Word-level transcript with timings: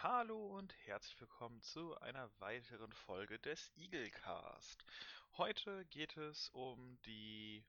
Hallo 0.00 0.56
und 0.56 0.72
herzlich 0.86 1.20
willkommen 1.20 1.60
zu 1.60 1.98
einer 1.98 2.30
weiteren 2.38 2.92
Folge 2.92 3.40
des 3.40 3.72
Eaglecast. 3.76 4.84
Heute 5.36 5.84
geht 5.86 6.16
es 6.16 6.50
um 6.50 6.96
die 7.04 7.64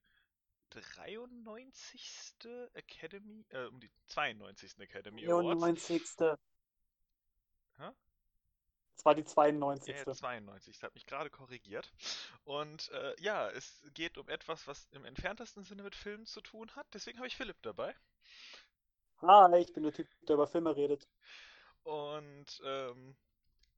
93. 0.70 2.46
Academy, 2.76 3.44
äh, 3.50 3.66
um 3.66 3.80
die 3.80 3.90
92. 4.10 4.80
Academy 4.80 5.26
Awards. 5.26 5.88
94. 5.88 6.38
Hä? 7.80 7.90
Das 8.94 9.06
war 9.06 9.16
die 9.16 9.26
92. 9.26 9.96
Ja, 9.96 10.14
92. 10.14 10.76
Das 10.76 10.84
hat 10.84 10.94
mich 10.94 11.08
gerade 11.08 11.32
korrigiert. 11.32 11.92
Und 12.44 12.92
äh, 12.92 13.20
ja, 13.20 13.50
es 13.50 13.82
geht 13.96 14.20
um 14.20 14.30
etwas, 14.30 14.68
was 14.68 14.88
im 14.92 15.04
entferntesten 15.04 15.64
Sinne 15.64 15.82
mit 15.82 15.96
Filmen 15.96 16.28
zu 16.28 16.42
tun 16.42 16.70
hat. 16.76 16.86
Deswegen 16.94 17.18
habe 17.18 17.28
ich 17.28 17.36
Philipp 17.36 17.60
dabei. 17.64 17.96
Hi, 19.24 19.58
ich 19.58 19.74
bin 19.74 19.82
der 19.82 19.94
Typ, 19.94 20.08
der 20.28 20.36
über 20.36 20.46
Filme 20.46 20.76
redet. 20.76 21.08
Und 21.84 22.62
ähm, 22.64 23.16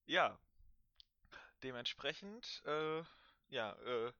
ja, 0.07 0.38
dementsprechend, 1.63 2.62
äh, 2.66 3.03
ja, 3.49 3.73
äh, 3.84 4.12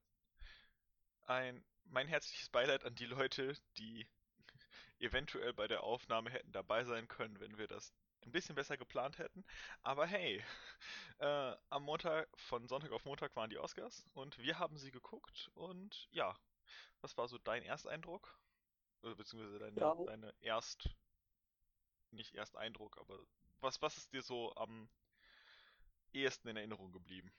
ein 1.26 1.64
mein 1.84 2.06
herzliches 2.08 2.48
Beileid 2.48 2.84
an 2.84 2.94
die 2.94 3.06
Leute, 3.06 3.54
die 3.76 4.06
eventuell 5.00 5.52
bei 5.52 5.66
der 5.66 5.82
Aufnahme 5.82 6.30
hätten 6.30 6.52
dabei 6.52 6.84
sein 6.84 7.08
können, 7.08 7.40
wenn 7.40 7.58
wir 7.58 7.66
das 7.66 7.92
ein 8.24 8.32
bisschen 8.32 8.54
besser 8.54 8.76
geplant 8.76 9.18
hätten. 9.18 9.44
Aber 9.82 10.06
hey, 10.06 10.42
äh, 11.18 11.56
am 11.70 11.82
Montag, 11.84 12.28
von 12.36 12.68
Sonntag 12.68 12.92
auf 12.92 13.04
Montag 13.04 13.34
waren 13.36 13.50
die 13.50 13.58
Oscars 13.58 14.06
und 14.14 14.38
wir 14.38 14.58
haben 14.58 14.76
sie 14.78 14.92
geguckt 14.92 15.50
und 15.54 16.08
ja, 16.12 16.36
was 17.00 17.16
war 17.16 17.28
so 17.28 17.38
dein 17.38 17.62
Ersteindruck? 17.64 18.38
Oder 19.02 19.16
beziehungsweise 19.16 19.58
deine, 19.58 19.80
Ja. 19.80 19.94
deine 20.06 20.34
Erst, 20.40 20.88
nicht 22.12 22.34
Ersteindruck, 22.34 22.96
aber 22.98 23.18
was, 23.62 23.80
was 23.82 23.96
ist 23.96 24.12
dir 24.12 24.22
so 24.22 24.54
am 24.56 24.88
ehesten 26.12 26.48
in 26.48 26.56
Erinnerung 26.56 26.92
geblieben? 26.92 27.32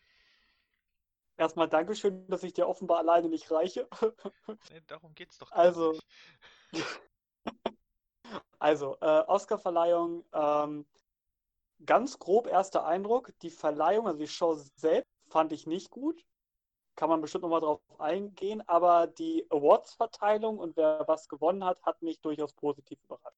Erstmal 1.37 1.67
Dankeschön, 1.67 2.27
dass 2.27 2.43
ich 2.43 2.53
dir 2.53 2.67
offenbar 2.67 2.99
alleine 2.99 3.29
nicht 3.29 3.49
reiche. 3.51 3.87
Nee, 4.71 4.81
darum 4.87 5.13
geht's 5.15 5.37
doch 5.37 5.49
gar 5.49 5.59
Also, 5.59 5.91
nicht. 5.91 6.05
Also, 8.59 8.97
äh, 9.01 9.23
Oscarverleihung, 9.27 10.23
ähm, 10.31 10.85
ganz 11.85 12.17
grob 12.19 12.47
erster 12.47 12.85
Eindruck. 12.85 13.33
Die 13.41 13.49
Verleihung, 13.49 14.07
also 14.07 14.19
die 14.19 14.27
Show 14.27 14.55
selbst, 14.75 15.11
fand 15.29 15.51
ich 15.51 15.67
nicht 15.67 15.89
gut. 15.89 16.25
Kann 16.95 17.09
man 17.09 17.21
bestimmt 17.21 17.43
nochmal 17.43 17.61
drauf 17.61 17.81
eingehen, 17.99 18.61
aber 18.67 19.07
die 19.07 19.45
Awards-Verteilung 19.49 20.59
und 20.59 20.77
wer 20.77 21.03
was 21.07 21.27
gewonnen 21.27 21.63
hat, 21.65 21.81
hat 21.83 22.01
mich 22.01 22.21
durchaus 22.21 22.53
positiv 22.53 22.99
überrascht. 23.03 23.37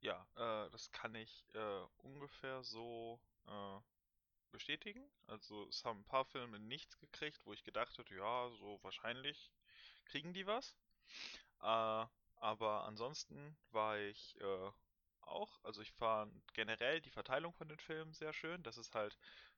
Ja, 0.00 0.26
äh, 0.44 0.70
das 0.70 0.90
kann 0.92 1.14
ich 1.14 1.44
äh, 1.54 1.82
ungefähr 1.98 2.62
so 2.64 3.20
äh, 3.46 3.80
bestätigen. 4.52 5.04
Also 5.26 5.66
es 5.68 5.84
haben 5.84 6.00
ein 6.00 6.04
paar 6.04 6.24
Filme 6.26 6.58
nichts 6.60 6.98
gekriegt, 6.98 7.40
wo 7.46 7.52
ich 7.52 7.64
gedacht 7.64 7.98
hätte, 7.98 8.14
ja, 8.16 8.50
so 8.50 8.78
wahrscheinlich 8.82 9.50
kriegen 10.06 10.32
die 10.34 10.46
was. 10.46 10.76
Äh, 11.62 12.06
aber 12.36 12.84
ansonsten 12.84 13.56
war 13.70 13.98
ich 13.98 14.40
äh, 14.40 14.70
auch, 15.22 15.60
also 15.64 15.82
ich 15.82 15.92
fand 15.92 16.32
generell 16.54 17.00
die 17.00 17.10
Verteilung 17.10 17.52
von 17.54 17.68
den 17.68 17.78
Filmen 17.80 18.12
sehr 18.14 18.32
schön, 18.32 18.62
dass 18.62 18.76
es 18.76 18.94
halt 18.94 19.16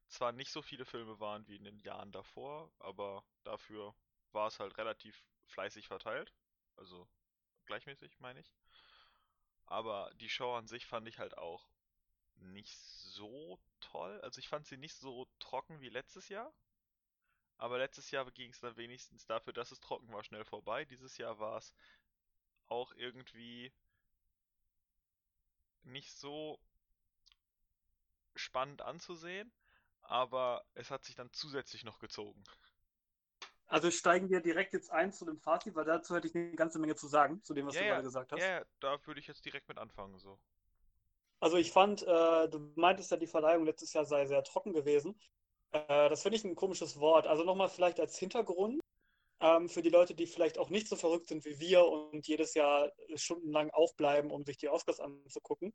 zwar 0.09 0.33
nicht 0.33 0.53
so 0.53 0.62
viele 0.62 0.84
Filme 0.87 1.19
waren 1.20 1.47
wie 1.48 1.57
in 1.57 1.64
den 1.64 1.79
Jahren 1.81 2.12
davor, 2.12 2.70
aber 2.79 3.25
dafür 3.45 3.95
war 4.33 4.48
es 4.48 4.61
halt 4.61 4.79
relativ 4.79 5.25
fleißig 5.47 5.89
verteilt. 5.89 6.33
Also 6.77 7.09
gleichmäßig, 7.67 8.19
meine 8.20 8.41
ich. 8.41 8.55
Aber 9.67 10.12
die 10.20 10.28
Show 10.28 10.55
an 10.55 10.67
sich 10.67 10.86
fand 10.86 11.09
ich 11.09 11.19
halt 11.19 11.36
auch 11.39 11.69
nicht 12.36 12.78
so 12.78 13.59
toll. 13.81 14.20
Also 14.23 14.39
ich 14.39 14.48
fand 14.48 14.67
sie 14.67 14.77
nicht 14.77 14.95
so 14.95 15.27
trocken 15.39 15.81
wie 15.81 15.89
letztes 15.89 16.28
Jahr. 16.28 16.53
Aber 17.58 17.79
letztes 17.79 18.11
Jahr 18.11 18.30
ging 18.30 18.51
es 18.51 18.61
dann 18.61 18.77
wenigstens 18.77 19.27
dafür, 19.27 19.52
dass 19.52 19.73
es 19.73 19.80
trocken 19.80 20.13
war, 20.13 20.23
schnell 20.23 20.45
vorbei. 20.45 20.85
Dieses 20.85 21.17
Jahr 21.18 21.39
war 21.39 21.57
es 21.58 21.74
auch 22.68 22.92
irgendwie 22.92 23.73
nicht 25.83 26.12
so 26.12 26.61
spannend 28.35 28.83
anzusehen. 28.83 29.52
Aber 30.02 30.64
es 30.74 30.91
hat 30.91 31.05
sich 31.05 31.17
dann 31.17 31.33
zusätzlich 31.33 31.83
noch 31.83 31.98
gezogen. 31.98 32.45
Also 33.69 33.91
steigen 33.91 34.31
wir 34.31 34.41
direkt 34.41 34.73
jetzt 34.75 34.91
ein 34.91 35.13
zu 35.13 35.25
dem 35.25 35.39
Fazit, 35.39 35.75
weil 35.75 35.85
dazu 35.85 36.15
hätte 36.15 36.29
ich 36.29 36.35
eine 36.35 36.55
ganze 36.57 36.79
Menge 36.79 36.95
zu 36.97 37.07
sagen, 37.09 37.43
zu 37.43 37.55
dem, 37.55 37.67
was 37.67 37.75
Ja, 37.75 37.81
du 37.81 37.85
gerade 37.85 38.03
gesagt 38.03 38.33
hast. 38.33 38.41
ja, 38.41 38.59
ja, 38.61 38.65
da 38.81 39.05
würde 39.07 39.21
ich 39.21 39.27
jetzt 39.27 39.45
direkt 39.45 39.69
mit 39.69 39.79
anfangen, 39.79 40.19
so. 40.19 40.41
Also 41.41 41.57
ich 41.59 41.71
fand, 41.73 42.03
äh, 42.03 42.49
du 42.49 42.73
meintest 42.77 43.11
ja, 43.11 43.17
die 43.17 43.27
Verleihung 43.27 43.65
letztes 43.65 43.93
Jahr 43.93 44.05
sei 44.05 44.27
sehr 44.27 44.43
trocken 44.43 44.73
gewesen. 44.73 45.19
Äh, 45.73 46.09
das 46.09 46.23
finde 46.23 46.39
ich 46.39 46.45
ein 46.45 46.55
komisches 46.57 46.99
Wort. 47.01 47.27
Also 47.27 47.45
nochmal 47.45 47.69
vielleicht 47.69 48.01
als 48.01 48.19
Hintergrund, 48.19 48.81
ähm, 49.41 49.69
für 49.69 49.83
die 49.83 49.91
Leute, 49.91 50.15
die 50.15 50.27
vielleicht 50.27 50.59
auch 50.59 50.71
nicht 50.71 50.89
so 50.89 50.97
verrückt 50.97 51.29
sind 51.29 51.45
wie 51.45 51.61
wir 51.61 51.87
und 51.87 52.27
jedes 52.29 52.55
Jahr 52.55 52.93
stundenlang 53.17 53.71
aufbleiben, 53.71 54.31
um 54.33 54.45
sich 54.45 54.59
die 54.59 54.69
Oscars 54.69 55.01
anzugucken. 55.01 55.75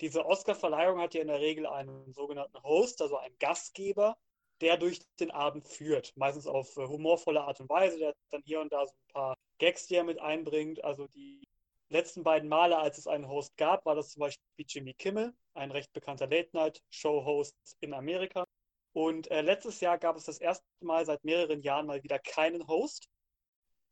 Diese 0.00 0.26
Oscar-Verleihung 0.26 1.00
hat 1.00 1.14
ja 1.14 1.22
in 1.22 1.28
der 1.28 1.40
Regel 1.40 1.66
einen 1.66 2.12
sogenannten 2.12 2.62
Host, 2.62 3.02
also 3.02 3.18
einen 3.18 3.38
Gastgeber, 3.38 4.16
der 4.64 4.78
durch 4.78 4.98
den 5.20 5.30
Abend 5.30 5.68
führt. 5.68 6.16
Meistens 6.16 6.46
auf 6.46 6.76
äh, 6.78 6.86
humorvolle 6.86 7.42
Art 7.42 7.60
und 7.60 7.68
Weise. 7.68 7.98
Der 7.98 8.08
hat 8.08 8.16
dann 8.30 8.42
hier 8.46 8.60
und 8.62 8.72
da 8.72 8.86
so 8.86 8.92
ein 8.94 9.12
paar 9.12 9.36
Gags, 9.58 9.86
die 9.86 9.94
er 9.96 10.04
mit 10.04 10.18
einbringt. 10.18 10.82
Also 10.82 11.06
die 11.08 11.46
letzten 11.90 12.22
beiden 12.22 12.48
Male, 12.48 12.78
als 12.78 12.96
es 12.96 13.06
einen 13.06 13.28
Host 13.28 13.54
gab, 13.58 13.84
war 13.84 13.94
das 13.94 14.10
zum 14.10 14.20
Beispiel 14.20 14.64
Jimmy 14.66 14.94
Kimmel, 14.94 15.34
ein 15.52 15.70
recht 15.70 15.92
bekannter 15.92 16.26
Late-Night-Show-Host 16.26 17.54
in 17.80 17.92
Amerika. 17.92 18.46
Und 18.94 19.30
äh, 19.30 19.42
letztes 19.42 19.80
Jahr 19.80 19.98
gab 19.98 20.16
es 20.16 20.24
das 20.24 20.38
erste 20.38 20.64
Mal 20.80 21.04
seit 21.04 21.22
mehreren 21.24 21.60
Jahren 21.60 21.86
mal 21.86 22.02
wieder 22.02 22.18
keinen 22.18 22.66
Host. 22.66 23.10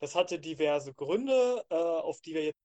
Das 0.01 0.15
hatte 0.15 0.39
diverse 0.39 0.95
Gründe, 0.95 1.65
äh, 1.69 1.75
auf 1.75 2.23
die 2.23 2.35
wir 2.35 2.45
jetzt 2.45 2.59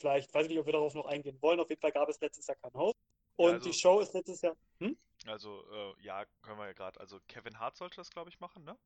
vielleicht, 0.00 0.34
weiß 0.34 0.46
ich 0.46 0.50
nicht, 0.50 0.58
ob 0.58 0.66
wir 0.66 0.72
darauf 0.72 0.94
noch 0.94 1.06
eingehen 1.06 1.38
wollen. 1.40 1.60
Auf 1.60 1.68
jeden 1.68 1.80
Fall 1.80 1.92
gab 1.92 2.08
es 2.08 2.20
letztes 2.20 2.48
Jahr 2.48 2.56
keinen 2.56 2.74
Host. 2.74 2.96
Und 3.36 3.52
also- 3.52 3.70
die 3.70 3.72
Show 3.72 4.00
ist 4.00 4.14
letztes 4.14 4.40
Jahr. 4.42 4.56
Hm? 4.80 4.96
Also, 5.28 5.64
äh, 5.70 6.02
ja, 6.02 6.24
können 6.42 6.58
wir 6.58 6.66
ja 6.66 6.72
gerade. 6.72 7.00
Also, 7.00 7.20
Kevin 7.28 7.58
Hart 7.58 7.76
sollte 7.76 7.96
das, 7.96 8.10
glaube 8.10 8.30
ich, 8.30 8.40
machen, 8.40 8.64
ne? 8.64 8.76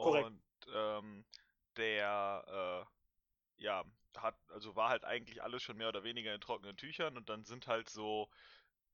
Korrekt. 0.00 0.30
Und 0.30 0.42
ähm, 0.74 1.26
der, 1.76 2.86
äh, 3.58 3.62
ja, 3.64 3.84
hat, 4.16 4.36
also 4.50 4.76
war 4.76 4.90
halt 4.90 5.04
eigentlich 5.04 5.42
alles 5.42 5.62
schon 5.62 5.76
mehr 5.78 5.88
oder 5.90 6.04
weniger 6.04 6.34
in 6.34 6.40
trockenen 6.40 6.76
Tüchern 6.76 7.16
und 7.18 7.28
dann 7.30 7.44
sind 7.44 7.66
halt 7.68 7.90
so, 7.90 8.30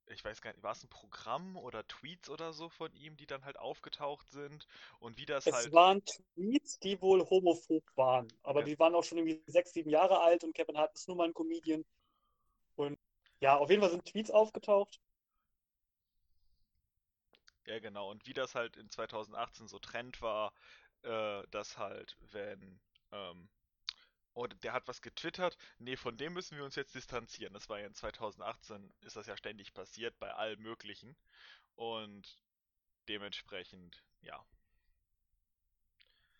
ich 0.07 0.23
weiß 0.25 0.41
gar 0.41 0.51
nicht, 0.53 0.63
war 0.63 0.73
es 0.73 0.83
ein 0.83 0.89
Programm 0.89 1.57
oder 1.57 1.87
Tweets 1.87 2.29
oder 2.29 2.53
so 2.53 2.69
von 2.69 2.93
ihm, 2.95 3.17
die 3.17 3.27
dann 3.27 3.45
halt 3.45 3.57
aufgetaucht 3.59 4.29
sind 4.31 4.67
und 4.99 5.17
wie 5.17 5.25
das 5.27 5.51
Es 5.51 5.53
halt. 5.53 5.71
waren 5.71 6.03
Tweets, 6.05 6.79
die 6.79 7.01
wohl 7.01 7.21
homophob 7.29 7.83
waren. 7.95 8.27
Aber 8.43 8.61
Ja. 8.61 8.63
die 8.63 8.77
waren 8.79 8.95
auch 8.95 9.03
schon 9.03 9.17
irgendwie 9.19 9.41
sechs, 9.51 9.71
sieben 9.73 9.89
Jahre 9.89 10.21
alt 10.21 10.43
und 10.43 10.53
Kevin 10.53 10.77
Hart 10.77 10.93
ist 10.95 11.07
nun 11.07 11.17
mal 11.17 11.27
ein 11.27 11.33
Comedian. 11.33 11.85
Und 12.75 12.99
ja, 13.41 13.57
auf 13.57 13.69
jeden 13.69 13.81
Fall 13.81 13.91
sind 13.91 14.05
Tweets 14.05 14.31
aufgetaucht. 14.31 14.99
Ja, 17.65 17.79
genau. 17.79 18.09
Und 18.11 18.25
wie 18.27 18.33
das 18.33 18.55
halt 18.55 18.77
in 18.77 18.89
2018 18.89 19.67
so 19.67 19.79
Trend 19.79 20.21
war, 20.21 20.53
äh, 21.03 21.43
dass 21.51 21.77
halt, 21.77 22.17
wenn, 22.31 22.79
ähm, 23.11 23.49
oh, 24.33 24.47
der 24.47 24.73
hat 24.73 24.87
was 24.87 25.01
getwittert, 25.01 25.57
nee, 25.79 25.95
von 25.97 26.17
dem 26.17 26.33
müssen 26.33 26.57
wir 26.57 26.65
uns 26.65 26.75
jetzt 26.75 26.95
distanzieren. 26.95 27.53
Das 27.53 27.69
war 27.69 27.79
ja 27.79 27.87
in 27.87 27.95
2018, 27.95 28.93
ist 29.01 29.15
das 29.15 29.27
ja 29.27 29.37
ständig 29.37 29.73
passiert, 29.73 30.17
bei 30.19 30.33
allem 30.33 30.61
Möglichen. 30.61 31.15
Und 31.75 32.37
dementsprechend, 33.09 34.03
ja. 34.21 34.45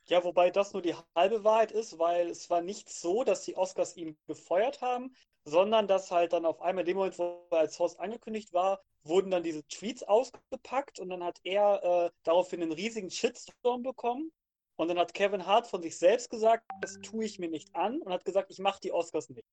Ja, 0.05 0.23
wobei 0.23 0.49
das 0.51 0.73
nur 0.73 0.81
die 0.81 0.95
halbe 1.15 1.43
Wahrheit 1.43 1.71
ist, 1.71 1.97
weil 1.99 2.29
es 2.29 2.49
war 2.49 2.61
nicht 2.61 2.89
so, 2.89 3.23
dass 3.23 3.43
die 3.43 3.55
Oscars 3.57 3.95
ihn 3.97 4.17
gefeuert 4.27 4.81
haben, 4.81 5.15
sondern 5.45 5.87
dass 5.87 6.11
halt 6.11 6.33
dann 6.33 6.45
auf 6.45 6.61
einmal 6.61 6.83
in 6.83 6.87
dem 6.87 6.97
Moment, 6.97 7.17
wo 7.17 7.47
er 7.51 7.59
als 7.59 7.79
Host 7.79 7.99
angekündigt 7.99 8.53
war, 8.53 8.81
wurden 9.03 9.31
dann 9.31 9.43
diese 9.43 9.65
Tweets 9.67 10.03
ausgepackt 10.03 10.99
und 10.99 11.09
dann 11.09 11.23
hat 11.23 11.39
er 11.43 11.83
äh, 11.83 12.11
daraufhin 12.23 12.61
einen 12.61 12.71
riesigen 12.71 13.11
Shitstorm 13.11 13.83
bekommen. 13.83 14.31
Und 14.75 14.87
dann 14.87 14.97
hat 14.97 15.13
Kevin 15.13 15.45
Hart 15.45 15.67
von 15.67 15.83
sich 15.83 15.97
selbst 15.97 16.31
gesagt, 16.31 16.65
das 16.81 16.99
tue 17.01 17.25
ich 17.25 17.37
mir 17.37 17.49
nicht 17.49 17.75
an 17.75 18.01
und 18.01 18.11
hat 18.11 18.25
gesagt, 18.25 18.49
ich 18.49 18.57
mache 18.57 18.79
die 18.81 18.91
Oscars 18.91 19.29
nicht. 19.29 19.45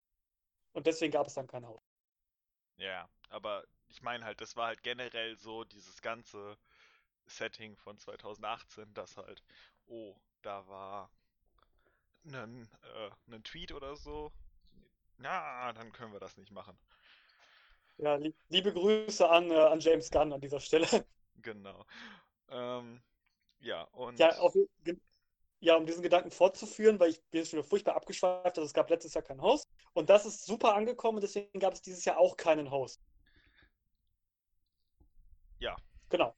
Und 0.73 0.87
deswegen 0.87 1.13
gab 1.13 1.27
es 1.27 1.35
dann 1.35 1.47
kein 1.47 1.67
Haus. 1.67 1.83
Ja, 2.77 3.09
aber 3.29 3.65
ich 3.89 4.01
meine 4.01 4.25
halt, 4.25 4.41
das 4.41 4.57
war 4.57 4.69
halt 4.69 4.83
generell 4.83 5.37
so 5.37 5.65
dieses 5.65 6.01
ganze 6.01 6.57
Setting 7.27 7.77
von 7.77 7.99
2018, 7.99 8.95
dass 8.95 9.17
halt, 9.19 9.43
oh, 9.87 10.17
da 10.43 10.67
war 10.69 11.11
ein, 12.25 12.69
äh, 12.95 13.11
ein 13.35 13.45
Tweet 13.45 13.73
oder 13.73 13.97
so. 13.97 14.33
Na, 15.21 15.73
dann 15.75 15.93
können 15.93 16.13
wir 16.13 16.21
das 16.21 16.37
nicht 16.39 16.51
machen. 16.51 16.79
Ja, 17.99 18.15
li 18.17 18.35
liebe 18.49 18.73
Grüße 18.73 19.29
an, 19.29 19.51
äh, 19.51 19.55
an 19.55 19.81
James 19.81 20.11
Gunn 20.11 20.33
an 20.33 20.41
dieser 20.41 20.61
Stelle. 20.61 20.87
Genau. 21.43 21.87
Ähm, 22.51 23.01
ja, 23.61 23.85
und 23.93 24.19
Ja, 24.19 24.37
auf, 24.41 24.55
ja, 25.61 25.77
um 25.77 25.87
diesen 25.87 26.03
Gedanken 26.03 26.31
fortzuführen, 26.31 27.01
weil 27.01 27.11
ich 27.11 27.23
bin 27.31 27.47
schon 27.47 27.59
wieder 27.59 27.69
furchtbar 27.69 27.97
abgeschweift, 27.97 28.59
also 28.59 28.63
es 28.67 28.75
gab 28.75 28.91
letztes 28.91 29.15
Jahr 29.15 29.25
keinen 29.25 29.41
Host. 29.41 29.71
Und 29.95 30.11
das 30.11 30.27
ist 30.27 30.45
super 30.45 30.75
angekommen, 30.75 31.21
deswegen 31.23 31.59
gab 31.59 31.73
es 31.73 31.81
dieses 31.81 32.05
Jahr 32.05 32.19
auch 32.19 32.37
keinen 32.37 32.71
Host. 32.71 33.01
Ja. 35.59 35.77
Genau. 36.11 36.35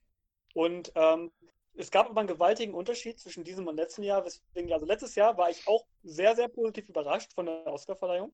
Und 0.53 0.91
ähm, 0.95 1.31
es 1.73 1.91
gab 1.91 2.09
aber 2.09 2.19
einen 2.21 2.27
gewaltigen 2.27 2.73
Unterschied 2.73 3.19
zwischen 3.19 3.43
diesem 3.43 3.67
und 3.67 3.75
letzten 3.75 4.03
Jahr. 4.03 4.23
Weswegen, 4.25 4.71
also 4.71 4.85
letztes 4.85 5.15
Jahr 5.15 5.37
war 5.37 5.49
ich 5.49 5.67
auch 5.67 5.85
sehr, 6.03 6.35
sehr 6.35 6.47
positiv 6.49 6.87
überrascht 6.89 7.33
von 7.33 7.47
der 7.47 7.67
Oscarverleihung. 7.67 8.33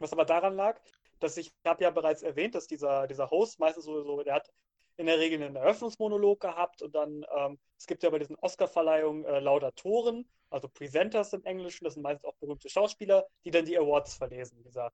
Was 0.00 0.12
aber 0.12 0.24
daran 0.24 0.56
lag, 0.56 0.80
dass 1.20 1.36
ich, 1.36 1.48
ich 1.48 1.68
habe 1.68 1.84
ja 1.84 1.90
bereits 1.90 2.22
erwähnt, 2.22 2.54
dass 2.54 2.66
dieser, 2.66 3.06
dieser 3.06 3.30
Host 3.30 3.60
meistens 3.60 3.84
sowieso, 3.84 4.22
der 4.22 4.34
hat 4.34 4.50
in 4.96 5.06
der 5.06 5.18
Regel 5.18 5.42
einen 5.42 5.56
Eröffnungsmonolog 5.56 6.40
gehabt 6.40 6.82
und 6.82 6.94
dann, 6.94 7.24
ähm, 7.36 7.58
es 7.78 7.86
gibt 7.86 8.02
ja 8.02 8.10
bei 8.10 8.18
diesen 8.18 8.36
Oscarverleihungen 8.36 9.24
äh, 9.24 9.40
Laudatoren, 9.40 10.28
also 10.50 10.68
Presenters 10.68 11.32
im 11.32 11.44
Englischen, 11.44 11.84
das 11.84 11.94
sind 11.94 12.02
meistens 12.02 12.24
auch 12.24 12.34
berühmte 12.36 12.68
Schauspieler, 12.68 13.26
die 13.44 13.50
dann 13.50 13.64
die 13.64 13.78
Awards 13.78 14.14
verlesen. 14.14 14.62
Dieser, 14.64 14.90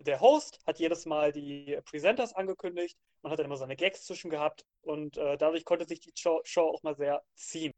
der 0.00 0.20
Host 0.20 0.58
hat 0.66 0.78
jedes 0.78 1.06
Mal 1.06 1.32
die 1.32 1.78
Presenters 1.84 2.34
angekündigt, 2.34 2.98
man 3.22 3.32
hat 3.32 3.38
dann 3.38 3.46
immer 3.46 3.56
seine 3.56 3.76
Gags 3.76 4.04
zwischen 4.04 4.30
gehabt 4.30 4.64
und 4.82 5.16
äh, 5.16 5.36
dadurch 5.36 5.64
konnte 5.64 5.86
sich 5.86 6.00
die 6.00 6.12
Show, 6.16 6.40
Show 6.44 6.68
auch 6.68 6.82
mal 6.82 6.96
sehr 6.96 7.22
ziehen. 7.34 7.72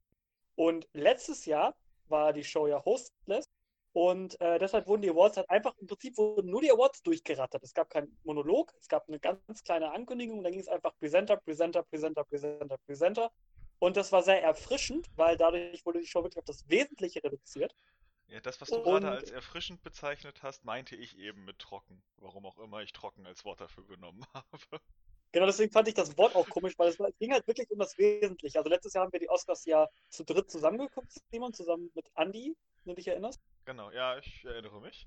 Und 0.56 0.88
letztes 0.92 1.44
Jahr 1.46 1.74
war 2.08 2.32
die 2.32 2.44
Show 2.44 2.66
ja 2.66 2.82
hostless 2.84 3.46
und 3.94 4.40
äh, 4.40 4.58
deshalb 4.58 4.88
wurden 4.88 5.02
die 5.02 5.10
Awards 5.10 5.36
halt 5.36 5.48
einfach, 5.48 5.72
im 5.78 5.86
Prinzip 5.86 6.18
wurden 6.18 6.50
nur 6.50 6.60
die 6.60 6.72
Awards 6.72 7.00
durchgerattert. 7.04 7.62
Es 7.62 7.72
gab 7.74 7.88
keinen 7.90 8.18
Monolog, 8.24 8.74
es 8.80 8.88
gab 8.88 9.06
eine 9.06 9.20
ganz 9.20 9.62
kleine 9.62 9.92
Ankündigung, 9.92 10.42
dann 10.42 10.50
ging 10.50 10.60
es 10.60 10.66
einfach 10.66 10.98
Presenter, 10.98 11.36
Presenter, 11.36 11.84
Presenter, 11.84 12.24
Presenter, 12.24 12.76
Presenter. 12.86 13.30
Und 13.78 13.96
das 13.96 14.10
war 14.10 14.24
sehr 14.24 14.42
erfrischend, 14.42 15.08
weil 15.14 15.36
dadurch 15.36 15.86
wurde 15.86 16.00
die 16.00 16.08
Show 16.08 16.24
wirklich 16.24 16.38
auf 16.38 16.44
das 16.44 16.68
Wesentliche 16.68 17.22
reduziert. 17.22 17.76
Ja, 18.26 18.40
das, 18.40 18.60
was 18.60 18.68
du 18.70 18.78
und... 18.78 18.82
gerade 18.82 19.10
als 19.12 19.30
erfrischend 19.30 19.84
bezeichnet 19.84 20.42
hast, 20.42 20.64
meinte 20.64 20.96
ich 20.96 21.16
eben 21.16 21.44
mit 21.44 21.60
trocken. 21.60 22.02
Warum 22.16 22.46
auch 22.46 22.58
immer 22.58 22.82
ich 22.82 22.92
trocken 22.92 23.24
als 23.26 23.44
Wort 23.44 23.60
dafür 23.60 23.86
genommen 23.86 24.26
habe. 24.34 24.80
Genau, 25.30 25.46
deswegen 25.46 25.70
fand 25.70 25.86
ich 25.86 25.94
das 25.94 26.18
Wort 26.18 26.34
auch 26.34 26.48
komisch, 26.48 26.74
weil 26.78 26.88
es 26.88 26.98
ging 27.20 27.32
halt 27.32 27.46
wirklich 27.46 27.70
um 27.70 27.78
das 27.78 27.96
Wesentliche. 27.96 28.58
Also 28.58 28.70
letztes 28.70 28.94
Jahr 28.94 29.04
haben 29.04 29.12
wir 29.12 29.20
die 29.20 29.30
Oscars 29.30 29.64
ja 29.66 29.88
zu 30.08 30.24
dritt 30.24 30.50
zusammengeguckt, 30.50 31.12
Simon, 31.30 31.52
zusammen 31.52 31.92
mit 31.94 32.06
Andy, 32.16 32.56
wenn 32.82 32.94
du 32.94 32.96
dich 32.96 33.06
erinnerst. 33.06 33.40
Genau, 33.64 33.90
ja, 33.90 34.18
ich 34.18 34.44
erinnere 34.44 34.80
mich. 34.80 35.06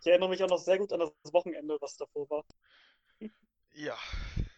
Ich 0.00 0.06
erinnere 0.06 0.30
mich 0.30 0.42
auch 0.42 0.48
noch 0.48 0.58
sehr 0.58 0.78
gut 0.78 0.92
an 0.92 1.00
das 1.00 1.32
Wochenende, 1.32 1.76
was 1.80 1.96
davor 1.96 2.28
war. 2.30 2.44
Ja. 3.72 3.96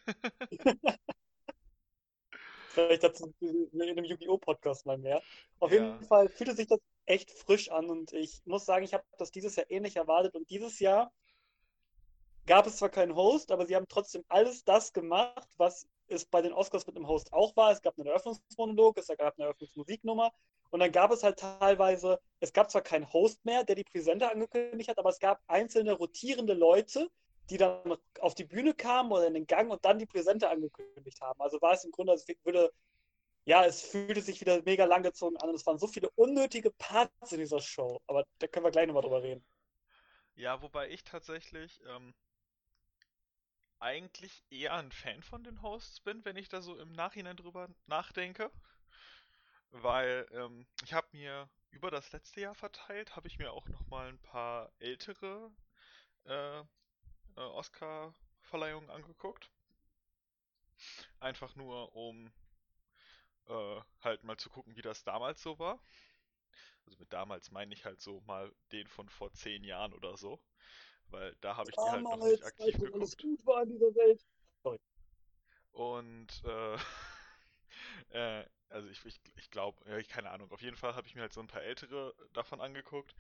Vielleicht 2.68 3.02
dazu 3.02 3.34
in 3.40 3.68
einem 3.82 4.04
Yu-Gi-Oh! 4.04 4.38
Podcast 4.38 4.86
mal 4.86 4.96
mehr. 4.96 5.22
Auf 5.58 5.70
ja. 5.70 5.82
jeden 5.82 6.02
Fall 6.04 6.28
fühlte 6.30 6.54
sich 6.54 6.68
das 6.68 6.80
echt 7.04 7.30
frisch 7.30 7.70
an 7.70 7.90
und 7.90 8.12
ich 8.14 8.40
muss 8.46 8.64
sagen, 8.64 8.84
ich 8.84 8.94
habe 8.94 9.04
das 9.18 9.30
dieses 9.30 9.56
Jahr 9.56 9.70
ähnlich 9.70 9.96
erwartet 9.96 10.34
und 10.34 10.48
dieses 10.48 10.78
Jahr 10.78 11.12
gab 12.46 12.66
es 12.66 12.78
zwar 12.78 12.88
keinen 12.88 13.14
Host, 13.14 13.52
aber 13.52 13.66
sie 13.66 13.76
haben 13.76 13.86
trotzdem 13.88 14.24
alles 14.28 14.64
das 14.64 14.92
gemacht, 14.94 15.48
was 15.58 15.86
es 16.06 16.24
bei 16.24 16.40
den 16.40 16.52
Oscars 16.52 16.86
mit 16.86 16.96
einem 16.96 17.08
Host 17.08 17.32
auch 17.32 17.54
war. 17.56 17.72
Es 17.72 17.82
gab 17.82 17.98
einen 17.98 18.06
Eröffnungsmonolog, 18.06 18.96
es 18.96 19.08
gab 19.08 19.34
eine 19.36 19.44
Eröffnungsmusiknummer 19.44 20.32
und 20.72 20.80
dann 20.80 20.90
gab 20.90 21.12
es 21.12 21.22
halt 21.22 21.38
teilweise, 21.38 22.18
es 22.40 22.54
gab 22.54 22.70
zwar 22.70 22.80
keinen 22.80 23.12
Host 23.12 23.44
mehr, 23.44 23.62
der 23.62 23.74
die 23.74 23.84
Präsenter 23.84 24.32
angekündigt 24.32 24.88
hat, 24.88 24.98
aber 24.98 25.10
es 25.10 25.18
gab 25.18 25.42
einzelne 25.46 25.92
rotierende 25.92 26.54
Leute, 26.54 27.10
die 27.50 27.58
dann 27.58 27.98
auf 28.20 28.34
die 28.34 28.44
Bühne 28.44 28.72
kamen 28.72 29.12
oder 29.12 29.26
in 29.26 29.34
den 29.34 29.46
Gang 29.46 29.70
und 29.70 29.84
dann 29.84 29.98
die 29.98 30.06
Präsenter 30.06 30.48
angekündigt 30.50 31.20
haben. 31.20 31.38
Also 31.42 31.60
war 31.60 31.74
es 31.74 31.84
im 31.84 31.90
Grunde, 31.90 32.12
als 32.12 32.26
würde, 32.44 32.72
ja, 33.44 33.66
es 33.66 33.82
fühlte 33.82 34.22
sich 34.22 34.40
wieder 34.40 34.62
mega 34.62 34.86
langgezogen 34.86 35.36
an 35.42 35.50
und 35.50 35.56
es 35.56 35.66
waren 35.66 35.78
so 35.78 35.88
viele 35.88 36.08
unnötige 36.12 36.70
Parts 36.70 37.32
in 37.32 37.40
dieser 37.40 37.60
Show. 37.60 38.00
Aber 38.06 38.24
da 38.38 38.46
können 38.46 38.64
wir 38.64 38.70
gleich 38.70 38.86
nochmal 38.86 39.02
drüber 39.02 39.22
reden. 39.22 39.44
Ja, 40.36 40.62
wobei 40.62 40.88
ich 40.88 41.04
tatsächlich 41.04 41.82
ähm, 41.86 42.14
eigentlich 43.78 44.42
eher 44.48 44.72
ein 44.72 44.90
Fan 44.90 45.22
von 45.22 45.44
den 45.44 45.60
Hosts 45.60 46.00
bin, 46.00 46.24
wenn 46.24 46.36
ich 46.36 46.48
da 46.48 46.62
so 46.62 46.78
im 46.78 46.92
Nachhinein 46.92 47.36
drüber 47.36 47.68
nachdenke 47.84 48.50
weil 49.72 50.26
ähm, 50.32 50.66
ich 50.84 50.92
habe 50.92 51.08
mir 51.12 51.48
über 51.70 51.90
das 51.90 52.12
letzte 52.12 52.40
Jahr 52.42 52.54
verteilt, 52.54 53.16
habe 53.16 53.26
ich 53.26 53.38
mir 53.38 53.52
auch 53.52 53.66
nochmal 53.68 54.08
ein 54.08 54.18
paar 54.18 54.70
ältere 54.78 55.50
äh, 56.24 56.60
äh, 56.60 56.64
Oscar-Verleihungen 57.36 58.90
angeguckt. 58.90 59.50
Einfach 61.20 61.56
nur, 61.56 61.94
um 61.94 62.30
äh, 63.46 63.80
halt 64.00 64.24
mal 64.24 64.36
zu 64.36 64.50
gucken, 64.50 64.76
wie 64.76 64.82
das 64.82 65.04
damals 65.04 65.42
so 65.42 65.58
war. 65.58 65.80
Also 66.84 66.98
mit 66.98 67.12
damals 67.12 67.50
meine 67.50 67.72
ich 67.74 67.84
halt 67.84 68.00
so 68.00 68.20
mal 68.22 68.52
den 68.72 68.86
von 68.86 69.08
vor 69.08 69.32
zehn 69.32 69.64
Jahren 69.64 69.94
oder 69.94 70.16
so. 70.16 70.40
Weil 71.10 71.34
da 71.40 71.56
habe 71.56 71.70
ich 71.70 71.76
die 71.76 71.90
halt 71.90 72.02
noch 72.02 72.16
nicht 72.16 72.44
aktiv 72.44 72.74
geguckt. 72.74 72.94
Alles 72.94 73.16
gut 73.16 73.46
war 73.46 73.62
in 73.62 73.70
dieser 73.70 73.94
Welt. 73.94 74.24
Sorry. 74.62 74.80
Und 75.72 76.42
äh, 76.44 76.78
äh, 78.42 78.46
also 78.72 78.88
ich, 78.88 79.04
ich, 79.04 79.20
ich 79.36 79.50
glaube, 79.50 79.78
ja, 79.88 80.02
keine 80.04 80.30
Ahnung, 80.30 80.50
auf 80.52 80.62
jeden 80.62 80.76
Fall 80.76 80.94
habe 80.94 81.06
ich 81.06 81.14
mir 81.14 81.22
halt 81.22 81.32
so 81.32 81.40
ein 81.40 81.46
paar 81.48 81.62
ältere 81.62 82.14
davon 82.32 82.60
angeguckt 82.60 83.14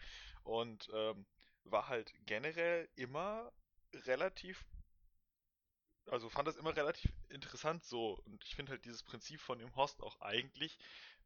und 0.44 0.90
ähm, 0.94 1.26
war 1.64 1.88
halt 1.88 2.12
generell 2.26 2.88
immer 2.96 3.52
relativ, 4.06 4.64
also 6.06 6.28
fand 6.30 6.46
das 6.46 6.56
immer 6.56 6.76
relativ 6.76 7.10
interessant 7.28 7.84
so 7.84 8.14
und 8.26 8.44
ich 8.44 8.54
finde 8.54 8.70
halt 8.72 8.84
dieses 8.84 9.02
Prinzip 9.02 9.40
von 9.40 9.58
dem 9.58 9.74
Host 9.74 10.00
auch 10.02 10.20
eigentlich 10.20 10.78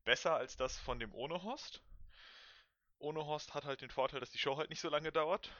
besser 0.04 0.34
als 0.36 0.56
das 0.56 0.78
von 0.78 0.98
dem 0.98 1.12
ohne 1.14 1.42
Host. 1.42 1.82
Ohne 2.98 3.24
Host 3.24 3.54
hat 3.54 3.64
halt 3.64 3.80
den 3.80 3.88
Vorteil, 3.90 4.20
dass 4.20 4.30
die 4.32 4.38
Show 4.38 4.58
halt 4.58 4.68
nicht 4.68 4.80
so 4.82 4.90
lange 4.90 5.10
dauert. 5.10 5.50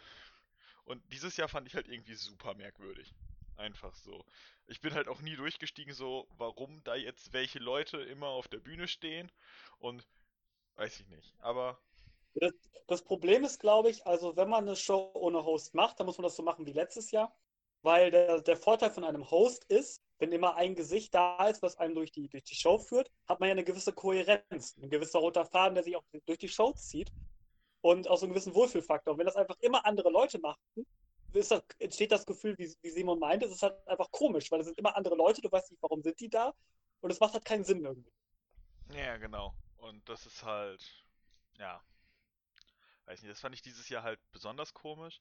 Und 0.84 1.02
dieses 1.12 1.36
Jahr 1.36 1.48
fand 1.48 1.68
ich 1.68 1.74
halt 1.74 1.88
irgendwie 1.88 2.14
super 2.14 2.54
merkwürdig. 2.54 3.14
Einfach 3.56 3.94
so. 3.94 4.24
Ich 4.66 4.80
bin 4.80 4.92
halt 4.92 5.08
auch 5.08 5.22
nie 5.22 5.36
durchgestiegen, 5.36 5.94
so, 5.94 6.28
warum 6.36 6.82
da 6.84 6.94
jetzt 6.94 7.32
welche 7.32 7.58
Leute 7.58 7.98
immer 7.98 8.28
auf 8.28 8.48
der 8.48 8.58
Bühne 8.58 8.86
stehen 8.86 9.32
und 9.78 10.06
weiß 10.74 11.00
ich 11.00 11.08
nicht. 11.08 11.34
Aber. 11.40 11.78
Das, 12.34 12.52
das 12.86 13.02
Problem 13.02 13.44
ist, 13.44 13.60
glaube 13.60 13.88
ich, 13.88 14.06
also 14.06 14.36
wenn 14.36 14.50
man 14.50 14.64
eine 14.64 14.76
Show 14.76 15.10
ohne 15.14 15.44
Host 15.44 15.74
macht, 15.74 15.98
dann 15.98 16.06
muss 16.06 16.18
man 16.18 16.24
das 16.24 16.36
so 16.36 16.42
machen 16.42 16.66
wie 16.66 16.72
letztes 16.72 17.10
Jahr. 17.10 17.34
Weil 17.82 18.10
der, 18.10 18.42
der 18.42 18.56
Vorteil 18.56 18.90
von 18.90 19.04
einem 19.04 19.30
Host 19.30 19.64
ist, 19.64 20.02
wenn 20.18 20.32
immer 20.32 20.56
ein 20.56 20.74
Gesicht 20.74 21.14
da 21.14 21.48
ist, 21.48 21.62
was 21.62 21.78
einem 21.78 21.94
durch 21.94 22.10
die, 22.10 22.28
durch 22.28 22.44
die 22.44 22.54
Show 22.54 22.78
führt, 22.78 23.10
hat 23.26 23.38
man 23.38 23.48
ja 23.48 23.52
eine 23.52 23.64
gewisse 23.64 23.92
Kohärenz, 23.92 24.76
ein 24.76 24.90
gewisser 24.90 25.20
roter 25.20 25.44
Faden, 25.44 25.74
der 25.74 25.84
sich 25.84 25.96
auch 25.96 26.04
durch 26.26 26.38
die 26.38 26.48
Show 26.48 26.72
zieht 26.72 27.12
und 27.82 28.08
auch 28.08 28.18
so 28.18 28.26
einen 28.26 28.32
gewissen 28.32 28.54
Wohlfühlfaktor. 28.54 29.12
Und 29.12 29.18
wenn 29.18 29.26
das 29.26 29.36
einfach 29.36 29.56
immer 29.60 29.86
andere 29.86 30.10
Leute 30.10 30.38
machen, 30.38 30.60
ist 31.36 31.50
das, 31.50 31.62
entsteht 31.78 32.12
das 32.12 32.26
Gefühl, 32.26 32.56
wie, 32.58 32.74
wie 32.82 32.90
Simon 32.90 33.18
meinte, 33.18 33.46
es 33.46 33.52
ist 33.52 33.62
halt 33.62 33.86
einfach 33.86 34.10
komisch, 34.10 34.50
weil 34.50 34.60
es 34.60 34.66
sind 34.66 34.78
immer 34.78 34.96
andere 34.96 35.16
Leute, 35.16 35.40
du 35.40 35.50
weißt 35.50 35.70
nicht, 35.70 35.82
warum 35.82 36.02
sind 36.02 36.18
die 36.20 36.28
da 36.28 36.54
und 37.00 37.10
es 37.10 37.20
macht 37.20 37.34
halt 37.34 37.44
keinen 37.44 37.64
Sinn 37.64 37.84
irgendwie. 37.84 38.12
Ja, 38.94 39.16
genau. 39.16 39.54
Und 39.78 40.08
das 40.08 40.26
ist 40.26 40.42
halt, 40.42 40.82
ja, 41.58 41.82
weiß 43.06 43.22
nicht, 43.22 43.30
das 43.30 43.40
fand 43.40 43.54
ich 43.54 43.62
dieses 43.62 43.88
Jahr 43.88 44.02
halt 44.02 44.20
besonders 44.32 44.74
komisch. 44.74 45.20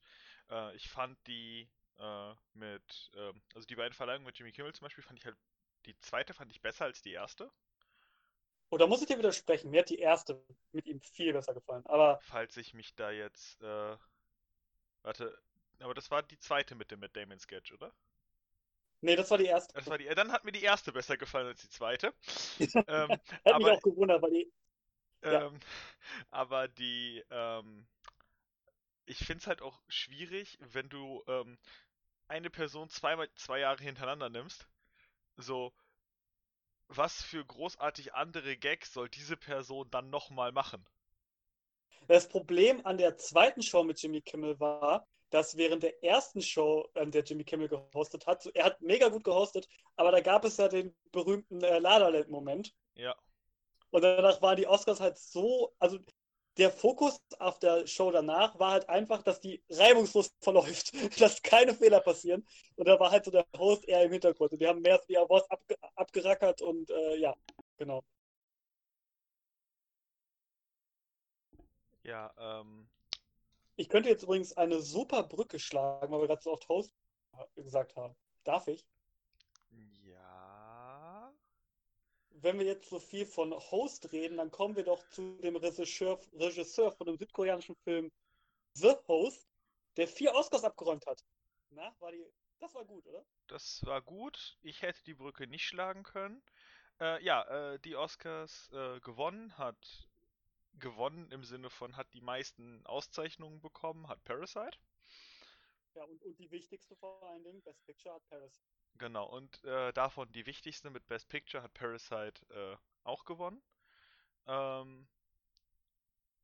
Äh, 0.50 0.75
ich 0.75 0.90
fand 0.90 1.18
die 1.28 1.70
äh, 1.98 2.34
mit, 2.54 3.12
äh, 3.16 3.34
also 3.54 3.66
die 3.68 3.75
beiden 3.75 3.94
Verleihungen 3.94 4.25
mit 4.25 4.38
Jimmy 4.38 4.51
Kimmel 4.51 4.74
zum 4.74 4.86
Beispiel, 4.86 5.04
fand 5.04 5.20
ich 5.20 5.25
halt, 5.25 5.38
die 5.86 5.98
zweite 6.00 6.34
fand 6.34 6.51
ich 6.51 6.62
besser 6.62 6.86
als 6.86 7.01
die 7.01 7.12
erste. 7.12 7.51
Oder 8.70 8.86
oh, 8.86 8.88
muss 8.88 9.01
ich 9.01 9.08
dir 9.08 9.18
widersprechen? 9.18 9.70
Mir 9.70 9.82
hat 9.82 9.90
die 9.90 10.00
erste 10.00 10.44
mit 10.72 10.88
ihm 10.88 11.00
viel 11.00 11.32
besser 11.34 11.54
gefallen, 11.54 11.86
aber. 11.86 12.20
Falls 12.24 12.58
ich 12.58 12.74
mich 12.74 12.96
da 12.96 13.12
jetzt, 13.12 13.62
äh, 13.62 13.98
warte, 15.04 15.38
aber 15.79 15.94
das 15.94 16.12
war 16.12 16.24
die 16.24 16.39
zweite 16.39 16.75
mit 16.75 16.91
dem 16.91 17.00
Matt 17.00 17.15
Damon 17.15 17.39
Sketch, 17.39 17.72
oder? 17.72 17.94
Nee, 19.01 19.15
das 19.15 19.29
war 19.29 19.38
die 19.38 19.46
erste. 19.46 19.74
Das 19.74 19.88
war 19.88 19.98
die, 19.98 20.05
dann 20.05 20.32
hat 20.32 20.46
mir 20.46 20.51
die 20.51 20.63
erste 20.63 20.91
besser 20.91 21.17
gefallen 21.17 21.48
als 21.48 21.62
die 21.62 21.70
zweite. 21.70 22.13
ähm, 22.60 23.10
Hat 23.10 23.22
aber, 23.44 23.60
mich 23.60 23.77
auch 23.77 23.82
gewundert, 23.82 24.22
weil 24.22 24.32
die. 24.32 24.51
Ja. 25.24 25.48
Ähm, 25.48 25.60
aber 26.32 26.67
die, 26.67 27.24
ähm, 27.29 27.86
ich 29.05 29.20
finde 29.20 29.41
es 29.41 29.48
halt 29.48 29.62
auch 29.62 29.79
schwierig, 29.88 30.58
wenn 30.60 30.89
du 30.89 31.24
ähm, 31.27 31.58
eine 32.27 32.50
Person 32.50 32.89
zweimal 32.89 33.29
zwei 33.36 33.60
Jahre 33.60 33.84
hintereinander 33.84 34.29
nimmst. 34.29 34.67
So, 35.38 35.74
was 36.88 37.22
für 37.22 37.44
großartig 37.44 38.13
andere 38.13 38.58
Gags 38.58 38.94
soll 38.94 39.10
diese 39.10 39.38
Person 39.38 39.89
dann 39.91 40.10
nochmal 40.10 40.51
machen? 40.51 40.86
Das 42.08 42.27
Problem 42.29 42.86
an 42.86 42.98
der 42.98 43.17
zweiten 43.17 43.62
Show 43.62 43.84
mit 43.84 44.01
Jimmy 44.01 44.22
Kimmel 44.22 44.60
war, 44.60 45.08
dass 45.36 45.58
während 45.58 45.84
der 45.84 46.01
ersten 46.01 46.42
Show, 46.42 46.88
an 46.94 47.12
der 47.12 47.22
Jimmy 47.22 47.44
Kimmel 47.44 47.68
gehostet 47.68 48.25
hat, 48.25 48.50
er 48.54 48.63
hat 48.63 48.82
mega 48.82 49.10
gut 49.10 49.25
gehostet, 49.25 49.68
aber 49.98 50.12
da 50.12 50.22
gab 50.22 50.46
es 50.46 50.56
ja 50.56 50.70
den 50.70 50.96
berühmten 51.12 51.62
äh, 51.62 51.77
Ladaland-Moment. 51.77 52.74
Ja. 52.94 53.13
Und 53.89 54.01
danach 54.01 54.42
waren 54.42 54.56
die 54.56 54.65
Oscars 54.65 55.01
halt 55.01 55.18
so, 55.18 55.75
also 55.77 56.00
der 56.56 56.72
Fokus 56.72 57.20
auf 57.39 57.60
der 57.60 57.86
Show 57.86 58.12
danach 58.12 58.58
war 58.60 58.72
halt 58.72 58.88
einfach, 58.88 59.24
dass 59.24 59.42
die 59.42 59.62
reibungslos 59.70 60.34
verläuft, 60.39 60.94
dass 61.22 61.42
keine 61.42 61.74
Fehler 61.74 62.00
passieren. 62.00 62.48
Und 62.77 62.88
da 62.88 62.98
war 62.98 63.12
halt 63.12 63.25
so 63.25 63.32
der 63.32 63.46
Host 63.58 63.84
eher 63.89 64.04
im 64.04 64.13
Hintergrund. 64.13 64.54
Und 64.54 64.62
die 64.62 64.68
haben 64.68 64.82
mehr 64.82 65.01
die 65.10 65.18
Awards 65.18 65.51
abge 65.51 65.75
abgerackert 65.96 66.62
und 66.62 66.89
äh, 66.89 67.18
ja, 67.18 67.36
genau. 67.75 68.06
Ja, 72.04 72.32
ähm, 72.38 72.88
Ich 73.77 73.89
könnte 73.89 74.10
jetzt 74.10 74.24
übrigens 74.24 74.55
eine 74.55 74.82
super 74.82 75.24
Brücke 75.24 75.60
schlagen, 75.60 76.12
weil 76.12 76.22
wir 76.22 76.27
gerade 76.27 76.41
so 76.41 76.51
oft 76.51 76.67
Host 76.70 76.94
gesagt 77.55 77.96
haben. 77.96 78.15
Darf 78.44 78.67
ich? 78.67 78.86
Ja. 80.03 81.34
Wenn 82.29 82.60
wir 82.60 82.65
jetzt 82.65 82.89
so 82.89 83.00
viel 83.00 83.25
von 83.25 83.53
Host 83.53 84.12
reden, 84.12 84.38
dann 84.38 84.51
kommen 84.51 84.75
wir 84.75 84.84
doch 84.84 85.08
zu 85.10 85.38
dem 85.41 85.55
Regisseur, 85.58 86.20
Regisseur 86.34 86.91
von 86.91 87.08
dem 87.08 87.17
südkoreanischen 87.17 87.75
Film 87.84 88.12
The 88.74 88.94
Host, 89.08 89.48
der 89.98 90.08
vier 90.08 90.34
Oscars 90.34 90.63
abgeräumt 90.63 91.05
hat. 91.05 91.24
Na, 91.70 91.96
war 92.00 92.12
die. 92.12 92.25
Das 92.60 92.74
war 92.74 92.86
gut, 92.86 93.05
oder? 93.08 93.25
Das 93.48 93.86
war 93.86 94.01
gut. 94.01 94.58
Ich 94.62 94.82
hätte 94.82 95.03
die 95.03 95.13
Brücke 95.13 95.48
nicht 95.48 95.65
schlagen 95.65 96.03
können. 96.03 96.41
Äh, 97.01 97.24
ja, 97.24 97.74
äh, 97.74 97.79
die 97.79 97.96
Oscars 97.98 98.70
äh, 98.72 99.00
gewonnen 99.01 99.58
hat. 99.58 100.08
Gewonnen 100.79 101.32
im 101.32 101.44
Sinne 101.44 101.70
von 101.70 101.96
hat 101.96 102.13
die 102.13 102.22
meisten 102.22 102.86
Auszeichnungen 102.86 103.62
bekommen, 103.62 104.08
hat 104.08 104.24
Parasite. 104.24 104.77
Ja, 105.96 106.03
und, 106.03 106.22
und 106.24 106.38
die 106.39 106.51
wichtigste 106.51 106.96
vor 106.98 107.24
allen 107.24 107.44
Dingen, 107.44 107.62
Best 107.62 107.86
Picture 107.86 108.13
hat 108.13 108.27
Paris. 108.29 108.62
Genau, 108.98 109.25
und 109.25 109.63
äh, 109.63 109.94
davon 109.94 110.32
die 110.32 110.46
wichtigste 110.46 110.89
mit 110.89 111.08
Best 111.08 111.29
Picture 111.29 111.63
hat 111.63 111.74
Parasite 111.74 112.46
äh, 112.50 112.77
auch 113.03 113.24
gewonnen. 113.25 113.62
Ähm, 114.48 115.08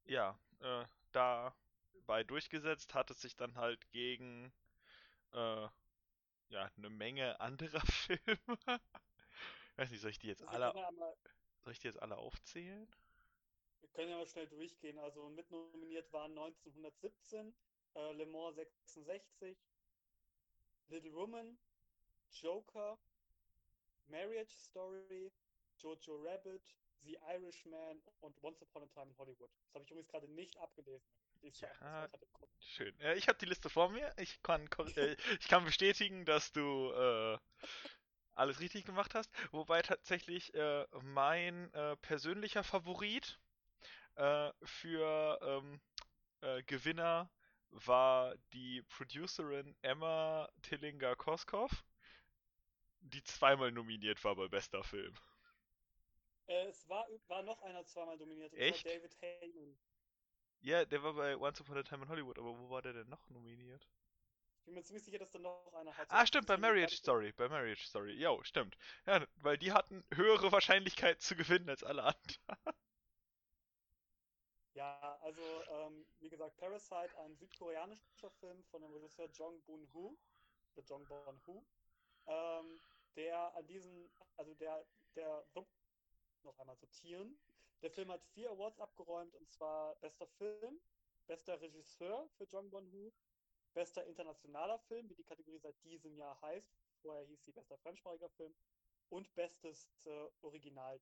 ja, 0.06 0.40
äh, 0.60 0.86
dabei 1.12 2.24
durchgesetzt 2.24 2.94
hat 2.94 3.10
es 3.12 3.22
sich 3.22 3.36
dann 3.36 3.56
halt 3.56 3.90
gegen 3.92 4.54
äh, 5.34 5.68
ja, 6.50 6.70
eine 6.78 6.90
Menge 6.90 7.40
anderer 7.40 7.82
Filme. 7.86 8.48
Weiß 9.76 9.92
nicht, 9.92 10.02
soll 10.02 10.12
ich 10.12 10.20
die 10.20 10.28
jetzt 10.28 10.44
alle, 10.44 10.74
soll 11.64 11.74
ich 11.74 11.80
die 11.80 11.88
jetzt 11.88 12.02
alle 12.02 12.18
aufzählen? 12.18 12.88
Wir 13.82 13.90
können 13.90 14.10
ja 14.10 14.18
mal 14.18 14.28
schnell 14.28 14.48
durchgehen. 14.48 14.98
Also 15.00 15.30
mitnominiert 15.30 16.12
waren 16.14 16.32
1917, 16.38 17.54
äh, 17.96 18.12
Le 18.14 18.26
Mans 18.26 18.56
66, 18.56 19.58
Little 20.90 21.14
Woman, 21.14 21.58
Joker, 22.32 22.98
Marriage 24.08 24.54
Story, 24.58 25.32
Jojo 25.78 26.16
Rabbit, 26.24 26.62
The 27.04 27.18
Irishman 27.34 28.02
und 28.22 28.44
Once 28.44 28.62
Upon 28.62 28.84
a 28.84 28.88
Time 28.88 29.10
in 29.10 29.18
Hollywood. 29.18 29.50
Das 29.66 29.76
habe 29.76 29.84
ich 29.84 29.92
übrigens 29.92 30.10
gerade 30.10 30.28
nicht 30.28 30.58
abgelesen. 30.58 31.08
Ja. 31.42 32.08
Schön. 32.60 33.00
Äh, 33.00 33.16
ich 33.16 33.28
habe 33.28 33.40
die 33.40 33.46
Liste 33.46 33.70
vor 33.70 33.90
mir. 33.90 34.14
Ich 34.18 34.42
kann, 34.44 34.70
äh, 34.96 35.16
ich 35.40 35.48
kann 35.48 35.66
bestätigen, 35.66 36.26
dass 36.26 36.52
du 36.52 36.92
äh, 36.92 37.38
alles 38.36 38.60
richtig 38.60 38.86
gemacht 38.86 39.16
hast. 39.16 39.32
Wobei 39.52 39.82
tatsächlich 39.82 40.54
äh, 40.54 40.86
mein 41.02 41.74
äh, 41.74 41.96
persönlicher 41.98 42.64
Favorit 42.64 43.40
äh, 44.16 44.52
für 44.64 45.40
ähm, 45.42 45.82
äh, 46.42 46.64
Gewinner 46.64 47.30
war 47.70 48.36
die 48.54 48.82
Producerin 48.84 49.76
Emma 49.82 50.50
Tillinger-Koskov, 50.64 51.72
die 53.00 53.24
zweimal 53.24 53.72
nominiert 53.72 54.24
war 54.24 54.36
bei 54.36 54.48
bester 54.48 54.84
Film. 54.84 55.16
Äh, 56.48 56.68
es 56.68 56.88
war, 56.90 57.08
war 57.28 57.44
noch 57.44 57.62
einer 57.62 57.86
zweimal 57.86 58.18
dominiert, 58.18 58.52
und 58.54 58.60
Echt? 58.60 58.82
zwar 58.82 58.94
David 58.94 59.18
Heyman. 59.22 59.78
Ja, 60.60 60.86
der 60.86 61.02
war 61.02 61.14
bei 61.14 61.38
Once 61.38 61.62
Upon 61.62 61.78
a 61.78 61.84
Time 61.84 62.04
in 62.04 62.10
Hollywood, 62.10 62.38
aber 62.38 62.58
wo 62.58 62.70
war 62.70 62.82
der 62.82 62.94
denn 62.94 63.10
noch 63.10 63.30
nominiert? 63.30 63.88
Ich 64.60 64.66
bin 64.66 64.76
mir 64.76 64.84
ziemlich 64.84 65.04
sicher, 65.04 65.18
dass 65.18 65.32
da 65.32 65.40
noch 65.40 65.74
einer 65.74 65.98
hatte. 65.98 66.12
Ah, 66.12 66.26
stimmt, 66.26 66.46
bei 66.46 66.58
Marriage 66.58 66.96
Story, 66.96 67.32
bei 67.32 67.50
Marriage 67.50 67.84
Story. 67.84 68.14
Jo, 68.14 68.44
stimmt. 68.44 68.78
Ja, 69.08 69.26
weil 69.38 69.58
die 69.58 69.72
hatten 69.72 70.06
höhere 70.14 70.52
Wahrscheinlichkeit 70.52 71.20
zu 71.22 71.36
gewinnen 71.36 71.68
als 71.68 71.84
alle 71.84 72.04
anderen. 72.04 72.38
Ja, 74.74 75.20
also, 75.22 75.42
ähm, 75.70 76.06
wie 76.20 76.30
gesagt, 76.30 76.56
Parasite, 76.58 77.18
ein 77.20 77.36
südkoreanischer 77.36 78.32
Film 78.40 78.64
von 78.66 78.82
dem 78.82 78.94
Regisseur 78.94 79.30
Jong 79.34 79.62
Bun-ho, 79.64 80.18
oder 80.76 80.86
Jong 80.86 81.06
Bon-ho, 81.08 81.66
ähm, 82.28 82.80
der 83.16 83.54
an 83.56 83.68
diesen, 83.68 84.10
also 84.38 84.54
der, 84.56 84.86
der, 85.16 85.46
noch 86.44 86.58
einmal 86.60 86.78
sortieren. 86.78 87.38
Der 87.82 87.92
Film 87.92 88.12
hat 88.12 88.24
vier 88.34 88.50
Awards 88.52 88.80
abgeräumt, 88.80 89.36
und 89.36 89.52
zwar 89.52 89.96
bester 89.96 90.28
Film, 90.28 90.80
bester 91.28 91.60
Regisseur 91.60 92.30
für 92.38 92.46
Jong 92.46 92.70
Bon-ho, 92.70 93.12
bester 93.74 94.06
internationaler 94.06 94.80
Film, 94.80 95.10
wie 95.10 95.16
die 95.16 95.24
Kategorie 95.24 95.60
seit 95.60 95.84
diesem 95.84 96.16
Jahr 96.16 96.40
heißt. 96.42 96.72
Vorher 97.02 97.26
hieß 97.26 97.44
sie 97.44 97.52
bester 97.52 97.78
fremdsprachiger 97.80 98.30
Film 98.30 98.56
und 99.10 99.34
bestes 99.36 99.90
äh, 100.06 100.30
Original. 100.42 101.00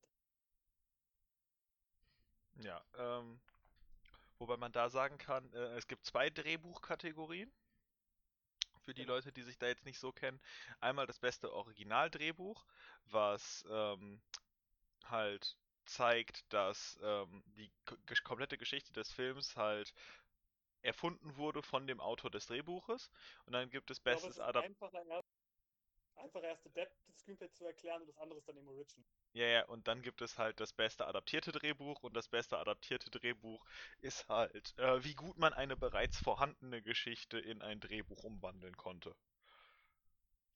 Ja, 2.56 2.84
ähm, 2.96 3.40
wobei 4.40 4.56
man 4.56 4.72
da 4.72 4.88
sagen 4.88 5.18
kann, 5.18 5.52
äh, 5.52 5.76
es 5.76 5.86
gibt 5.86 6.04
zwei 6.04 6.30
Drehbuchkategorien. 6.30 7.52
Für 8.80 8.94
die 8.94 9.02
Genau. 9.02 9.14
Leute, 9.14 9.32
die 9.32 9.42
sich 9.42 9.58
da 9.58 9.66
jetzt 9.68 9.84
nicht 9.84 9.98
so 9.98 10.10
kennen. 10.10 10.40
Einmal 10.80 11.06
das 11.06 11.18
beste 11.18 11.52
Originaldrehbuch, 11.52 12.64
was 13.04 13.64
ähm, 13.70 14.20
halt 15.04 15.56
zeigt, 15.84 16.52
dass 16.52 16.98
ähm, 17.02 17.44
die 17.56 17.70
komplette 18.24 18.56
Geschichte 18.58 18.92
des 18.92 19.12
Films 19.12 19.56
halt 19.56 19.94
erfunden 20.82 21.36
wurde 21.36 21.62
von 21.62 21.86
dem 21.86 22.00
Autor 22.00 22.30
des 22.30 22.46
Drehbuches. 22.46 23.10
Und 23.44 23.52
dann 23.52 23.70
gibt 23.70 23.90
es 23.90 24.00
bestes 24.00 24.30
es 24.30 24.36
ist 24.36 24.40
Adap 24.40 24.64
einfacher, 26.20 26.46
erst, 26.46 26.66
Adapted 26.66 27.18
Screenplay 27.18 27.50
zu 27.50 27.64
erklären 27.64 28.02
und 28.02 28.08
das 28.08 28.18
andere 28.18 28.38
ist 28.38 28.48
dann 28.48 28.56
im 28.56 28.68
Original. 28.68 29.06
Ja, 29.32 29.46
ja, 29.46 29.64
und 29.66 29.86
dann 29.86 30.02
gibt 30.02 30.22
es 30.22 30.38
halt 30.38 30.58
das 30.60 30.72
beste 30.72 31.06
adaptierte 31.06 31.52
Drehbuch 31.52 32.02
und 32.02 32.14
das 32.14 32.28
beste 32.28 32.58
adaptierte 32.58 33.10
Drehbuch 33.10 33.64
ist 34.00 34.28
halt, 34.28 34.76
äh, 34.78 35.04
wie 35.04 35.14
gut 35.14 35.38
man 35.38 35.52
eine 35.52 35.76
bereits 35.76 36.18
vorhandene 36.18 36.82
Geschichte 36.82 37.38
in 37.38 37.62
ein 37.62 37.80
Drehbuch 37.80 38.24
umwandeln 38.24 38.76
konnte. 38.76 39.14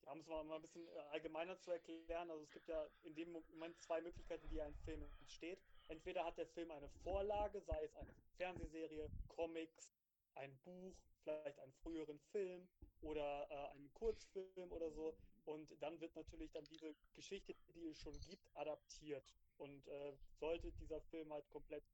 Ja, 0.02 0.12
um 0.12 0.20
es 0.20 0.26
mal, 0.26 0.44
mal 0.44 0.56
ein 0.56 0.62
bisschen 0.62 0.86
äh, 0.88 1.00
allgemeiner 1.12 1.58
zu 1.60 1.70
erklären, 1.70 2.30
also 2.30 2.42
es 2.42 2.50
gibt 2.50 2.68
ja 2.68 2.86
in 3.02 3.14
dem 3.14 3.32
Moment 3.32 3.80
zwei 3.80 4.00
Möglichkeiten, 4.00 4.50
wie 4.50 4.60
ein 4.60 4.74
Film 4.84 5.02
entsteht. 5.20 5.60
Entweder 5.88 6.24
hat 6.24 6.36
der 6.36 6.46
Film 6.48 6.70
eine 6.70 6.88
Vorlage, 7.02 7.60
sei 7.60 7.84
es 7.84 7.94
eine 7.96 8.12
Fernsehserie, 8.36 9.10
Comics, 9.28 9.94
ein 10.34 10.56
Buch, 10.64 10.96
vielleicht 11.22 11.58
einen 11.60 11.72
früheren 11.74 12.18
Film 12.32 12.68
oder 13.00 13.46
äh, 13.50 13.70
einen 13.76 13.92
Kurzfilm 13.94 14.72
oder 14.72 14.90
so. 14.90 15.16
Und 15.44 15.70
dann 15.80 16.00
wird 16.00 16.14
natürlich 16.16 16.50
dann 16.52 16.64
diese 16.64 16.94
Geschichte, 17.14 17.54
die 17.74 17.88
es 17.88 18.00
schon 18.00 18.18
gibt, 18.20 18.48
adaptiert. 18.56 19.24
Und 19.58 19.86
äh, 19.88 20.16
sollte 20.40 20.72
dieser 20.72 21.00
Film 21.02 21.32
halt 21.32 21.48
komplett, 21.50 21.84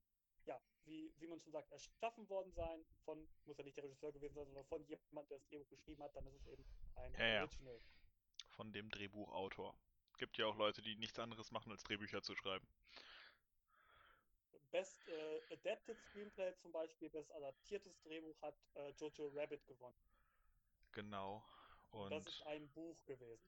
ja, 0.45 0.59
wie, 0.85 1.27
man 1.27 1.39
schon 1.39 1.51
sagt, 1.51 1.71
erschaffen 1.71 2.27
worden 2.29 2.51
sein, 2.53 2.85
von, 3.03 3.27
muss 3.45 3.57
ja 3.57 3.63
nicht 3.63 3.77
der 3.77 3.83
Regisseur 3.83 4.11
gewesen 4.11 4.35
sein, 4.35 4.45
sondern 4.45 4.65
von 4.65 4.83
jemand, 4.85 5.29
der 5.29 5.37
das 5.37 5.47
Drehbuch 5.47 5.69
geschrieben 5.69 6.01
hat, 6.01 6.15
dann 6.15 6.25
ist 6.27 6.35
es 6.35 6.47
eben 6.47 6.65
ein 6.95 7.13
Ja, 7.13 7.27
ja. 7.27 7.41
Original. 7.41 7.81
Von 8.51 8.71
dem 8.73 8.89
Drehbuchautor. 8.89 9.75
Gibt 10.17 10.37
ja 10.37 10.45
auch 10.45 10.55
Leute, 10.55 10.81
die 10.81 10.95
nichts 10.95 11.19
anderes 11.19 11.51
machen, 11.51 11.71
als 11.71 11.83
Drehbücher 11.83 12.21
zu 12.21 12.35
schreiben. 12.35 12.67
Best 14.71 15.05
äh, 15.09 15.53
Adapted 15.53 15.99
Screenplay 15.99 16.55
zum 16.55 16.71
Beispiel, 16.71 17.09
best 17.09 17.31
adaptiertes 17.33 17.99
Drehbuch 18.03 18.41
hat 18.41 18.55
äh, 18.75 18.91
Jojo 18.91 19.27
Rabbit 19.35 19.65
gewonnen. 19.67 19.97
Genau. 20.93 21.43
Das 22.09 22.27
ist 22.27 22.41
Und 22.41 22.41
ein 22.41 22.69
Buch 22.71 23.03
gewesen. 23.05 23.41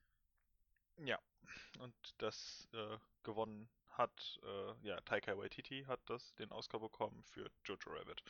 ja, 0.96 1.18
und 1.78 1.94
das 2.18 2.68
äh, 2.72 2.98
gewonnen 3.22 3.68
hat, 3.88 4.40
äh, 4.42 4.74
ja, 4.86 5.00
Taika 5.02 5.36
Waititi 5.38 5.84
hat 5.84 6.00
das 6.06 6.34
den 6.34 6.50
Oscar 6.52 6.80
bekommen 6.80 7.22
für 7.24 7.50
Jojo 7.64 7.90
Rabbit. 7.90 8.22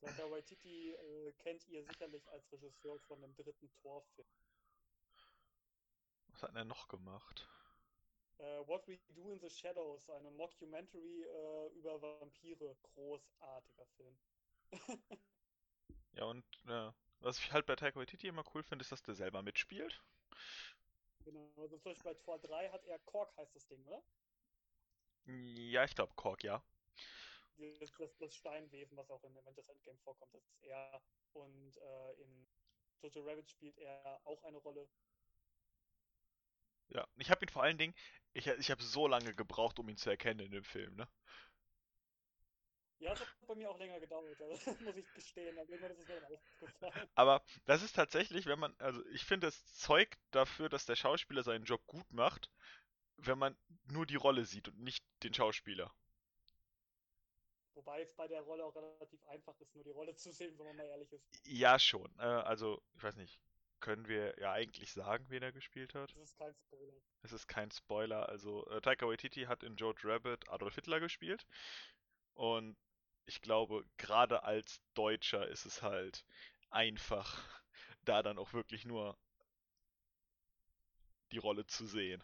Taika 0.00 0.30
Waititi 0.30 0.92
äh, 0.92 1.32
kennt 1.32 1.66
ihr 1.66 1.82
sicherlich 1.84 2.30
als 2.30 2.52
Regisseur 2.52 3.00
von 3.00 3.20
dem 3.20 3.34
dritten 3.34 3.72
Torfilm. 3.82 4.28
Was 6.28 6.42
hat 6.42 6.54
er 6.54 6.64
noch 6.66 6.88
gemacht? 6.88 7.48
Äh, 8.38 8.66
What 8.68 8.86
We 8.86 8.98
Do 9.08 9.30
in 9.32 9.40
the 9.40 9.50
Shadows, 9.50 10.08
eine 10.10 10.30
Mockumentary 10.30 11.24
äh, 11.24 11.68
über 11.78 12.00
Vampire. 12.00 12.76
Großartiger 12.82 13.86
Film. 13.96 14.16
Ja, 16.12 16.24
und 16.24 16.44
äh, 16.66 16.92
was 17.20 17.38
ich 17.38 17.52
halt 17.52 17.66
bei 17.66 17.76
Taika 17.76 17.98
Waititi 17.98 18.28
immer 18.28 18.44
cool 18.54 18.62
finde, 18.62 18.82
ist, 18.82 18.92
dass 18.92 19.02
der 19.02 19.14
selber 19.14 19.42
mitspielt. 19.42 20.02
Genau, 21.24 21.50
also 21.56 21.76
zum 21.78 21.90
Beispiel 21.90 22.12
bei 22.12 22.14
Tor 22.20 22.38
3 22.38 22.70
hat 22.70 22.84
er 22.84 22.98
Kork 23.00 23.36
heißt 23.36 23.56
das 23.56 23.66
Ding, 23.66 23.84
oder? 23.84 24.04
Ja, 25.26 25.84
ich 25.84 25.94
glaube 25.94 26.14
Kork, 26.14 26.44
ja. 26.44 26.62
Das, 27.56 27.94
das, 27.96 28.16
das 28.18 28.34
Steinwesen, 28.34 28.96
was 28.96 29.10
auch 29.10 29.22
in 29.24 29.36
Avengers 29.36 29.68
Endgame 29.68 29.98
vorkommt, 29.98 30.34
das 30.34 30.44
ist 30.46 30.62
er. 30.62 31.02
Und 31.32 31.76
äh, 31.76 32.12
in 32.22 32.46
Jojo 33.02 33.22
Rabbit 33.22 33.48
spielt 33.50 33.78
er 33.78 34.20
auch 34.24 34.42
eine 34.44 34.58
Rolle. 34.58 34.88
Ja, 36.88 37.06
ich 37.16 37.30
habe 37.30 37.44
ihn 37.44 37.48
vor 37.48 37.62
allen 37.62 37.78
Dingen, 37.78 37.94
ich, 38.32 38.46
ich 38.46 38.70
habe 38.70 38.82
so 38.82 39.06
lange 39.06 39.34
gebraucht, 39.34 39.78
um 39.78 39.88
ihn 39.88 39.96
zu 39.96 40.10
erkennen 40.10 40.40
in 40.40 40.52
dem 40.52 40.64
Film, 40.64 40.94
ne? 40.96 41.08
Ja, 43.00 43.10
das 43.10 43.20
hat 43.20 43.28
bei 43.46 43.54
mir 43.54 43.70
auch 43.70 43.78
länger 43.78 44.00
gedauert, 44.00 44.40
also, 44.40 44.70
muss 44.84 44.96
ich 44.96 45.12
gestehen. 45.14 45.56
Dann 45.56 45.66
aufgefallen. 45.84 47.08
Aber 47.14 47.42
das 47.66 47.82
ist 47.82 47.94
tatsächlich, 47.96 48.46
wenn 48.46 48.58
man, 48.58 48.74
also 48.78 49.04
ich 49.06 49.24
finde, 49.24 49.48
es 49.48 49.74
zeugt 49.74 50.18
dafür, 50.30 50.68
dass 50.68 50.86
der 50.86 50.96
Schauspieler 50.96 51.42
seinen 51.42 51.64
Job 51.64 51.86
gut 51.86 52.10
macht, 52.12 52.50
wenn 53.16 53.38
man 53.38 53.56
nur 53.90 54.06
die 54.06 54.16
Rolle 54.16 54.44
sieht 54.44 54.68
und 54.68 54.78
nicht 54.78 55.04
den 55.22 55.34
Schauspieler. 55.34 55.92
Wobei 57.74 58.02
es 58.02 58.14
bei 58.14 58.28
der 58.28 58.40
Rolle 58.42 58.64
auch 58.64 58.74
relativ 58.76 59.22
einfach 59.24 59.58
ist, 59.60 59.74
nur 59.74 59.84
die 59.84 59.90
Rolle 59.90 60.14
zu 60.16 60.32
sehen, 60.32 60.56
wenn 60.58 60.66
man 60.66 60.76
mal 60.76 60.86
ehrlich 60.86 61.12
ist. 61.12 61.46
Ja, 61.46 61.78
schon. 61.78 62.10
Äh, 62.18 62.22
also, 62.22 62.80
ich 62.96 63.02
weiß 63.02 63.16
nicht, 63.16 63.40
können 63.80 64.08
wir 64.08 64.38
ja 64.38 64.52
eigentlich 64.52 64.92
sagen, 64.92 65.26
wen 65.28 65.42
er 65.42 65.52
gespielt 65.52 65.94
hat? 65.94 66.14
Das 66.14 66.22
ist 66.22 66.38
kein 66.38 66.54
Spoiler. 66.54 66.92
Es 67.22 67.32
ist 67.32 67.48
kein 67.48 67.70
Spoiler. 67.70 68.28
Also, 68.28 68.66
äh, 68.68 68.80
Taika 68.80 69.06
Waititi 69.06 69.42
hat 69.42 69.62
in 69.62 69.76
Jojo 69.76 69.94
Rabbit 70.04 70.48
Adolf 70.48 70.76
Hitler 70.76 71.00
gespielt. 71.00 71.46
Und 72.34 72.76
ich 73.26 73.40
glaube, 73.40 73.84
gerade 73.96 74.42
als 74.44 74.82
Deutscher 74.94 75.48
ist 75.48 75.66
es 75.66 75.82
halt 75.82 76.26
einfach, 76.70 77.38
da 78.04 78.22
dann 78.22 78.38
auch 78.38 78.52
wirklich 78.52 78.84
nur 78.84 79.18
die 81.32 81.38
Rolle 81.38 81.66
zu 81.66 81.84
sehen. 81.86 82.22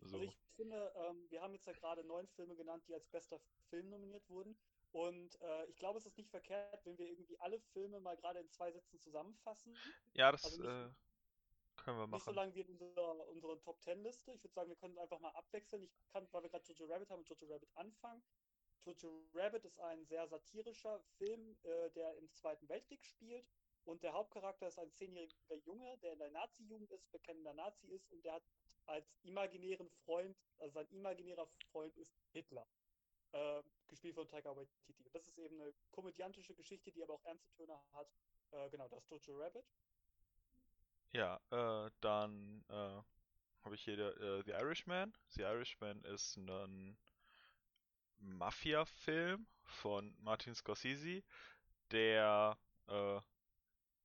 So. 0.00 0.16
Also 0.16 0.22
ich 0.22 0.38
finde, 0.56 0.92
ähm, 0.96 1.28
wir 1.30 1.40
haben 1.42 1.54
jetzt 1.54 1.66
ja 1.66 1.72
gerade 1.72 2.04
neun 2.04 2.26
Filme 2.28 2.56
genannt, 2.56 2.86
die 2.88 2.94
als 2.94 3.06
bester 3.08 3.40
Film 3.68 3.88
nominiert 3.88 4.28
wurden. 4.28 4.58
Und 4.90 5.40
äh, 5.40 5.66
ich 5.66 5.78
glaube, 5.78 5.98
es 5.98 6.06
ist 6.06 6.16
nicht 6.16 6.30
verkehrt, 6.30 6.84
wenn 6.84 6.96
wir 6.98 7.08
irgendwie 7.08 7.38
alle 7.40 7.60
Filme 7.60 8.00
mal 8.00 8.16
gerade 8.16 8.40
in 8.40 8.50
zwei 8.50 8.72
Sätzen 8.72 8.98
zusammenfassen. 8.98 9.82
Ja, 10.14 10.32
das 10.32 10.42
Also 10.42 10.58
nicht, 10.58 10.68
äh, 10.68 10.90
können 11.76 11.98
wir 11.98 12.06
nicht 12.10 12.24
so 12.24 12.30
machen. 12.30 12.32
lange 12.32 12.54
wie 12.54 12.60
in 12.60 12.68
unserer, 12.70 13.28
unserer 13.28 13.60
Top 13.60 13.80
Ten 13.80 14.02
Liste. 14.02 14.32
Ich 14.32 14.42
würde 14.42 14.54
sagen, 14.54 14.68
wir 14.68 14.76
können 14.76 14.98
einfach 14.98 15.18
mal 15.20 15.30
abwechseln. 15.30 15.82
Ich 15.82 15.92
kann, 16.08 16.28
weil 16.32 16.42
wir 16.42 16.50
gerade 16.50 16.64
Jojo 16.72 16.86
Rabbit 16.92 17.10
haben, 17.10 17.20
mit 17.20 17.28
Jojo 17.28 17.46
Rabbit 17.52 17.76
anfangen. 17.76 18.22
Jojo 18.86 19.26
Rabbit 19.34 19.64
ist 19.64 19.80
ein 19.80 20.04
sehr 20.06 20.26
satirischer 20.28 21.00
Film, 21.18 21.56
äh, 21.64 21.90
der 21.90 22.16
im 22.18 22.32
Zweiten 22.32 22.68
Weltkrieg 22.68 23.04
spielt. 23.04 23.46
Und 23.84 24.02
der 24.02 24.12
Hauptcharakter 24.12 24.68
ist 24.68 24.78
ein 24.78 24.92
zehnjähriger 24.92 25.56
Junge, 25.64 25.98
der 25.98 26.12
in 26.12 26.18
der 26.18 26.30
Nazi-Jugend 26.30 26.90
ist, 26.92 27.10
bekennender 27.10 27.54
Nazi 27.54 27.86
ist 27.88 28.10
und 28.10 28.24
der 28.24 28.34
hat 28.34 28.42
als 28.86 29.16
imaginären 29.22 29.88
Freund, 30.04 30.36
also 30.58 30.74
sein 30.74 30.86
imaginärer 30.90 31.46
Freund 31.72 31.96
ist 31.96 32.16
Hitler. 32.32 32.66
Äh, 33.32 33.62
gespielt 33.88 34.14
von 34.14 34.28
Taika 34.28 34.56
Waititi. 34.56 34.94
Das 35.12 35.26
ist 35.28 35.38
eben 35.38 35.60
eine 35.60 35.72
komödiantische 35.90 36.54
Geschichte, 36.54 36.92
die 36.92 37.02
aber 37.02 37.14
auch 37.14 37.24
ernste 37.24 37.50
Töne 37.52 37.78
hat. 37.92 38.08
Äh, 38.52 38.70
genau, 38.70 38.88
das 38.88 39.08
Jojo 39.08 39.38
Rabbit. 39.38 39.64
Ja, 41.12 41.40
äh, 41.50 41.90
dann 42.00 42.64
äh, 42.68 43.02
habe 43.64 43.74
ich 43.74 43.82
hier 43.82 43.98
äh, 43.98 44.42
The 44.44 44.52
Irishman. 44.52 45.12
The 45.30 45.42
Irishman 45.42 46.04
ist 46.04 46.36
ein 46.36 46.96
Mafia-Film 48.20 49.46
von 49.64 50.14
Martin 50.20 50.54
Scorsese, 50.54 51.22
der 51.90 52.58
äh, 52.88 53.20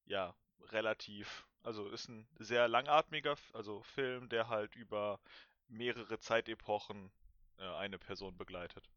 ja 0.05 0.35
relativ, 0.61 1.47
also 1.63 1.89
ist 1.89 2.09
ein 2.09 2.27
sehr 2.37 2.67
langatmiger, 2.67 3.35
also 3.53 3.81
Film, 3.83 4.29
der 4.29 4.47
halt 4.47 4.75
über 4.75 5.19
mehrere 5.67 6.19
Zeitepochen 6.19 7.11
äh, 7.57 7.63
eine 7.63 7.97
Person 7.97 8.37
begleitet. 8.37 8.89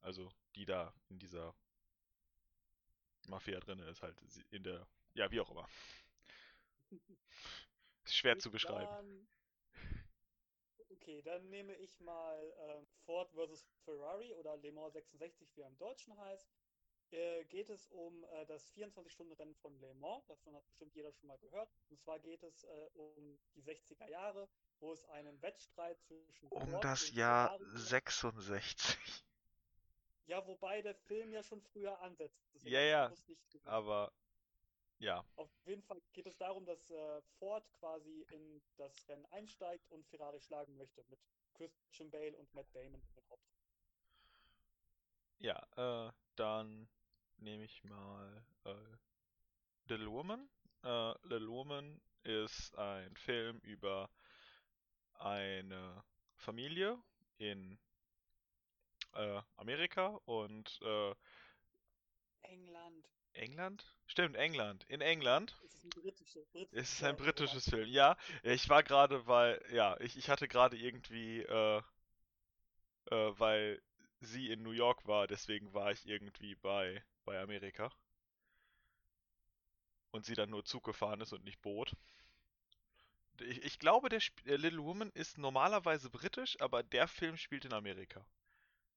Also 0.00 0.30
die 0.54 0.64
da 0.64 0.92
in 1.08 1.18
dieser 1.18 1.54
Mafia 3.28 3.60
drinne 3.60 3.84
ist 3.84 4.02
halt 4.02 4.16
in 4.50 4.62
der, 4.62 4.86
ja 5.14 5.30
wie 5.30 5.40
auch 5.40 5.50
immer, 5.50 5.68
ist 8.04 8.16
schwer 8.16 8.34
Gut, 8.34 8.42
zu 8.42 8.50
beschreiben. 8.50 9.28
Okay, 11.00 11.22
dann 11.22 11.48
nehme 11.50 11.74
ich 11.76 12.00
mal 12.00 12.52
ähm, 12.68 12.86
Ford 13.04 13.30
versus 13.32 13.64
Ferrari 13.84 14.32
oder 14.34 14.56
Le 14.56 14.72
Mans 14.72 14.92
66, 14.92 15.48
wie 15.56 15.60
er 15.62 15.68
im 15.68 15.78
Deutschen 15.78 16.16
heißt. 16.18 16.48
Äh, 17.10 17.44
geht 17.44 17.70
es 17.70 17.86
um 17.86 18.24
äh, 18.24 18.44
das 18.46 18.70
24-Stunden-Rennen 18.74 19.54
von 19.54 19.78
Le 19.80 19.94
Mans. 19.94 20.26
Davon 20.26 20.54
hat 20.54 20.66
bestimmt 20.66 20.94
jeder 20.94 21.12
schon 21.12 21.28
mal 21.28 21.38
gehört. 21.38 21.70
Und 21.88 21.98
zwar 22.00 22.18
geht 22.18 22.42
es 22.42 22.64
äh, 22.64 22.88
um 22.94 23.38
die 23.54 23.62
60er 23.62 24.08
Jahre, 24.10 24.48
wo 24.80 24.92
es 24.92 25.04
einen 25.06 25.40
Wettstreit 25.40 25.98
zwischen 26.02 26.48
Um 26.48 26.68
Ford 26.68 26.84
das 26.84 27.08
und 27.08 27.16
Jahr 27.16 27.48
Ferrari 27.48 27.64
gab. 27.64 27.78
66. 27.80 29.24
Ja, 30.26 30.46
wobei 30.46 30.82
der 30.82 30.94
Film 30.94 31.32
ja 31.32 31.42
schon 31.42 31.62
früher 31.62 31.98
ansetzt. 32.02 32.38
Ja, 32.64 32.80
ja, 32.80 33.10
aber 33.64 34.12
ja, 34.98 35.24
Auf 35.36 35.50
jeden 35.64 35.82
Fall 35.82 36.02
geht 36.12 36.26
es 36.26 36.36
darum, 36.36 36.66
dass 36.66 36.90
äh, 36.90 37.22
Ford 37.38 37.64
quasi 37.72 38.26
in 38.30 38.60
das 38.76 39.08
Rennen 39.08 39.24
einsteigt 39.26 39.90
und 39.90 40.06
Ferrari 40.08 40.40
schlagen 40.40 40.76
möchte 40.76 41.02
mit 41.08 41.20
Christian 41.54 42.10
Bale 42.10 42.36
und 42.36 42.52
Matt 42.54 42.66
Damon 42.74 43.00
in 43.00 43.14
den 43.14 43.24
Hauptrollen. 43.30 43.64
ja, 45.38 45.58
äh, 45.76 46.12
dann 46.36 46.88
nehme 47.38 47.64
ich 47.64 47.84
mal 47.84 48.44
äh, 48.64 48.74
Little 49.86 50.10
Woman. 50.10 50.48
Äh, 50.84 51.12
Little 51.26 51.48
Woman 51.48 52.00
ist 52.24 52.76
ein 52.76 53.16
Film 53.16 53.58
über 53.60 54.10
eine 55.14 56.04
Familie 56.36 57.02
in 57.38 57.78
äh, 59.14 59.40
Amerika 59.56 60.20
und 60.24 60.80
äh, 60.82 61.14
England. 62.42 63.08
England? 63.38 63.84
Stimmt, 64.06 64.36
England. 64.36 64.84
In 64.88 65.00
England. 65.00 65.56
Es 65.64 65.74
ist 65.74 65.84
ein 65.84 65.90
britischer, 65.90 66.40
Es 66.72 66.92
ist 66.92 67.02
ein 67.04 67.16
britisches 67.16 67.66
Roman. 67.66 67.80
Film. 67.80 67.88
Ja, 67.90 68.16
ich 68.42 68.68
war 68.68 68.82
gerade, 68.82 69.26
weil, 69.26 69.62
ja, 69.72 69.98
ich, 70.00 70.16
ich 70.16 70.28
hatte 70.30 70.48
gerade 70.48 70.76
irgendwie, 70.76 71.42
äh, 71.42 71.82
äh, 73.10 73.38
weil 73.38 73.82
sie 74.20 74.50
in 74.50 74.62
New 74.62 74.70
York 74.72 75.06
war, 75.06 75.26
deswegen 75.26 75.72
war 75.74 75.92
ich 75.92 76.06
irgendwie 76.06 76.54
bei, 76.56 77.02
bei 77.24 77.38
Amerika. 77.40 77.90
Und 80.10 80.26
sie 80.26 80.34
dann 80.34 80.50
nur 80.50 80.64
Zug 80.66 80.84
gefahren 80.84 81.20
ist 81.22 81.32
und 81.32 81.44
nicht 81.44 81.62
Boot. 81.62 81.94
Ich, 83.40 83.62
ich 83.64 83.78
glaube, 83.78 84.08
der 84.10 84.18
Sp 84.20 84.36
äh, 84.46 84.56
Little 84.56 84.84
Woman 84.84 85.10
ist 85.14 85.38
normalerweise 85.38 86.10
britisch, 86.10 86.60
aber 86.60 86.82
der 86.82 87.08
Film 87.08 87.36
spielt 87.36 87.64
in 87.64 87.72
Amerika. 87.72 88.26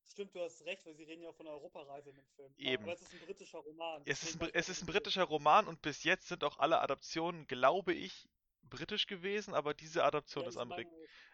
Stimmt, 0.10 0.36
du 0.36 0.42
hast 0.42 0.66
recht, 0.66 0.86
weil 0.86 0.96
sie 0.96 1.04
reden 1.04 1.22
ja 1.22 1.30
auch 1.30 1.36
von 1.36 1.48
einer 1.48 1.56
Europareise 1.56 2.10
in 2.10 2.16
dem 2.16 2.28
Film. 2.36 2.54
Eben. 2.58 2.84
Aber 2.84 2.94
es 2.94 3.02
ist 3.02 3.14
ein 3.14 3.20
britischer 3.20 3.60
Roman, 3.60 4.02
Es 4.06 4.24
ist, 4.24 4.42
es 4.54 4.70
ist 4.70 4.84
ein 4.84 4.88
britischer 4.88 5.24
Roman 5.24 5.68
und 5.68 5.82
bis 5.82 6.04
jetzt 6.04 6.28
sind 6.28 6.44
auch 6.44 6.58
alle 6.60 6.80
Adaptionen, 6.80 7.48
glaube 7.48 7.94
ich, 7.94 8.28
britisch 8.64 9.08
gewesen, 9.08 9.54
aber 9.54 9.74
diese 9.74 10.04
Adaption 10.04 10.44
Ja, 10.44 10.50
ist 10.50 10.56
ich 10.56 10.62
Ameri 10.62 10.86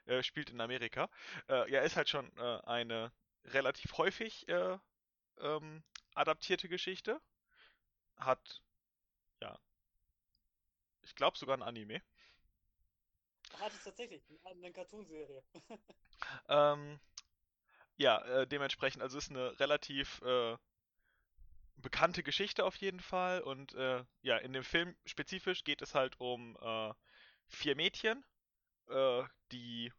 meine, 0.06 0.20
äh, 0.20 0.24
spielt 0.24 0.50
in 0.50 0.62
Amerika. 0.62 1.10
Äh, 1.50 1.72
ja, 1.72 1.82
ist 1.82 1.96
halt 1.96 2.10
schon 2.10 2.36
äh, 2.38 2.60
eine 2.66 3.12
relativ 3.46 3.98
häufig 3.98 4.48
äh, 4.48 4.78
ähm, 5.40 5.84
adaptierte 6.14 6.68
Geschichte. 6.68 7.22
Hat, 8.18 8.62
ja, 9.42 9.60
ich 11.04 11.16
glaube 11.16 11.38
sogar 11.38 11.58
ein 11.58 11.64
Anime. 11.64 12.02
hat 13.60 13.74
es 13.74 13.84
tatsächlich 13.84 14.24
eine, 14.30 14.40
eine 14.52 14.72
Cartoonserie. 14.72 15.44
Ähm, 16.50 17.00
ja, 17.98 18.20
äh, 18.26 18.48
dementsprechend, 18.48 19.02
also 19.02 19.18
ist 19.18 19.32
eine 19.32 19.60
relativ 19.60 20.22
äh, 20.22 20.58
bekannte 21.78 22.24
Geschichte 22.24 22.66
auf 22.66 22.76
jeden 22.78 23.00
Fall. 23.00 23.42
Und 23.42 23.74
äh, 23.74 24.04
ja, 24.22 24.38
in 24.38 24.54
dem 24.54 24.64
Film 24.64 24.96
spezifisch 25.06 25.64
geht 25.64 25.82
es 25.82 25.96
halt 25.96 26.20
um 26.20 26.58
äh, 26.62 26.94
vier 27.48 27.76
Mädchen, 27.76 28.24
äh, 28.90 29.24
die 29.52 29.92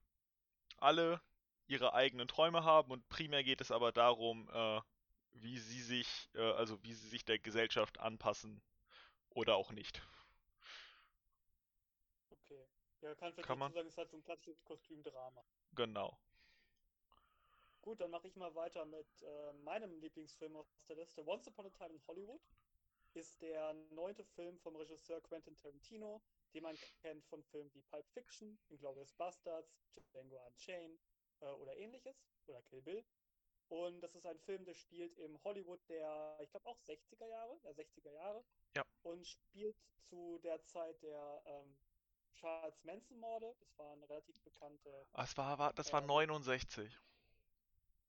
alle 0.78 1.20
ihre 1.66 1.94
eigenen 1.94 2.28
Träume 2.28 2.64
haben 2.64 2.90
und 2.92 3.08
primär 3.08 3.44
geht 3.44 3.60
es 3.60 3.70
aber 3.70 3.92
darum, 3.92 4.48
äh, 4.52 4.80
wie 5.32 5.58
sie 5.58 5.82
sich, 5.82 6.30
äh, 6.34 6.52
also 6.52 6.82
wie 6.82 6.94
sie 6.94 7.08
sich 7.08 7.24
der 7.24 7.38
Gesellschaft 7.38 7.98
anpassen 8.00 8.62
oder 9.30 9.56
auch 9.56 9.72
nicht. 9.72 10.02
Okay. 12.30 12.64
Ja, 13.02 13.14
kann 13.14 13.32
vielleicht 13.32 13.46
Kann 13.46 13.58
man? 13.58 13.72
sagen, 13.72 13.86
es 13.86 13.92
ist 13.92 13.98
halt 13.98 14.10
so 14.10 14.16
ein 14.16 14.24
klassisches 14.24 14.64
Kostümdrama. 14.64 15.42
Genau. 15.74 16.18
Gut, 17.82 18.00
dann 18.00 18.10
mache 18.10 18.28
ich 18.28 18.36
mal 18.36 18.54
weiter 18.54 18.84
mit 18.84 19.06
äh, 19.22 19.52
meinem 19.64 19.98
Lieblingsfilm 20.00 20.56
aus 20.56 20.66
der 20.88 20.96
Liste. 20.96 21.26
Once 21.26 21.46
Upon 21.48 21.66
a 21.66 21.70
Time 21.70 21.94
in 21.94 22.06
Hollywood 22.06 22.40
ist 23.14 23.40
der 23.40 23.72
neunte 23.90 24.24
Film 24.24 24.58
vom 24.58 24.76
Regisseur 24.76 25.20
Quentin 25.22 25.56
Tarantino, 25.56 26.20
den 26.54 26.62
man 26.62 26.76
kennt 27.00 27.24
von 27.26 27.42
Filmen 27.44 27.72
wie 27.74 27.82
Pulp 27.82 28.06
Fiction, 28.10 28.58
Inglourious 28.68 29.12
Basterds, 29.14 29.80
Django 30.12 30.36
Unchained 30.46 31.00
äh, 31.40 31.46
oder 31.46 31.76
ähnliches, 31.76 32.16
oder 32.46 32.62
Kill 32.62 32.82
Bill. 32.82 33.04
Und 33.68 34.00
das 34.00 34.14
ist 34.14 34.26
ein 34.26 34.38
Film, 34.40 34.64
der 34.64 34.74
spielt 34.74 35.16
im 35.18 35.42
Hollywood 35.44 35.80
der, 35.88 36.38
ich 36.42 36.50
glaube 36.50 36.66
auch 36.66 36.80
60er 36.80 37.26
Jahre, 37.26 37.58
der 37.60 37.74
60er 37.74 38.12
Jahre, 38.12 38.44
Ja. 38.76 38.82
und 39.02 39.26
spielt 39.26 39.76
zu 40.08 40.38
der 40.42 40.62
Zeit 40.64 41.02
der 41.02 41.42
ähm, 41.46 41.76
Charles 42.34 42.82
Manson-Morde. 42.84 43.54
Das 43.60 43.78
waren 43.78 44.02
relativ 44.04 44.40
bekannte 44.42 45.06
Ah, 45.12 45.24
Es 45.24 45.36
war, 45.36 45.58
war, 45.58 45.72
das 45.74 45.92
war 45.92 46.00
ähm, 46.00 46.06
69. 46.06 46.98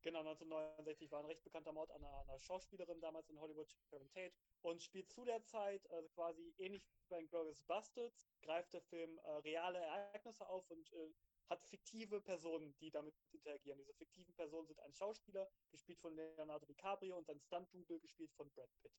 Genau, 0.02 0.20
1969 0.20 1.12
war 1.12 1.20
ein 1.20 1.26
recht 1.26 1.44
bekannter 1.44 1.74
Mord 1.74 1.92
an 1.92 2.04
einer, 2.04 2.20
einer 2.22 2.40
Schauspielerin 2.40 3.02
damals 3.02 3.30
in 3.30 3.40
Hollywood, 3.40 3.70
Sharon 3.90 4.10
Tate, 4.10 4.34
und 4.62 4.82
spielt 4.82 5.10
zu 5.10 5.26
der 5.26 5.44
Zeit, 5.44 5.90
also 5.92 6.08
quasi 6.10 6.54
ähnlich 6.58 6.84
wie 6.88 7.08
bei 7.10 7.24
Glorious 7.24 7.62
Bastards, 7.64 8.30
greift 8.42 8.74
der 8.74 8.82
Film 8.82 9.18
äh, 9.20 9.32
reale 9.40 9.80
Ereignisse 9.80 10.48
auf 10.48 10.70
und 10.72 10.92
äh, 10.94 11.14
hat 11.50 11.66
fiktive 11.66 12.22
Personen, 12.22 12.76
die 12.80 12.92
damit 12.92 13.16
interagieren. 13.32 13.78
Diese 13.80 13.94
fiktiven 13.94 14.34
Personen 14.36 14.68
sind 14.68 14.80
ein 14.82 14.94
Schauspieler, 14.94 15.50
gespielt 15.72 16.00
von 16.00 16.16
Leonardo 16.16 16.66
DiCaprio, 16.66 17.18
und 17.18 17.30
ein 17.30 17.40
Stunt-Double, 17.40 18.00
gespielt 18.00 18.32
von 18.34 18.50
Brad 18.52 18.70
Pitt. 18.82 18.94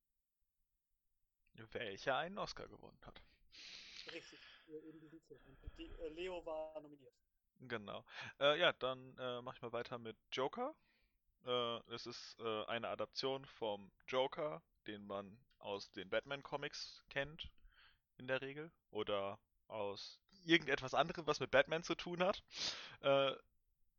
Welcher 1.72 2.16
einen 2.16 2.38
Oscar 2.38 2.68
gewonnen 2.68 2.98
hat. 3.02 3.22
Richtig, 4.12 4.40
in 4.66 4.98
diesem 4.98 5.20
Film. 5.20 5.40
Die, 5.78 5.86
äh, 5.86 6.08
Leo 6.08 6.44
war 6.44 6.80
nominiert. 6.80 7.14
Genau. 7.60 8.04
Äh, 8.38 8.58
ja, 8.58 8.72
dann 8.72 9.16
äh, 9.18 9.42
mach 9.42 9.54
ich 9.54 9.62
mal 9.62 9.72
weiter 9.72 9.98
mit 9.98 10.16
Joker. 10.32 10.74
Äh, 11.46 11.78
es 11.94 12.06
ist 12.06 12.36
äh, 12.40 12.64
eine 12.66 12.88
Adaption 12.88 13.44
vom 13.44 13.90
Joker, 14.08 14.62
den 14.86 15.06
man 15.06 15.38
aus 15.58 15.90
den 15.92 16.08
Batman-Comics 16.08 17.04
kennt, 17.10 17.50
in 18.18 18.26
der 18.28 18.42
Regel. 18.42 18.72
Oder 18.90 19.38
aus 19.68 20.20
irgendetwas 20.44 20.94
anderem, 20.94 21.26
was 21.26 21.40
mit 21.40 21.50
Batman 21.52 21.82
zu 21.84 21.94
tun 21.96 22.22
hat. 22.24 22.42
Äh, 23.02 23.32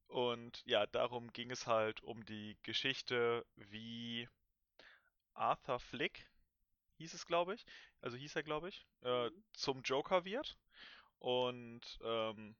und 0.08 0.64
ja, 0.66 0.86
darum 0.88 1.32
ging 1.34 1.52
es 1.52 1.68
halt 1.68 2.04
um 2.04 2.26
die 2.26 2.58
Geschichte, 2.64 3.46
wie 3.56 4.30
Arthur 5.36 5.78
Flick, 5.82 6.26
hieß 6.98 7.14
es, 7.16 7.26
glaube 7.26 7.56
ich, 7.56 7.66
also 8.02 8.18
hieß 8.18 8.36
er, 8.38 8.44
glaube 8.44 8.70
ich, 8.70 8.86
äh, 9.04 9.30
Mhm. 9.30 9.44
zum 9.54 9.82
Joker 9.84 10.26
wird. 10.26 10.58
Und 11.20 12.00
ähm, 12.04 12.56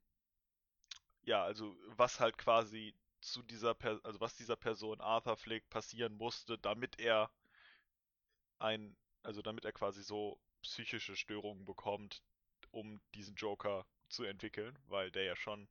ja, 1.24 1.44
also 1.44 1.76
was 1.98 2.20
halt 2.20 2.38
quasi 2.38 2.94
zu 3.22 3.44
dieser 3.44 3.74
per 3.74 4.00
also 4.04 4.20
was 4.20 4.36
dieser 4.36 4.56
Person 4.56 5.02
Arthur 5.02 5.38
Flick 5.38 5.70
passieren 5.70 6.16
musste, 6.18 6.58
damit 6.58 7.00
er 7.00 7.32
ein, 8.60 8.96
also 9.24 9.42
damit 9.42 9.66
er 9.66 9.72
quasi 9.74 10.04
so 10.04 10.40
psychische 10.62 11.16
Störungen 11.16 11.66
bekommt, 11.66 12.22
um 12.72 13.02
diesen 13.16 13.36
Joker 13.36 13.86
zu 14.10 14.24
entwickeln, 14.24 14.78
weil 14.88 15.12
der 15.12 15.24
ja 15.24 15.36
schon, 15.36 15.68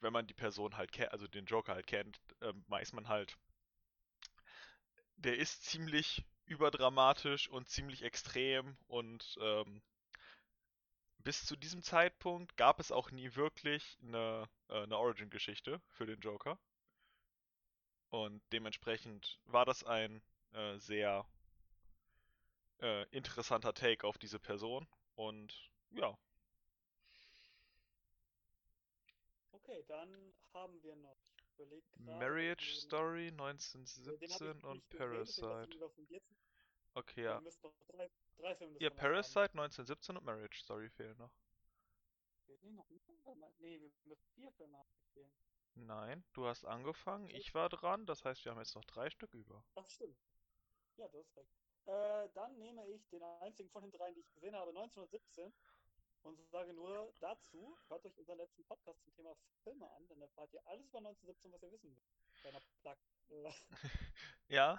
wenn 0.00 0.12
man 0.12 0.26
die 0.26 0.34
Person 0.34 0.76
halt 0.76 0.92
kennt, 0.92 1.12
also 1.12 1.28
den 1.28 1.46
Joker 1.46 1.74
halt 1.74 1.86
kennt, 1.86 2.20
ähm, 2.40 2.64
weiß 2.68 2.92
man 2.92 3.08
halt, 3.08 3.36
der 5.16 5.36
ist 5.38 5.64
ziemlich 5.64 6.24
überdramatisch 6.46 7.48
und 7.48 7.68
ziemlich 7.68 8.02
extrem 8.02 8.76
und 8.88 9.36
ähm, 9.40 9.82
bis 11.22 11.44
zu 11.46 11.56
diesem 11.56 11.82
Zeitpunkt 11.82 12.56
gab 12.56 12.80
es 12.80 12.92
auch 12.92 13.10
nie 13.10 13.34
wirklich 13.34 13.98
eine, 14.02 14.48
äh, 14.68 14.82
eine 14.82 14.98
Origin-Geschichte 14.98 15.80
für 15.90 16.06
den 16.06 16.20
Joker. 16.20 16.58
Und 18.10 18.42
dementsprechend 18.52 19.40
war 19.46 19.64
das 19.64 19.84
ein 19.84 20.22
äh, 20.52 20.76
sehr 20.78 21.26
äh, 22.80 23.06
interessanter 23.10 23.74
Take 23.74 24.06
auf 24.06 24.18
diese 24.18 24.38
Person. 24.38 24.86
Und 25.14 25.70
ja, 25.92 26.16
Okay, 29.52 29.84
dann 29.88 30.32
haben 30.52 30.82
wir 30.82 30.96
noch. 30.96 31.16
Gerade, 31.56 31.82
Marriage 32.18 32.74
Story 32.74 33.28
Äh, 33.28 33.30
Den 33.30 33.40
habe 33.40 33.50
1917 33.52 34.58
ich 34.58 34.64
und 34.64 34.90
gesehen, 34.90 34.98
Parasite. 34.98 35.78
Okay, 36.94 37.24
Ja. 37.24 37.40
Noch 38.38 38.44
drei, 38.44 38.54
Filme 38.56 38.78
Ja, 38.80 38.90
noch 38.90 38.96
haben. 38.96 39.00
Parasite 39.00 39.52
1917 39.52 40.16
und 40.16 40.24
Marriage 40.24 40.58
Story 40.60 40.88
fehlen 40.90 41.16
noch. 41.18 41.32
Noch 42.48 42.88
mehr? 42.88 43.00
Warte 43.24 43.38
mal. 43.38 43.52
Nee, 43.58 43.80
wir 43.80 43.90
müssen 44.08 44.16
vier 44.34 44.52
Filme 44.52 44.78
abzählen. 44.78 45.32
Nein, 45.74 46.24
du 46.34 46.46
hast 46.46 46.64
angefangen, 46.64 47.28
ich 47.28 47.54
war 47.54 47.68
dran, 47.68 48.04
das 48.06 48.24
heißt, 48.24 48.44
wir 48.44 48.52
haben 48.52 48.58
jetzt 48.58 48.74
noch 48.74 48.84
drei 48.84 49.08
Stück 49.08 49.32
über. 49.32 49.64
Ach, 49.74 49.86
stimmt. 49.88 50.18
Ja, 50.96 51.08
du 51.08 51.18
hast 51.18 51.36
recht. 51.36 51.50
Äh, 51.86 52.28
dann 52.34 52.58
nehme 52.58 52.86
ich 52.88 53.08
den 53.08 53.22
einzigen 53.22 53.70
von 53.70 53.82
den 53.82 53.90
dreien, 53.90 54.14
die 54.14 54.20
ich 54.20 54.30
gesehen 54.34 54.54
habe, 54.54 54.70
1917 54.70 55.52
und 56.22 56.38
sage 56.50 56.72
nur 56.74 57.12
dazu, 57.20 57.76
hört 57.88 58.04
euch 58.04 58.16
unseren 58.18 58.38
letzten 58.38 58.64
Podcast 58.64 59.02
zum 59.02 59.12
Thema 59.14 59.34
Filme 59.64 59.90
an, 59.90 60.06
dann 60.08 60.20
erfahrt 60.20 60.52
ihr 60.52 60.64
alles 60.66 60.86
über 60.88 60.98
1917, 60.98 61.52
was 61.52 61.62
ihr 61.62 61.72
wissen 61.72 61.90
müsst. 61.90 62.06
Kleiner 62.34 62.60
Plug. 62.82 62.96
Ja, 64.52 64.78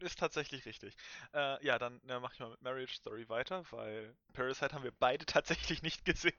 ist 0.00 0.18
tatsächlich 0.18 0.66
richtig. 0.66 0.96
Äh, 1.32 1.64
ja, 1.64 1.78
dann 1.78 2.00
äh, 2.08 2.18
mache 2.18 2.34
ich 2.34 2.40
mal 2.40 2.50
mit 2.50 2.60
Marriage 2.60 2.94
Story 2.94 3.28
weiter, 3.28 3.64
weil 3.70 4.16
Parasite 4.32 4.74
haben 4.74 4.82
wir 4.82 4.90
beide 4.90 5.24
tatsächlich 5.26 5.80
nicht 5.80 6.04
gesehen. 6.04 6.34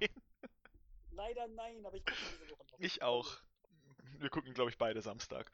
leider 1.11 1.47
nein, 1.47 1.85
aber 1.85 1.95
ich 1.95 2.05
gucke 2.05 2.19
diese 2.29 2.49
Woche 2.49 2.65
noch. 2.69 2.79
Ich 2.79 3.01
auch. 3.01 3.37
Wir 4.17 4.29
gucken, 4.29 4.53
glaube 4.53 4.69
ich, 4.69 4.77
beide 4.77 5.01
Samstag. 5.01 5.49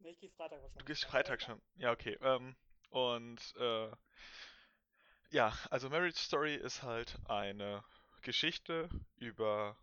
Nee, 0.00 0.10
ich 0.10 0.18
gehe 0.18 0.30
Freitag 0.30 0.60
wahrscheinlich. 0.62 0.78
Du 0.80 0.84
gehst. 0.84 1.04
Freitag 1.04 1.40
schon. 1.40 1.62
Ja, 1.76 1.92
okay. 1.92 2.18
Ähm, 2.20 2.56
und 2.90 3.54
äh, 3.56 3.92
ja, 5.30 5.56
also 5.70 5.90
Marriage 5.90 6.18
Story 6.18 6.56
ist 6.56 6.82
halt 6.82 7.20
eine 7.26 7.84
Geschichte 8.22 8.88
über 9.14 9.78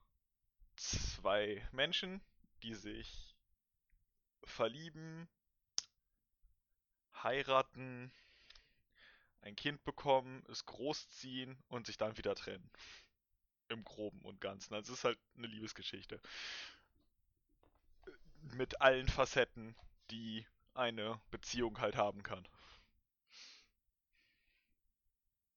zwei 0.75 1.65
Menschen, 1.71 2.21
die 2.63 2.73
sich 2.73 3.33
verlieben, 4.43 5.29
heiraten, 7.23 8.11
ein 9.41 9.55
Kind 9.55 9.83
bekommen, 9.83 10.43
es 10.49 10.65
großziehen 10.65 11.57
und 11.67 11.87
sich 11.87 11.97
dann 11.97 12.17
wieder 12.17 12.35
trennen. 12.35 12.69
Im 13.69 13.83
Groben 13.83 14.21
und 14.21 14.41
Ganzen. 14.41 14.73
Also 14.73 14.93
es 14.93 14.99
ist 14.99 15.05
halt 15.05 15.19
eine 15.37 15.47
Liebesgeschichte. 15.47 16.19
Mit 18.41 18.81
allen 18.81 19.07
Facetten, 19.07 19.75
die 20.09 20.45
eine 20.73 21.21
Beziehung 21.31 21.79
halt 21.79 21.95
haben 21.95 22.23
kann. 22.23 22.47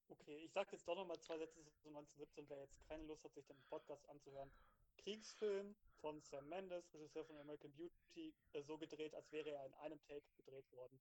Okay, 0.09 0.37
ich 0.45 0.53
sag 0.53 0.71
jetzt 0.73 0.87
doch 0.87 0.95
nochmal 0.95 1.19
zwei 1.21 1.39
Sätze 1.39 1.63
zu 1.83 1.89
1917, 1.89 2.49
wer 2.49 2.59
jetzt 2.61 2.81
keine 2.89 3.05
Lust 3.05 3.25
hat, 3.25 3.35
sich 3.35 3.47
den 3.47 3.61
Podcast 3.69 4.09
anzuhören. 4.09 4.51
Kriegsfilm 4.99 5.75
von 6.01 6.21
Sam 6.23 6.49
Mendes, 6.49 6.95
Regisseur 6.95 7.25
von 7.25 7.37
American 7.37 7.73
Beauty, 7.75 8.33
äh, 8.53 8.63
so 8.63 8.79
gedreht, 8.79 9.15
als 9.15 9.31
wäre 9.33 9.51
er 9.51 9.67
in 9.67 9.75
einem 9.75 10.01
Take 10.03 10.25
gedreht 10.37 10.71
worden. 10.73 10.99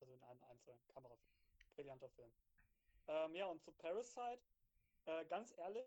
Also 0.00 0.12
in 0.12 0.22
einem 0.22 0.42
einzelnen 0.44 0.86
Kamerafilm. 0.88 1.34
Brillanter 1.74 2.08
Film. 2.10 2.32
Ähm, 3.08 3.34
ja, 3.34 3.46
und 3.46 3.62
zu 3.62 3.72
Parasite, 3.72 4.40
äh, 5.06 5.24
ganz 5.26 5.54
ehrlich, 5.56 5.86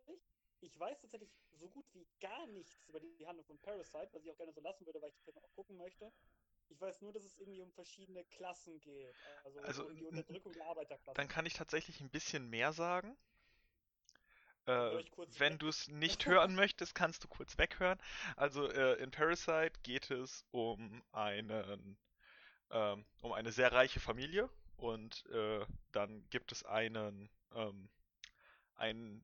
ich 0.62 0.78
weiß 0.80 1.00
tatsächlich 1.02 1.32
so 1.52 1.70
gut 1.70 1.86
wie 1.94 2.08
gar 2.20 2.48
nichts 2.48 2.84
über 2.88 3.00
die 3.00 3.26
Handlung 3.26 3.46
von 3.46 3.60
Parasite, 3.60 4.10
was 4.12 4.24
ich 4.24 4.32
auch 4.32 4.38
gerne 4.38 4.54
so 4.54 4.62
lassen 4.62 4.86
würde, 4.86 5.02
weil 5.02 5.10
ich 5.10 5.16
den 5.16 5.24
Film 5.24 5.38
auch 5.38 5.52
gucken 5.54 5.78
möchte. 5.78 6.12
Ich 6.70 6.80
weiß 6.80 7.02
nur, 7.02 7.14
dass 7.14 7.24
es 7.24 7.38
irgendwie 7.38 7.62
um 7.62 7.72
verschiedene 7.72 8.24
Klassen 8.26 8.80
geht. 8.82 9.16
Also, 9.44 9.60
Also, 9.62 9.86
um 9.86 9.96
die 9.96 10.06
Unterdrückung 10.06 10.54
der 10.54 10.66
Arbeiterklasse. 10.66 11.16
Dann 11.16 11.28
kann 11.28 11.46
ich 11.46 11.54
tatsächlich 11.54 12.00
ein 12.02 12.10
bisschen 12.10 12.50
mehr 12.50 12.74
sagen. 12.74 13.18
Äh, 14.66 15.04
wenn 15.40 15.58
du 15.58 15.68
es 15.68 15.88
nicht 15.88 16.26
hören 16.28 16.56
möchtest, 16.56 16.94
kannst 16.94 17.24
du 17.24 17.28
kurz 17.28 17.58
weghören. 17.58 18.00
Also 18.36 18.70
äh, 18.70 19.02
in 19.02 19.12
Parasite 19.12 19.80
geht 19.82 20.12
es 20.12 20.46
um 20.52 21.02
einen, 21.12 21.98
ähm, 22.72 23.06
um 23.22 23.34
eine 23.34 23.52
sehr 23.52 23.72
reiche 23.72 24.00
Familie 24.00 24.50
und 24.78 25.26
äh, 25.28 25.66
dann 25.92 26.28
gibt 26.30 26.52
es 26.52 26.64
einen, 26.64 27.30
ähm, 27.54 27.90
einen, 28.76 29.24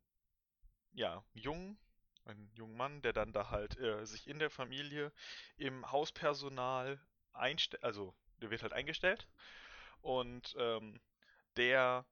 ja, 0.93 1.23
jungen, 1.33 1.77
einen 2.25 2.51
jungen 2.55 2.77
Mann, 2.77 3.01
der 3.01 3.13
dann 3.13 3.33
da 3.33 3.49
halt 3.51 3.77
äh, 3.79 4.05
sich 4.05 4.27
in 4.27 4.39
der 4.39 4.49
Familie 4.49 5.11
im 5.57 5.91
Hauspersonal 5.91 6.99
einstellt, 7.33 7.83
also 7.83 8.15
der 8.41 8.49
wird 8.51 8.63
halt 8.63 8.73
eingestellt 8.73 9.27
und 10.01 10.55
ähm, 10.59 10.99
der 11.57 12.05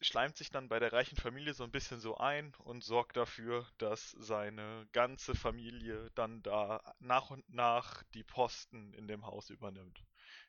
schleimt 0.00 0.36
sich 0.36 0.50
dann 0.50 0.68
bei 0.68 0.80
der 0.80 0.92
reichen 0.92 1.16
Familie 1.16 1.54
so 1.54 1.62
ein 1.64 1.70
bisschen 1.70 2.00
so 2.00 2.16
ein 2.18 2.52
und 2.64 2.82
sorgt 2.82 3.16
dafür, 3.16 3.66
dass 3.78 4.10
seine 4.12 4.88
ganze 4.92 5.34
Familie 5.36 6.10
dann 6.16 6.42
da 6.42 6.82
nach 6.98 7.30
und 7.30 7.48
nach 7.48 8.02
die 8.14 8.24
Posten 8.24 8.92
in 8.94 9.06
dem 9.08 9.24
Haus 9.26 9.50
übernimmt. 9.50 10.02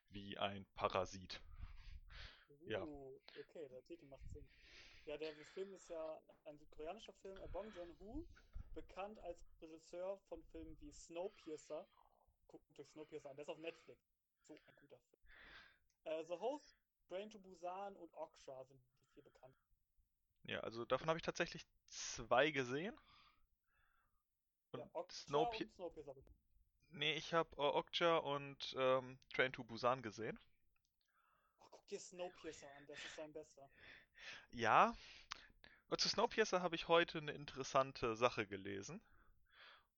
Wie 0.10 0.38
ein 0.38 0.66
Parasit. 0.76 1.42
Ja. 2.68 2.84
Uh, 2.84 3.20
okay, 3.40 3.68
der 3.70 3.84
Titel 3.86 4.06
macht 4.08 4.28
Sinn. 4.32 4.48
Ja, 5.06 5.18
der 5.18 5.34
Film 5.54 5.74
ist 5.74 5.90
ja 5.90 6.22
ein 6.46 6.58
südkoreanischer 6.58 7.14
Film. 7.14 7.38
Äh, 7.38 7.48
Bong 7.48 7.72
Joon-ho, 7.74 8.26
bekannt 8.74 9.20
als 9.20 9.40
Regisseur 9.62 10.18
von 10.30 10.44
Filmen 10.44 10.80
wie 10.82 10.92
Snowpiercer. 10.92 11.88
Guckt 12.48 12.80
euch 12.80 12.88
Snowpiercer 12.90 13.30
an, 13.30 13.36
der 13.36 13.44
ist 13.44 13.50
auf 13.50 13.58
Netflix. 13.58 14.00
So 14.44 14.54
ein 14.54 14.76
guter 14.76 15.00
Film. 15.00 15.22
Äh, 16.04 16.24
The 16.26 16.34
Host, 16.34 16.80
Train 17.08 17.30
to 17.30 17.40
Busan 17.40 17.96
und 17.96 18.14
Okja 18.14 18.64
sind 18.66 18.84
die 18.84 19.14
vier 19.14 19.24
bekannt. 19.24 19.56
Ja, 20.44 20.60
also 20.62 20.86
davon 20.86 21.08
habe 21.08 21.18
ich 21.18 21.24
tatsächlich 21.24 21.66
zwei 21.88 22.52
gesehen. 22.52 22.98
Und 24.72 24.80
Ja, 24.80 25.06
Snowpi 25.12 25.64
und 25.64 25.74
Snowpiercer. 25.74 26.16
Nee, 26.92 27.14
ich 27.14 27.34
habe 27.34 27.50
äh, 27.58 27.62
Okja 27.62 28.18
und 28.18 28.76
ähm, 28.78 29.18
Train 29.34 29.52
to 29.54 29.64
Busan 29.64 30.02
gesehen. 30.04 30.40
Ach, 31.60 31.68
guck 31.72 31.88
dir 31.88 32.00
Snowpiercer 32.00 32.70
an, 32.76 32.86
das 32.88 33.06
ist 33.06 33.16
sein 33.16 33.32
bester. 33.32 33.70
Ja, 34.52 34.96
und 35.90 36.02
zu 36.02 36.10
Snowpiercer 36.10 36.62
habe 36.62 36.76
ich 36.76 36.88
heute 36.88 37.20
eine 37.20 37.32
interessante 37.34 38.16
Sache 38.16 38.48
gelesen. 38.48 39.02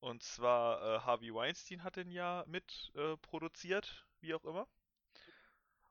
Und 0.00 0.22
zwar 0.22 0.82
äh, 0.82 1.00
Harvey 1.00 1.34
Weinstein 1.34 1.82
hat 1.84 1.96
den 1.96 2.10
ja 2.10 2.44
mit 2.46 2.92
äh, 2.96 3.16
produziert, 3.18 4.06
wie 4.20 4.34
auch 4.34 4.44
immer. 4.44 4.68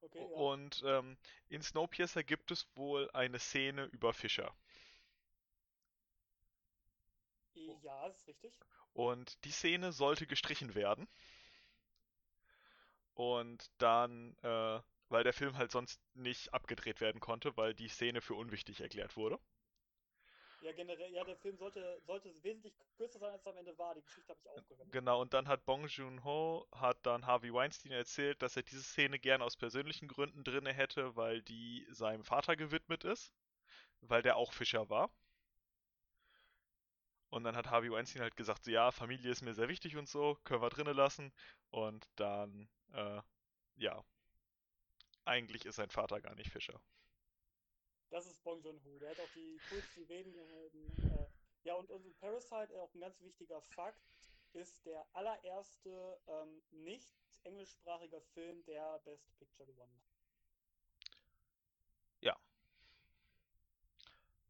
Okay, 0.02 0.28
ja. 0.30 0.38
Und 0.38 0.84
ähm, 0.86 1.18
in 1.50 1.62
Snowpiercer 1.62 2.24
gibt 2.24 2.52
es 2.52 2.68
wohl 2.76 3.10
eine 3.12 3.40
Szene 3.40 3.86
über 3.86 4.14
Fischer. 4.14 4.54
Ja, 7.82 8.08
das 8.08 8.18
ist 8.18 8.28
richtig. 8.28 8.60
Und 8.94 9.44
die 9.46 9.52
Szene 9.52 9.92
sollte 9.92 10.28
gestrichen 10.28 10.76
werden. 10.76 11.08
Und 13.14 13.70
dann, 13.78 14.36
äh, 14.42 14.82
weil 15.10 15.24
der 15.24 15.34
Film 15.34 15.58
halt 15.58 15.72
sonst 15.72 16.02
nicht 16.14 16.54
abgedreht 16.54 17.02
werden 17.02 17.22
konnte, 17.22 17.56
weil 17.58 17.74
die 17.74 17.88
Szene 17.88 18.22
für 18.22 18.36
unwichtig 18.36 18.82
erklärt 18.82 19.16
wurde. 19.18 19.40
Ja, 20.62 20.72
generell, 20.74 21.12
ja, 21.12 21.24
der 21.24 21.36
Film 21.38 21.58
sollte, 21.58 22.00
sollte 22.06 22.32
wesentlich 22.44 22.74
kürzer 22.96 23.18
sein, 23.18 23.32
als 23.32 23.42
es 23.42 23.48
am 23.48 23.58
Ende 23.58 23.76
war. 23.80 23.96
Die 23.96 24.02
Geschichte 24.02 24.30
habe 24.30 24.40
ich 24.44 24.50
auch 24.50 24.68
gehört. 24.70 24.92
Genau, 24.92 25.22
und 25.22 25.34
dann 25.34 25.48
hat 25.48 25.66
Bong 25.66 25.88
Joon-ho, 25.88 26.68
hat 26.72 26.98
dann 27.04 27.26
Harvey 27.26 27.52
Weinstein 27.52 27.92
erzählt, 27.92 28.42
dass 28.44 28.56
er 28.56 28.64
diese 28.64 28.84
Szene 28.84 29.18
gerne 29.18 29.44
aus 29.44 29.58
persönlichen 29.58 30.08
Gründen 30.08 30.44
drinne 30.44 30.72
hätte, 30.72 31.16
weil 31.16 31.42
die 31.42 31.88
seinem 31.90 32.24
Vater 32.24 32.56
gewidmet 32.56 33.04
ist, 33.04 33.34
weil 34.02 34.22
der 34.22 34.36
auch 34.36 34.54
Fischer 34.54 34.90
war. 34.90 35.10
Und 37.32 37.46
dann 37.46 37.56
hat 37.56 37.70
Harvey 37.70 37.90
Weinstein 37.90 38.22
halt 38.22 38.36
gesagt, 38.36 38.66
so, 38.66 38.72
ja, 38.72 38.92
Familie 38.92 39.32
ist 39.32 39.42
mir 39.42 39.54
sehr 39.54 39.70
wichtig 39.70 39.96
und 39.96 40.08
so, 40.08 40.38
können 40.44 40.62
wir 40.62 40.70
drinnen 40.70 40.96
lassen. 40.96 41.32
Und 41.70 42.06
dann, 42.18 42.70
äh, 42.92 43.22
ja, 43.78 44.04
eigentlich 45.24 45.66
ist 45.66 45.78
sein 45.78 45.90
Vater 45.90 46.20
gar 46.20 46.36
nicht 46.36 46.52
Fischer. 46.52 46.80
Das 48.10 48.26
ist 48.26 48.44
Bong 48.44 48.62
Joon-ho. 48.62 49.00
Der 49.00 49.12
hat 49.12 49.20
auch 49.22 49.32
die 49.34 49.58
coolsten 49.70 50.04
Reden 50.04 50.34
gehalten. 50.34 50.94
Äh, 51.04 51.28
ja, 51.64 51.76
und, 51.76 51.90
und 51.90 52.20
Parasite, 52.20 52.76
auch 52.78 52.94
ein 52.94 53.00
ganz 53.00 53.22
wichtiger 53.22 53.62
Fakt, 53.62 54.02
ist 54.52 54.86
der 54.86 55.08
allererste 55.14 56.20
ähm, 56.28 56.62
nicht 56.72 57.16
englischsprachige 57.44 58.20
Film, 58.34 58.62
der 58.66 59.00
Best 59.06 59.34
Picture 59.40 59.68
gewonnen 59.68 59.96
hat. 60.04 60.11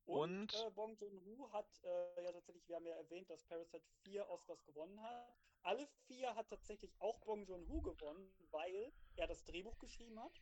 Und, 0.06 0.54
Und- 0.54 0.54
äh, 0.56 0.70
Bong 0.72 0.96
Joon-ho 0.98 1.52
hat 1.52 1.68
äh, 1.84 2.24
ja 2.24 2.32
tatsächlich, 2.32 2.68
wir 2.68 2.76
haben 2.76 2.86
ja 2.86 2.96
erwähnt, 2.96 3.30
dass 3.30 3.44
Parasite 3.44 3.86
vier 4.04 4.28
Oscars 4.30 4.64
gewonnen 4.66 5.02
hat. 5.02 5.28
Alle 5.64 5.88
vier 6.08 6.36
hat 6.36 6.50
tatsächlich 6.50 6.92
auch 7.00 7.20
Bong 7.22 7.46
Joon-ho 7.46 7.82
gewonnen, 7.82 8.34
weil 8.50 8.92
er 9.16 9.28
das 9.28 9.44
Drehbuch 9.46 9.78
geschrieben 9.78 10.20
hat, 10.20 10.42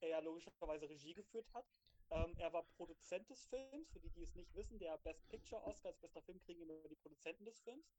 er 0.00 0.08
ja 0.08 0.18
logischerweise 0.20 0.88
Regie 0.88 1.14
geführt 1.14 1.52
hat. 1.52 1.66
Ähm, 2.10 2.34
er 2.38 2.52
war 2.52 2.62
Produzent 2.76 3.28
des 3.30 3.44
Films, 3.46 3.90
für 3.90 4.00
die, 4.00 4.10
die 4.10 4.22
es 4.22 4.34
nicht 4.34 4.54
wissen, 4.54 4.78
der 4.78 4.96
Best 4.98 5.28
Picture 5.28 5.62
Oscar 5.64 5.88
als 5.88 5.98
bester 5.98 6.22
Film 6.22 6.40
kriegen 6.40 6.62
immer 6.62 6.88
die 6.88 6.96
Produzenten 6.96 7.44
des 7.44 7.60
Films. 7.60 7.92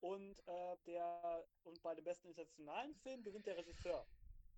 Und, 0.00 0.38
äh, 0.46 0.76
der, 0.86 1.46
und 1.64 1.82
bei 1.82 1.94
dem 1.94 2.04
besten 2.04 2.28
internationalen 2.28 2.94
Film 2.96 3.22
gewinnt 3.22 3.46
der 3.46 3.56
Regisseur 3.56 4.06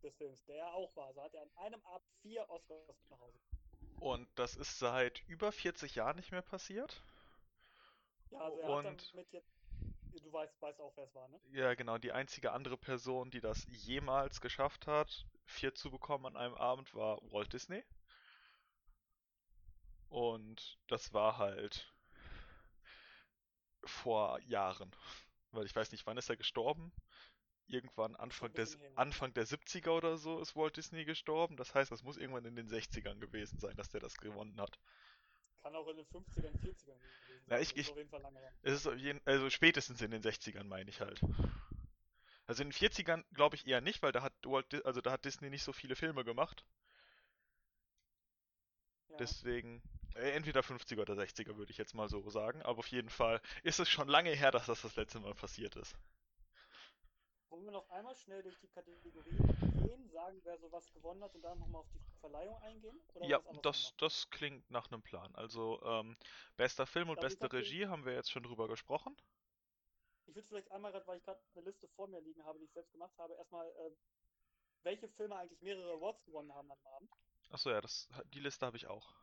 des 0.03 0.17
Films, 0.17 0.45
der 0.45 0.57
er 0.59 0.75
auch 0.75 0.95
war. 0.97 1.07
Also 1.09 1.23
hat 1.23 1.35
er 1.35 1.43
an 1.43 1.51
einem 1.57 1.83
Abend 1.87 2.09
vier 2.21 2.49
Oscars 2.51 2.87
mit 3.01 3.11
nach 3.11 3.21
Hause. 3.21 3.39
Und 4.01 4.29
das 4.37 4.57
ist 4.57 4.79
seit 4.79 5.21
über 5.29 5.53
40 5.53 5.95
Jahren 5.97 6.17
nicht 6.17 6.31
mehr 6.33 6.43
passiert. 6.43 7.03
Ja, 8.31 8.41
also 8.41 8.59
er 8.59 8.69
hat 8.69 8.85
Und- 8.87 9.13
damit 9.13 9.33
jetzt. 9.33 9.49
Du 10.23 10.33
weißt, 10.33 10.61
weißt 10.61 10.81
auch, 10.81 10.93
wer 10.97 11.05
es 11.05 11.15
war, 11.15 11.29
ne? 11.29 11.41
Ja, 11.53 11.75
genau, 11.75 11.97
die 11.97 12.13
einzige 12.13 12.53
andere 12.53 12.77
Person, 12.77 13.31
die 13.31 13.41
das 13.41 13.67
jemals 13.71 14.41
geschafft 14.41 14.87
hat, 14.87 15.27
vier 15.45 15.75
zu 15.75 15.91
bekommen 15.91 16.27
an 16.27 16.37
einem 16.37 16.55
Abend, 16.55 16.95
war 16.95 17.19
Walt 17.31 17.53
Disney. 17.53 17.85
Und 20.09 20.79
das 20.89 21.13
war 21.13 21.39
halt 21.39 21.93
vor 23.85 24.41
Jahren. 24.41 24.91
Weil 25.53 25.67
ich 25.67 25.75
weiß 25.75 25.93
nicht, 25.93 26.07
wann 26.07 26.19
ist 26.19 26.29
er 26.29 26.37
gestorben? 26.37 26.93
Irgendwann 27.69 28.17
Anfang 28.17 28.53
der. 28.55 28.67
Anfang 28.97 29.33
der 29.35 29.47
70er 29.47 29.93
oder 29.95 30.17
so 30.17 30.41
ist 30.41 30.57
Walt 30.57 30.77
Disney 30.77 31.05
gestorben. 31.05 31.57
Das 31.57 31.75
heißt, 31.75 31.93
das 31.93 32.03
muss 32.03 32.17
irgendwann 32.17 32.45
in 32.47 32.57
den 32.57 32.69
60ern 32.69 33.21
gewesen 33.21 33.59
sein, 33.61 33.77
dass 33.77 33.91
der 33.91 34.01
das 34.01 34.17
gewonnen 34.17 34.59
hat. 34.61 34.79
Kann 35.63 35.77
auch 35.77 35.87
in 35.89 35.97
den 35.97 36.07
50ern, 36.07 36.57
40ern 36.59 36.99
gewesen 36.99 37.45
sein. 37.47 37.57
Ja, 37.57 37.59
ich- 37.61 37.77
ich- 37.77 37.91
auf 37.91 37.97
jeden 37.97 38.09
Fall 38.09 38.23
lange 38.23 38.39
her. 38.41 38.53
Es 38.63 38.85
ist 38.87 38.97
jeden, 38.97 39.21
also 39.27 39.51
spätestens 39.51 40.01
in 40.01 40.11
den 40.11 40.23
60ern 40.23 40.67
meine 40.67 40.89
ich 40.89 41.01
halt. 41.01 41.21
Also 42.47 42.63
in 42.63 42.69
den 42.71 42.73
40ern 42.73 43.25
glaube 43.35 43.57
ich 43.57 43.67
eher 43.67 43.83
nicht, 43.83 44.03
weil 44.03 44.13
da 44.13 44.23
hat 44.23 44.33
Walt, 44.45 44.85
also 44.87 45.03
da 45.03 45.11
hat 45.13 45.25
Disney 45.27 45.51
nicht 45.51 45.63
so 45.63 45.75
viele 45.75 45.95
Filme 45.95 46.25
gemacht. 46.25 46.65
Ja. 49.11 49.17
Deswegen 49.19 49.83
äh, 50.15 50.31
entweder 50.31 50.63
50er 50.63 51.03
oder 51.03 51.15
60er 51.17 51.57
würde 51.57 51.71
ich 51.73 51.79
jetzt 51.79 51.95
mal 51.95 52.09
so 52.09 52.29
sagen. 52.31 52.63
Aber 52.63 52.79
auf 52.79 52.87
jeden 52.87 53.11
Fall 53.11 53.41
ist 53.63 53.79
es 53.81 53.89
schon 53.91 54.09
lange 54.09 54.31
her, 54.31 54.51
dass 54.51 54.67
das 54.67 54.81
das 54.83 54.97
letzte 54.97 55.21
Mal 55.21 55.35
passiert 55.35 55.77
ist. 55.77 55.95
Wollen 57.51 57.65
wir 57.65 57.73
noch 57.73 57.89
einmal 57.91 58.15
schnell 58.15 58.43
durch 58.43 58.59
die 58.59 58.69
Kategorien 58.69 59.39
gehen, 59.83 60.09
sagen, 60.11 60.41
wer 60.45 60.59
sowas 60.59 60.93
gewonnen 60.93 61.23
hat 61.23 61.35
und 61.35 61.43
dann 61.43 61.59
nochmal 61.59 61.81
auf 61.81 61.89
die 61.91 62.01
Verleihung 62.21 62.61
eingehen? 62.63 63.01
Ja, 63.23 63.41
das, 63.63 63.95
das 63.97 64.29
klingt 64.31 64.71
nach 64.71 64.91
einem 64.91 65.03
Plan. 65.03 65.35
Also 65.35 65.81
ähm, 65.83 66.17
bester 66.57 66.87
Film 66.87 67.09
und 67.09 67.17
ich 67.17 67.23
beste 67.23 67.51
Regie 67.51 67.87
haben 67.87 68.05
wir 68.05 68.13
jetzt 68.13 68.31
schon 68.31 68.43
drüber 68.43 68.69
gesprochen. 68.69 69.17
Ich 70.27 70.35
würde 70.35 70.47
vielleicht 70.47 70.71
einmal, 70.71 70.93
weil 71.07 71.17
ich 71.17 71.25
gerade 71.25 71.41
eine 71.55 71.65
Liste 71.65 71.89
vor 71.89 72.07
mir 72.07 72.21
liegen 72.21 72.45
habe, 72.45 72.59
die 72.59 72.67
ich 72.67 72.73
selbst 72.73 72.93
gemacht 72.93 73.17
habe, 73.17 73.33
erstmal, 73.35 73.67
äh, 73.67 73.91
welche 74.83 75.09
Filme 75.09 75.37
eigentlich 75.37 75.63
mehrere 75.63 75.95
Awards 75.95 76.23
gewonnen 76.25 76.53
haben 76.55 76.71
am 76.71 76.87
Abend. 76.87 77.11
Achso, 77.51 77.71
ja, 77.71 77.81
das, 77.81 78.09
die 78.35 78.41
Liste 78.41 78.67
habe 78.67 78.77
ich 78.77 78.87
auch. 78.87 79.15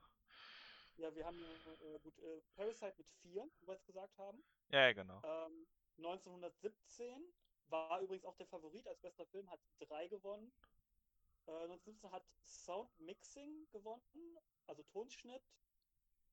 Ja, 0.97 1.13
wir 1.13 1.25
haben 1.25 1.39
äh, 1.43 1.99
gut, 1.99 2.17
äh, 2.19 2.41
Parasite 2.55 2.95
mit 2.97 3.09
vier, 3.21 3.47
wie 3.59 3.67
wir 3.67 3.73
jetzt 3.75 3.85
gesagt 3.85 4.17
haben. 4.17 4.43
Ja, 4.69 4.87
ja, 4.87 4.93
genau. 4.93 5.21
Ähm, 5.23 5.67
1917 5.97 7.33
war 7.69 7.99
übrigens 8.01 8.25
auch 8.25 8.35
der 8.35 8.47
Favorit 8.47 8.87
als 8.87 8.99
bester 8.99 9.25
Film, 9.27 9.49
hat 9.49 9.59
drei 9.79 10.07
gewonnen. 10.07 10.51
Äh, 11.47 11.51
1917 11.51 12.11
hat 12.11 12.23
Sound 12.43 12.99
Mixing 12.99 13.67
gewonnen, 13.71 14.37
also 14.67 14.83
Tonschnitt, 14.83 15.43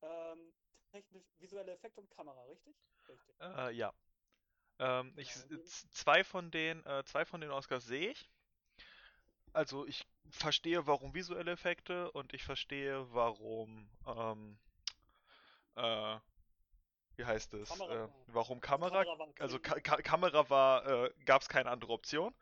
ähm, 0.01 0.53
technisch, 0.91 1.25
visuelle 1.39 1.73
Effekte 1.73 2.01
und 2.01 2.09
Kamera, 2.11 2.43
richtig? 2.45 2.75
Richtig. 3.07 3.35
Äh, 3.39 3.71
ja. 3.71 3.93
Ähm, 4.79 5.13
ich, 5.17 5.31
zwei 5.91 6.23
von 6.23 6.49
den, 6.51 6.85
äh, 6.85 7.03
zwei 7.05 7.25
von 7.25 7.41
den 7.41 7.51
Oscars 7.51 7.85
sehe 7.85 8.11
ich. 8.11 8.29
Also 9.53 9.85
ich 9.85 10.07
verstehe, 10.31 10.87
warum 10.87 11.13
visuelle 11.13 11.51
Effekte 11.51 12.11
und 12.11 12.33
ich 12.33 12.43
verstehe, 12.43 13.13
warum, 13.13 13.87
ähm, 14.07 14.57
äh, 15.75 16.19
wie 17.15 17.25
heißt 17.25 17.53
es, 17.53 17.69
Kamera. 17.69 18.05
äh, 18.05 18.09
warum 18.27 18.59
Kamera, 18.61 19.03
Kamera 19.03 19.19
war 19.19 19.33
also. 19.39 19.59
Ka 19.59 19.79
Ka 19.79 19.97
Kamera 20.01 20.49
war, 20.49 20.85
äh, 21.05 21.13
gab 21.25 21.41
es 21.41 21.49
keine 21.49 21.69
andere 21.69 21.91
Option. 21.93 22.33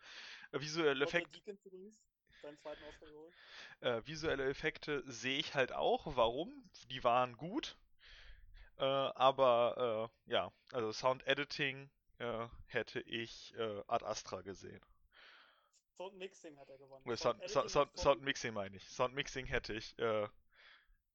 Äh, 0.51 0.59
visuelle 0.61 1.03
Effekte, 1.05 1.39
äh, 3.81 4.01
visuelle 4.05 4.49
Effekte 4.49 5.03
sehe 5.11 5.37
ich 5.39 5.55
halt 5.55 5.71
auch. 5.73 6.15
Warum? 6.15 6.69
Die 6.89 7.03
waren 7.03 7.35
gut. 7.37 7.77
Äh, 8.77 8.83
aber 8.85 10.09
äh, 10.27 10.31
ja, 10.31 10.51
also 10.71 10.91
Sound 10.91 11.25
Editing 11.27 11.89
hätte 12.67 12.99
ich 12.99 13.55
Ad 13.87 14.05
Astra 14.05 14.41
gesehen. 14.41 14.79
Sound 15.97 16.15
Mixing 16.17 16.55
hat 16.59 16.69
er 16.69 16.77
gewonnen. 16.77 17.03
Äh, 17.09 17.17
Sound, 17.17 17.39
Editing 17.41 17.49
Sound, 17.53 17.71
Sound, 17.71 17.89
Sound- 17.89 17.99
Sound 17.99 18.21
Mixing 18.21 18.53
meine 18.53 18.77
ich. 18.77 18.87
Sound 18.87 19.15
Mixing 19.15 19.47
hätte 19.47 19.73
ich 19.73 19.95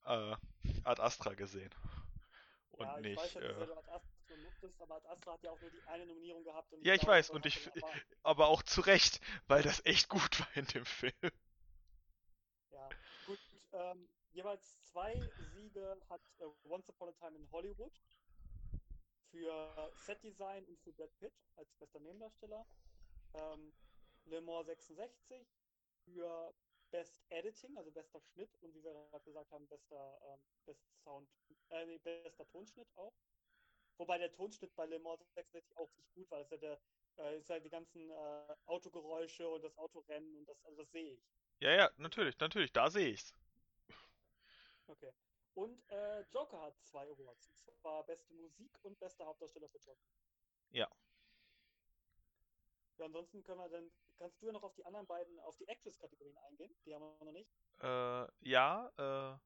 Ad 0.02 0.36
Astra 0.84 1.34
gesehen. 1.34 1.70
Und 2.76 2.86
ja, 2.86 2.98
ich 2.98 3.04
nicht. 3.04 3.16
weiß 3.16 3.32
dass 3.34 3.42
äh, 3.42 3.66
du 3.66 3.72
Ad 3.76 4.06
mochtest, 4.36 4.80
aber 4.82 4.96
Ad 4.96 5.08
Astra 5.08 5.32
hat 5.32 5.42
ja 5.42 5.50
auch 5.50 5.60
nur 5.60 5.70
die 5.70 5.82
eine 5.86 6.06
Nominierung 6.06 6.44
gehabt. 6.44 6.72
Und 6.72 6.84
Ja, 6.84 6.94
ich 6.94 7.06
weiß, 7.06 7.30
und 7.30 7.46
ich- 7.46 7.66
er 7.66 7.74
erwartet. 7.76 8.02
aber 8.22 8.48
auch 8.48 8.62
zu 8.62 8.80
Recht, 8.82 9.20
weil 9.46 9.62
das 9.62 9.84
echt 9.86 10.08
gut 10.08 10.40
war 10.40 10.48
in 10.56 10.66
dem 10.66 10.84
Film. 10.84 11.12
Ja, 12.70 12.88
gut. 13.24 13.40
Ähm, 13.72 14.08
jeweils 14.32 14.82
zwei 14.82 15.32
Siege 15.38 15.98
hat 16.08 16.20
äh, 16.38 16.44
Once 16.64 16.88
Upon 16.90 17.08
a 17.08 17.12
Time 17.12 17.36
in 17.36 17.50
Hollywood 17.50 17.92
für 19.30 19.92
Setdesign 19.94 20.64
und 20.66 20.78
für 20.80 20.92
Brad 20.92 21.16
Pitt 21.18 21.34
als 21.56 21.72
bester 21.74 22.00
Nebendarsteller. 22.00 22.66
Ähm, 23.34 23.72
Le 24.26 24.40
Mans 24.40 24.66
66 24.66 25.46
für 26.04 26.52
Best 26.90 27.20
Editing, 27.30 27.76
also 27.76 27.90
bester 27.90 28.20
Schnitt 28.20 28.54
und 28.62 28.74
wie 28.74 28.82
wir 28.82 28.92
gerade 28.92 29.24
gesagt 29.24 29.50
haben, 29.52 29.66
bester 29.68 30.18
ähm, 30.24 30.40
Best 30.64 30.82
Sound, 31.02 31.28
äh, 31.70 31.86
nee, 31.86 31.98
bester 31.98 32.46
Tonschnitt 32.48 32.88
auch. 32.96 33.12
Wobei 33.98 34.18
der 34.18 34.32
Tonschnitt 34.32 34.74
bei 34.74 34.86
Le 34.86 34.98
Mans 34.98 35.20
66 35.34 35.76
auch 35.76 35.90
nicht 35.96 36.12
gut 36.14 36.30
war. 36.30 36.38
Das 36.40 36.52
ist 36.52 36.62
ja, 36.62 36.76
der, 37.16 37.24
äh, 37.24 37.38
ist 37.38 37.48
ja 37.48 37.58
die 37.58 37.70
ganzen 37.70 38.10
äh, 38.10 38.56
Autogeräusche 38.66 39.48
und 39.48 39.62
das 39.62 39.76
Autorennen 39.78 40.36
und 40.36 40.46
das, 40.46 40.62
also 40.64 40.82
das 40.82 40.90
sehe 40.90 41.12
ich. 41.14 41.22
Ja, 41.60 41.70
ja, 41.70 41.90
natürlich, 41.96 42.38
natürlich, 42.38 42.72
da 42.72 42.90
sehe 42.90 43.08
ich's. 43.08 43.34
Okay. 44.86 45.12
Und 45.54 45.82
äh, 45.90 46.20
Joker 46.30 46.60
hat 46.60 46.74
zwei 46.84 47.08
Awards. 47.08 47.50
Und 47.66 47.78
zwar 47.78 48.04
beste 48.04 48.34
Musik 48.34 48.78
und 48.82 48.98
bester 49.00 49.24
Hauptdarsteller 49.24 49.68
für 49.68 49.78
Joker. 49.78 50.06
Ja. 50.70 50.88
Ja, 52.98 53.06
ansonsten 53.06 53.42
können 53.44 53.58
wir 53.58 53.68
dann, 53.68 53.90
kannst 54.18 54.40
du 54.40 54.46
ja 54.46 54.52
noch 54.52 54.62
auf 54.62 54.74
die 54.74 54.84
anderen 54.84 55.06
beiden, 55.06 55.38
auf 55.40 55.56
die 55.56 55.68
Actress-Kategorien 55.68 56.36
eingehen. 56.48 56.74
Die 56.86 56.94
haben 56.94 57.02
wir 57.02 57.24
noch 57.24 57.32
nicht. 57.32 57.50
Äh, 57.82 58.48
ja, 58.48 58.90
äh, 58.96 59.38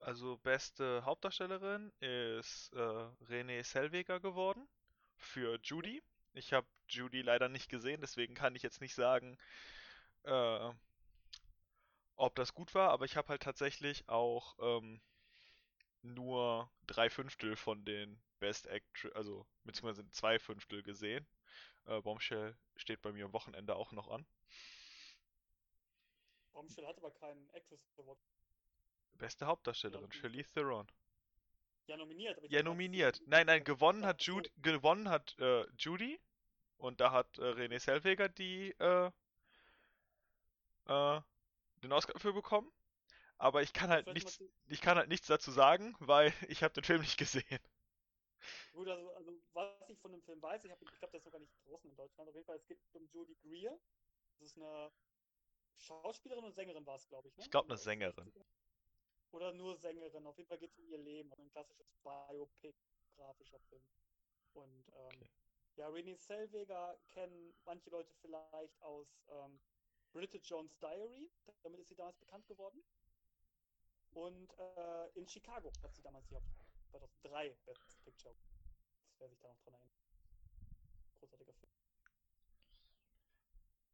also 0.00 0.36
beste 0.38 1.04
Hauptdarstellerin 1.04 1.92
ist 2.00 2.72
äh, 2.74 3.08
Renée 3.28 3.62
Zellweger 3.64 4.20
geworden 4.20 4.68
für 5.16 5.58
Judy. 5.62 6.02
Ich 6.34 6.52
habe 6.52 6.66
Judy 6.88 7.22
leider 7.22 7.48
nicht 7.48 7.68
gesehen, 7.68 8.00
deswegen 8.00 8.34
kann 8.34 8.54
ich 8.56 8.62
jetzt 8.62 8.80
nicht 8.80 8.94
sagen, 8.94 9.38
äh, 10.24 10.70
ob 12.16 12.34
das 12.34 12.54
gut 12.54 12.74
war, 12.74 12.90
aber 12.90 13.04
ich 13.04 13.16
habe 13.16 13.28
halt 13.28 13.42
tatsächlich 13.42 14.08
auch 14.08 14.56
ähm, 14.60 15.00
nur 16.02 16.70
drei 16.86 17.08
Fünftel 17.08 17.56
von 17.56 17.84
den 17.84 18.20
Best 18.40 18.66
Actress, 18.66 19.12
also 19.14 19.46
beziehungsweise 19.64 20.08
zwei 20.10 20.38
Fünftel 20.38 20.82
gesehen. 20.82 21.26
Äh, 21.86 22.00
Bombshell 22.00 22.56
steht 22.76 23.02
bei 23.02 23.12
mir 23.12 23.24
am 23.24 23.32
Wochenende 23.32 23.76
auch 23.76 23.92
noch 23.92 24.08
an. 24.08 24.26
Bombshell 26.52 26.86
hat 26.86 26.98
aber 26.98 27.10
keinen 27.10 27.48
Actress 27.50 27.80
Award. 27.98 28.18
Beste 29.14 29.46
Hauptdarstellerin, 29.46 30.10
Charlize 30.12 30.52
Theron. 30.52 30.90
Ja, 31.86 31.96
nominiert. 31.96 32.38
Ja, 32.50 32.62
nominiert. 32.62 33.20
Nein, 33.26 33.46
nein, 33.46 33.64
gewonnen 33.64 34.06
hat. 34.06 34.22
Judy, 34.22 34.50
gewonnen 34.58 35.08
hat 35.08 35.36
äh, 35.38 35.66
Judy 35.76 36.20
und 36.78 37.00
da 37.00 37.12
hat 37.12 37.38
äh, 37.38 37.42
Renée 37.42 37.80
Zellweger 37.80 38.28
die 38.28 38.70
äh, 38.78 39.10
äh, 40.86 41.20
den 41.82 41.92
Oscar 41.92 42.18
für 42.18 42.32
bekommen. 42.32 42.70
Aber 43.38 43.62
ich 43.62 43.72
kann 43.72 43.90
halt 43.90 44.06
nichts, 44.12 44.40
ich 44.68 44.80
kann 44.80 44.96
halt 44.96 45.08
nichts 45.08 45.26
dazu 45.26 45.50
sagen, 45.50 45.96
weil 45.98 46.32
ich 46.48 46.62
habe 46.62 46.74
den 46.74 46.84
Film 46.84 47.00
nicht 47.00 47.18
gesehen. 47.18 47.58
Gut, 48.72 48.88
also, 48.88 49.10
also 49.12 49.32
was 49.52 49.88
ich 49.90 49.98
von 50.00 50.12
dem 50.12 50.22
Film 50.22 50.40
weiß, 50.40 50.64
ich, 50.64 50.70
hab- 50.70 50.80
ich 50.80 50.88
glaube, 50.98 51.10
der 51.12 51.18
ist 51.18 51.24
noch 51.26 51.32
gar 51.32 51.38
nicht 51.40 51.52
draußen 51.66 51.90
in 51.90 51.96
Deutschland. 51.96 52.28
Auf 52.28 52.34
jeden 52.34 52.46
Fall, 52.46 52.56
es 52.56 52.66
geht 52.66 52.78
um 52.94 53.06
Jodie 53.08 53.36
Greer. 53.42 53.78
Das 54.38 54.48
ist 54.48 54.56
eine 54.56 54.90
Schauspielerin 55.76 56.44
und 56.44 56.54
Sängerin 56.54 56.86
war 56.86 56.96
es, 56.96 57.06
glaube 57.08 57.28
ich. 57.28 57.36
Ne? 57.36 57.44
Ich 57.44 57.50
glaub, 57.50 57.66
eine 57.66 57.76
Sängerin. 57.76 58.28
60ern. 58.30 58.44
Oder 59.32 59.52
nur 59.52 59.76
Sängerin. 59.76 60.26
Auf 60.26 60.36
jeden 60.38 60.48
Fall 60.48 60.58
geht 60.58 60.70
es 60.72 60.78
um 60.78 60.86
ihr 60.88 60.98
Leben. 60.98 61.30
Also 61.30 61.42
ein 61.42 61.50
klassisches 61.50 61.90
Biopic-grafischer 62.02 63.60
Film. 63.60 63.82
Und 64.54 64.88
ähm, 64.88 65.06
Okay. 65.06 65.28
ja, 65.76 65.88
Renée 65.88 66.16
Zellweger 66.18 66.98
kennen 67.08 67.54
manche 67.64 67.90
Leute 67.90 68.12
vielleicht 68.20 68.80
aus 68.82 69.22
ähm, 69.28 69.60
Bridget 70.12 70.46
Jones' 70.46 70.78
Diary. 70.78 71.30
Damit 71.62 71.80
ist 71.80 71.88
sie 71.88 71.94
damals 71.94 72.18
bekannt 72.18 72.46
geworden. 72.46 72.82
Und 74.12 74.52
äh, 74.58 75.08
in 75.14 75.26
Chicago 75.26 75.72
hat 75.82 75.94
sie 75.94 76.02
damals 76.02 76.26
die 76.28 76.34
Haupt 76.36 76.46
2003 76.90 77.54
Best 77.64 78.02
Picture. 78.04 78.34
Wer 79.22 79.28
sich 79.28 79.38
da 79.40 79.48
noch 79.50 79.62
dran 79.62 79.74
erinnert. 79.74 79.92
Großartiger 81.20 81.52
Film. 81.52 81.72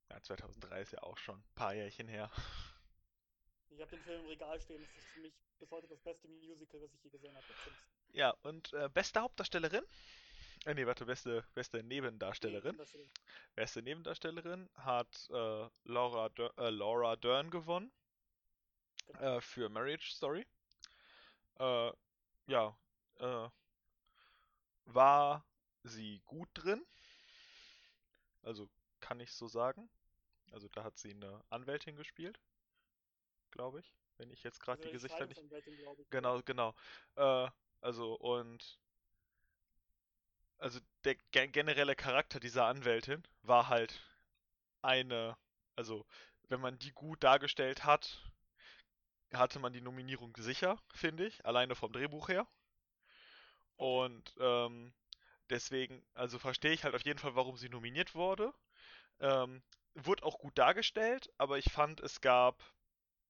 Ja, 0.08 0.22
2003 0.22 0.80
ist 0.80 0.92
ja 0.92 1.02
auch 1.02 1.18
schon 1.18 1.36
ein 1.38 1.44
paar 1.54 1.74
Jährchen 1.74 2.08
her. 2.08 2.30
Ich 3.68 3.78
habe 3.78 3.90
den 3.90 4.02
Film 4.04 4.22
im 4.22 4.28
Regal 4.28 4.58
stehen. 4.58 4.80
Das 4.96 5.04
ist 5.04 5.12
für 5.12 5.20
mich 5.20 5.34
bis 5.58 5.70
heute 5.70 5.86
das 5.86 6.00
beste 6.00 6.28
Musical, 6.28 6.80
was 6.80 6.94
ich 6.94 7.04
je 7.04 7.10
gesehen 7.10 7.36
habe. 7.36 7.44
Ja, 8.14 8.30
und 8.42 8.72
äh, 8.72 8.88
beste 8.88 9.20
Hauptdarstellerin? 9.20 9.84
Äh, 10.64 10.72
nee, 10.72 10.86
warte, 10.86 11.04
beste, 11.04 11.44
beste 11.54 11.82
Nebendarstellerin. 11.82 12.78
Ist- 12.78 12.96
Beste 13.54 13.82
Nebendarstellerin 13.82 14.70
hat 14.76 15.28
äh, 15.28 15.68
Laura, 15.84 16.30
Dur 16.30 16.56
äh, 16.56 16.70
Laura 16.70 17.16
Dern 17.16 17.50
gewonnen 17.50 17.92
Genau. 19.08 19.36
äh, 19.36 19.40
für 19.42 19.68
Marriage 19.68 20.10
Story. 20.10 20.46
Äh, 21.58 21.92
ja, 22.46 22.78
äh, 23.18 23.48
war 24.88 25.44
sie 25.84 26.22
gut 26.26 26.48
drin? 26.54 26.84
Also 28.42 28.68
kann 28.98 29.20
ich 29.20 29.32
so 29.32 29.46
sagen. 29.46 29.88
Also 30.52 30.68
da 30.68 30.84
hat 30.84 30.98
sie 30.98 31.10
eine 31.12 31.42
Anwältin 31.50 31.96
gespielt, 31.96 32.40
glaube 33.50 33.80
ich, 33.80 33.94
wenn 34.16 34.30
ich 34.30 34.42
jetzt 34.42 34.60
gerade 34.60 34.78
Also 34.78 34.88
die 34.88 34.92
Gesichter 34.94 35.26
nicht. 35.26 35.42
Glaube 35.64 36.02
ich. 36.02 36.10
Genau, 36.10 36.40
genau. 36.42 36.74
Äh, 37.16 37.48
also 37.80 38.14
und 38.14 38.78
also 40.58 40.78
der 41.04 41.16
ge- 41.32 41.48
generelle 41.48 41.96
Charakter 41.96 42.38
dieser 42.38 42.66
Anwältin 42.66 43.24
war 43.42 43.68
halt 43.68 44.00
eine, 44.82 45.36
also 45.76 46.06
wenn 46.48 46.60
man 46.60 46.78
die 46.78 46.92
gut 46.92 47.24
dargestellt 47.24 47.84
hat, 47.84 48.22
hatte 49.32 49.58
man 49.58 49.72
die 49.72 49.80
Nominierung 49.80 50.36
sicher, 50.36 50.78
finde 50.92 51.26
ich, 51.26 51.46
alleine 51.46 51.74
vom 51.74 51.92
Drehbuch 51.92 52.28
her. 52.28 52.46
Und 53.78 54.34
ähm, 54.40 54.92
deswegen, 55.50 56.04
also 56.14 56.38
verstehe 56.38 56.72
ich 56.72 56.84
halt 56.84 56.94
auf 56.94 57.04
jeden 57.06 57.18
Fall, 57.18 57.36
warum 57.36 57.56
sie 57.56 57.70
nominiert 57.70 58.14
wurde. 58.14 58.52
Ähm, 59.20 59.62
wurde 59.94 60.24
auch 60.24 60.38
gut 60.38 60.58
dargestellt, 60.58 61.32
aber 61.38 61.58
ich 61.58 61.70
fand, 61.72 62.00
es 62.00 62.20
gab 62.20 62.62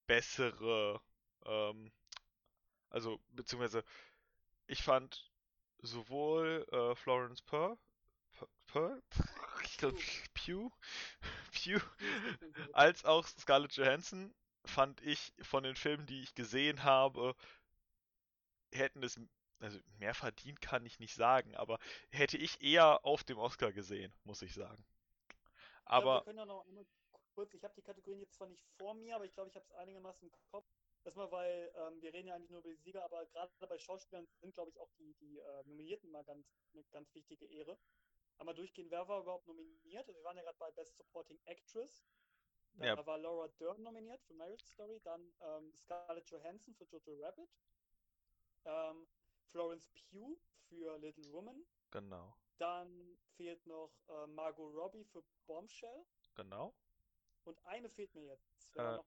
bessere, 0.07 1.01
ähm, 1.47 1.93
also 2.91 3.21
beziehungsweise 3.31 3.85
ich 4.67 4.83
fand 4.83 5.31
sowohl 5.81 6.67
äh, 6.73 6.95
Florence 6.97 7.43
Pugh, 7.43 7.79
Pugh, 8.67 9.03
ich 9.65 9.77
glaube 9.77 9.99
Pugh, 10.35 10.71
Pugh, 11.53 11.83
als 12.73 13.05
auch 13.05 13.27
Scarlett 13.27 13.77
Johansson 13.77 14.35
fand 14.65 15.01
ich 15.03 15.33
von 15.43 15.63
den 15.63 15.77
Filmen, 15.77 16.07
die 16.07 16.23
ich 16.23 16.35
gesehen 16.35 16.85
habe, 16.85 17.35
hätten 18.73 19.03
es, 19.03 19.21
also 19.61 19.79
mehr 19.99 20.15
verdient 20.15 20.61
kann 20.61 20.87
ich 20.87 20.99
nicht 21.01 21.15
sagen, 21.15 21.55
aber 21.57 21.79
hätte 22.11 22.37
ich 22.39 22.61
eher 22.63 23.05
auf 23.05 23.25
dem 23.25 23.39
Oscar 23.39 23.73
gesehen, 23.73 24.13
muss 24.25 24.43
ich 24.43 24.55
sagen. 24.55 24.85
Ich 25.89 25.95
glaube, 25.95 26.13
wir 26.15 26.21
Aber 26.21 26.23
können 26.23 26.39
ja 26.39 26.47
noch 26.47 26.67
einmal 26.67 26.87
kurz, 27.35 27.53
ich 27.55 27.65
habe 27.65 27.75
die 27.75 27.83
Kategorien 27.83 28.21
jetzt 28.21 28.35
zwar 28.35 28.47
nicht 28.49 28.65
vor 28.77 28.95
mir, 28.95 29.17
aber 29.17 29.25
ich 29.25 29.35
glaube, 29.35 29.51
ich 29.51 29.57
habe 29.57 29.65
es 29.65 29.73
einigermaßen 29.73 30.29
im 30.29 30.33
Kopf. 30.51 30.67
Erstmal, 31.05 31.31
weil 31.31 31.73
ähm, 31.77 32.01
wir 32.03 32.13
reden 32.13 32.29
ja 32.29 32.35
eigentlich 32.35 32.51
nur 32.51 32.61
über 32.61 32.71
die 32.71 32.77
Sieger, 32.77 33.05
aber 33.05 33.27
gerade 33.27 33.53
bei 33.67 33.79
Schauspielern 33.79 34.27
sind, 34.41 34.55
glaube 34.55 34.71
ich, 34.71 34.79
auch 34.79 34.91
die, 34.99 35.15
die 35.15 35.39
äh, 35.39 35.65
Nominierten 35.65 36.11
mal 36.11 36.25
ganz, 36.25 36.47
eine 36.73 36.85
ganz 36.91 37.15
wichtige 37.15 37.47
Ehre. 37.47 37.79
Einmal 38.39 38.55
durchgehen, 38.55 38.91
wer 38.91 39.09
war 39.09 39.23
überhaupt 39.23 39.47
nominiert? 39.47 40.09
Also 40.09 40.21
wir 40.21 40.25
waren 40.25 40.37
ja 40.37 40.43
gerade 40.43 40.59
bei 40.59 40.71
Best 40.73 40.97
Supporting 40.97 41.41
Actress. 41.45 42.05
Da 42.75 42.87
Ja. 42.87 42.97
war 43.07 43.19
Laura 43.19 43.49
Dern 43.61 43.83
nominiert 43.83 44.23
für 44.25 44.35
Marriage 44.35 44.67
Story, 44.67 45.01
dann 45.05 45.33
ähm, 45.41 45.73
Scarlett 45.75 46.29
Johansson 46.31 46.75
für 46.75 46.85
Jojo 46.85 47.15
Rabbit, 47.23 47.51
ähm, 48.65 49.09
Florence 49.51 49.89
Pugh 50.11 50.37
für 50.69 50.99
Little 50.99 51.33
Woman, 51.33 51.65
genau, 51.91 52.37
dann 52.59 53.19
fehlt 53.37 53.65
noch 53.67 53.93
äh, 54.09 54.27
Margot 54.29 54.75
Robbie 54.75 55.05
für 55.05 55.23
Bombshell. 55.47 56.05
genau. 56.35 56.75
Und 57.45 57.65
eine 57.65 57.89
fehlt 57.89 58.15
mir 58.15 58.25
jetzt. 58.27 58.77
Äh? 58.77 58.99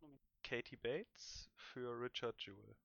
Katie 0.43 0.77
Bates 0.77 1.51
für 1.55 2.01
Richard 2.01 2.41
Jewell. 2.41 2.75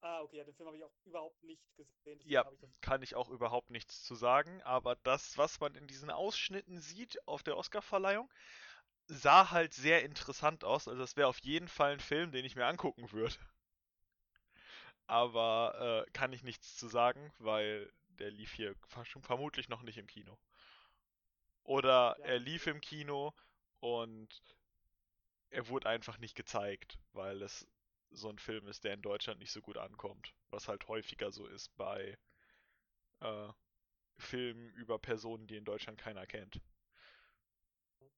Ah, 0.00 0.20
okay, 0.20 0.38
ja, 0.38 0.44
den 0.44 0.54
Film 0.54 0.66
habe 0.66 0.76
ich 0.76 0.84
auch 0.84 0.92
überhaupt 1.06 1.42
nicht 1.44 1.62
gesehen. 1.76 2.20
Ja, 2.24 2.46
ich 2.52 2.60
das. 2.60 2.70
kann 2.82 3.02
ich 3.02 3.14
auch 3.14 3.30
überhaupt 3.30 3.70
nichts 3.70 4.02
zu 4.02 4.14
sagen, 4.14 4.60
aber 4.62 4.96
das, 4.96 5.38
was 5.38 5.60
man 5.60 5.74
in 5.76 5.86
diesen 5.86 6.10
Ausschnitten 6.10 6.80
sieht 6.80 7.26
auf 7.26 7.42
der 7.42 7.56
Oscarverleihung, 7.56 8.30
sah 9.06 9.50
halt 9.50 9.72
sehr 9.72 10.02
interessant 10.02 10.62
aus. 10.62 10.88
Also 10.88 11.00
das 11.00 11.16
wäre 11.16 11.28
auf 11.28 11.38
jeden 11.38 11.68
Fall 11.68 11.92
ein 11.92 12.00
Film, 12.00 12.32
den 12.32 12.44
ich 12.44 12.56
mir 12.56 12.66
angucken 12.66 13.12
würde. 13.12 13.34
Aber 15.06 16.04
äh, 16.06 16.10
kann 16.12 16.32
ich 16.32 16.42
nichts 16.42 16.76
zu 16.76 16.88
sagen, 16.88 17.32
weil 17.38 17.90
der 18.18 18.30
lief 18.30 18.52
hier 18.52 18.74
vermutlich 19.22 19.68
noch 19.68 19.82
nicht 19.82 19.98
im 19.98 20.06
Kino. 20.06 20.38
Oder 21.64 22.16
Ja. 22.18 22.24
er 22.26 22.38
lief 22.38 22.66
im 22.66 22.80
Kino 22.80 23.34
und 23.80 24.42
er 25.50 25.68
wurde 25.68 25.88
einfach 25.88 26.18
nicht 26.18 26.34
gezeigt, 26.36 26.98
weil 27.12 27.42
es 27.42 27.66
so 28.10 28.28
ein 28.28 28.38
Film 28.38 28.66
ist, 28.68 28.84
der 28.84 28.94
in 28.94 29.02
Deutschland 29.02 29.40
nicht 29.40 29.52
so 29.52 29.60
gut 29.62 29.78
ankommt. 29.78 30.34
Was 30.50 30.68
halt 30.68 30.86
häufiger 30.88 31.32
so 31.32 31.46
ist 31.46 31.74
bei 31.76 32.18
äh, 33.20 33.48
Filmen 34.18 34.70
über 34.74 34.98
Personen, 34.98 35.46
die 35.46 35.56
in 35.56 35.64
Deutschland 35.64 35.98
keiner 35.98 36.26
kennt. 36.26 36.60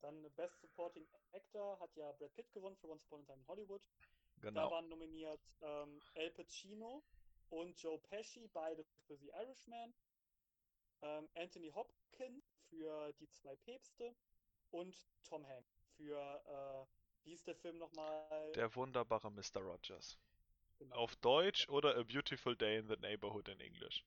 Dann 0.03 0.23
Best 0.37 0.61
Supporting 0.61 1.07
Actor 1.33 1.79
hat 1.81 1.97
ja 1.97 2.13
Brad 2.13 2.35
Pitt 2.35 2.53
gewonnen 2.53 2.77
für 2.77 2.89
Once 2.89 3.05
Upon 3.05 3.23
a 3.23 3.25
Time 3.25 3.41
in 3.41 3.47
Hollywood. 3.49 3.83
Da 4.41 4.43
Genau. 4.43 4.71
waren 4.71 4.89
nominiert 4.89 5.41
ähm, 5.61 6.01
Al 6.15 6.31
Pacino 6.31 7.03
und 7.51 7.79
Joe 7.81 7.99
Pesci, 7.99 8.49
beide 8.49 8.85
für 9.07 9.17
The 9.19 9.29
Irishman. 9.31 9.95
Ähm, 11.03 11.29
Anthony 11.35 11.71
Hopkins 11.71 12.45
für 12.69 13.13
Die 13.15 13.29
zwei 13.31 13.55
Päpste 13.57 14.15
und 14.71 14.97
Tom 15.25 15.47
Hanks 15.47 15.85
für, 15.97 16.19
äh, 16.47 17.25
wie 17.25 17.31
hieß 17.31 17.45
der 17.45 17.57
Film 17.57 17.79
nochmal? 17.79 18.53
Der 18.55 18.75
wunderbare 18.75 19.31
Mr. 19.31 19.61
Rogers. 19.61 20.19
Genau, 20.79 20.97
Auf 20.97 21.17
Deutsch 21.17 21.69
oder 21.69 21.97
A 21.97 22.03
Beautiful 22.03 22.57
Day 22.57 22.79
in 22.79 22.89
the 22.89 22.97
Neighborhood 22.97 23.49
in 23.49 23.61
English. 23.61 24.05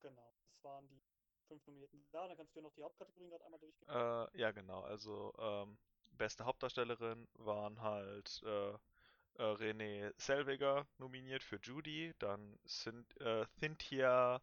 genau, 0.00 0.34
das 0.46 0.62
waren 0.64 0.86
die 0.88 1.00
fünf 1.48 1.66
Nominierten 1.66 2.04
da. 2.10 2.28
Dann 2.28 2.36
kannst 2.36 2.54
du 2.54 2.60
ja 2.60 2.62
noch 2.62 2.74
die 2.74 2.82
Hauptkategorien 2.82 3.30
gerade 3.30 3.44
einmal 3.44 3.60
durchgehen. 3.60 3.88
Äh, 3.88 4.38
ja, 4.38 4.50
genau. 4.52 4.80
Also, 4.82 5.32
ähm, 5.38 5.78
beste 6.22 6.44
Hauptdarstellerin 6.44 7.26
waren 7.34 7.80
halt 7.80 8.42
äh, 8.44 8.70
äh, 8.70 8.78
Renée 9.38 10.12
nominiert 10.98 11.42
für 11.42 11.58
Judy, 11.60 12.14
dann 12.20 12.60
Cyn 12.64 13.04
äh, 13.18 13.44
Cynthia 13.58 14.40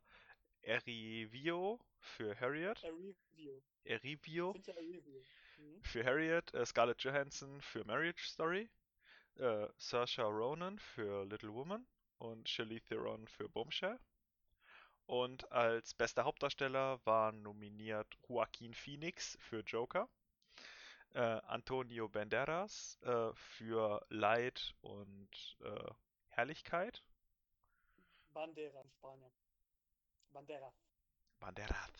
Erivo 0.61 1.79
für 2.01 2.37
Harriet. 2.37 2.83
Erivio 3.85 4.51
Review. 4.51 5.23
Mhm. 5.57 5.81
für 5.81 6.03
Harriet, 6.03 6.53
äh, 6.53 6.65
Scarlett 6.65 7.01
Johansson 7.01 7.61
für 7.61 7.85
Marriage 7.85 8.27
Story, 8.27 8.69
äh, 9.35 9.67
Saoirse 9.77 10.23
Ronan 10.23 10.79
für 10.79 11.23
Little 11.27 11.53
Woman 11.53 11.87
und 12.17 12.49
Charlize 12.49 12.83
Theron 12.89 13.25
für 13.29 13.47
Bombshell. 13.47 13.97
Und 15.05 15.49
als 15.49 15.93
bester 15.93 16.25
Hauptdarsteller 16.25 16.99
waren 17.05 17.41
nominiert 17.41 18.17
Joaquin 18.27 18.73
Phoenix 18.73 19.37
für 19.39 19.61
Joker, 19.61 20.09
äh, 21.13 21.19
Antonio 21.19 22.07
Banderas 22.09 22.97
äh, 23.03 23.33
für 23.33 24.05
Leid 24.09 24.75
und 24.81 25.57
äh, 25.63 25.91
Herrlichkeit, 26.29 27.03
Bandera 28.33 28.81
in 28.81 28.89
Spanien. 28.91 29.31
Bandera. 30.31 30.73
Banderas, 31.39 31.91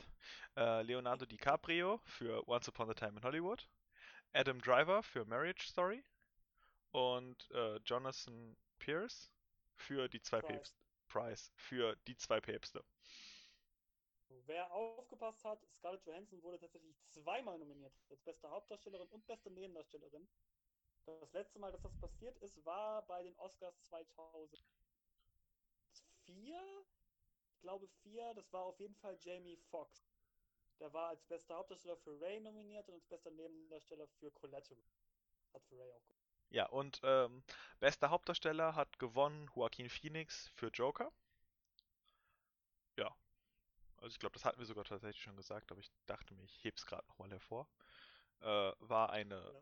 äh, 0.57 0.82
Leonardo 0.84 1.26
DiCaprio 1.26 1.99
für 2.05 2.47
Once 2.47 2.68
Upon 2.70 2.89
a 2.89 2.93
Time 2.93 3.18
in 3.18 3.24
Hollywood, 3.24 3.68
Adam 4.34 4.60
Driver 4.62 5.01
für 5.01 5.26
Marriage 5.26 5.68
Story 5.68 6.03
und 6.91 7.49
äh, 7.51 7.78
Jonathan 7.86 8.55
Pierce 8.80 9.32
für 9.76 10.07
Die 10.07 10.22
zwei. 10.22 10.41
Päpste. 10.41 10.78
Prize 11.10 11.51
für 11.55 11.95
die 12.07 12.16
zwei 12.16 12.39
Päpste. 12.39 12.84
Wer 14.45 14.71
aufgepasst 14.71 15.43
hat, 15.43 15.59
Scarlett 15.77 16.05
Johansson 16.05 16.41
wurde 16.43 16.59
tatsächlich 16.59 16.95
zweimal 17.07 17.57
nominiert. 17.57 17.93
Als 18.09 18.21
beste 18.21 18.49
Hauptdarstellerin 18.49 19.07
und 19.09 19.25
beste 19.27 19.49
Nebendarstellerin. 19.49 20.27
Das 21.05 21.34
letzte 21.34 21.59
Mal, 21.59 21.71
dass 21.71 21.82
das 21.82 21.97
passiert 21.97 22.38
ist, 22.39 22.63
war 22.65 23.05
bei 23.07 23.23
den 23.23 23.36
Oscars 23.38 23.82
2004. 23.84 24.63
Ich 27.51 27.61
glaube 27.61 27.88
4. 28.03 28.34
Das 28.36 28.51
war 28.53 28.63
auf 28.65 28.80
jeden 28.80 28.95
Fall 28.95 29.17
Jamie 29.21 29.57
Foxx. 29.69 30.07
Der 30.80 30.93
war 30.93 31.09
als 31.09 31.23
bester 31.25 31.55
Hauptdarsteller 31.55 31.97
für 31.97 32.21
Ray 32.21 32.39
nominiert 32.39 32.88
und 32.88 32.95
als 32.95 33.05
bester 33.05 33.32
Nebendarsteller 33.32 34.07
für 34.19 34.32
Collateral. 34.32 34.84
Hat 35.53 35.63
für 35.65 35.77
Ray 35.77 35.91
auch 35.91 36.03
gewonnen. 36.03 36.19
Ja, 36.51 36.67
und 36.67 36.99
ähm, 37.03 37.43
bester 37.80 38.09
Hauptdarsteller 38.09 38.75
hat 38.75 38.97
gewonnen 38.97 39.49
Joaquin 39.55 39.89
Phoenix 39.89 40.49
für 40.55 40.69
Joker. 40.69 41.11
Ja. 42.97 43.15
Also 44.01 44.13
ich 44.13 44.19
glaube, 44.19 44.33
das 44.33 44.45
hatten 44.45 44.59
wir 44.59 44.65
sogar 44.65 44.85
tatsächlich 44.85 45.21
schon 45.23 45.35
gesagt, 45.35 45.71
aber 45.71 45.79
ich 45.79 45.91
dachte 46.07 46.33
mir, 46.33 46.43
ich 46.43 46.63
heb's 46.63 46.85
gerade 46.85 47.07
nochmal 47.07 47.29
hervor. 47.31 47.67
Äh, 48.41 48.73
war 48.79 49.11
eine 49.11 49.35
Ja. 49.37 49.61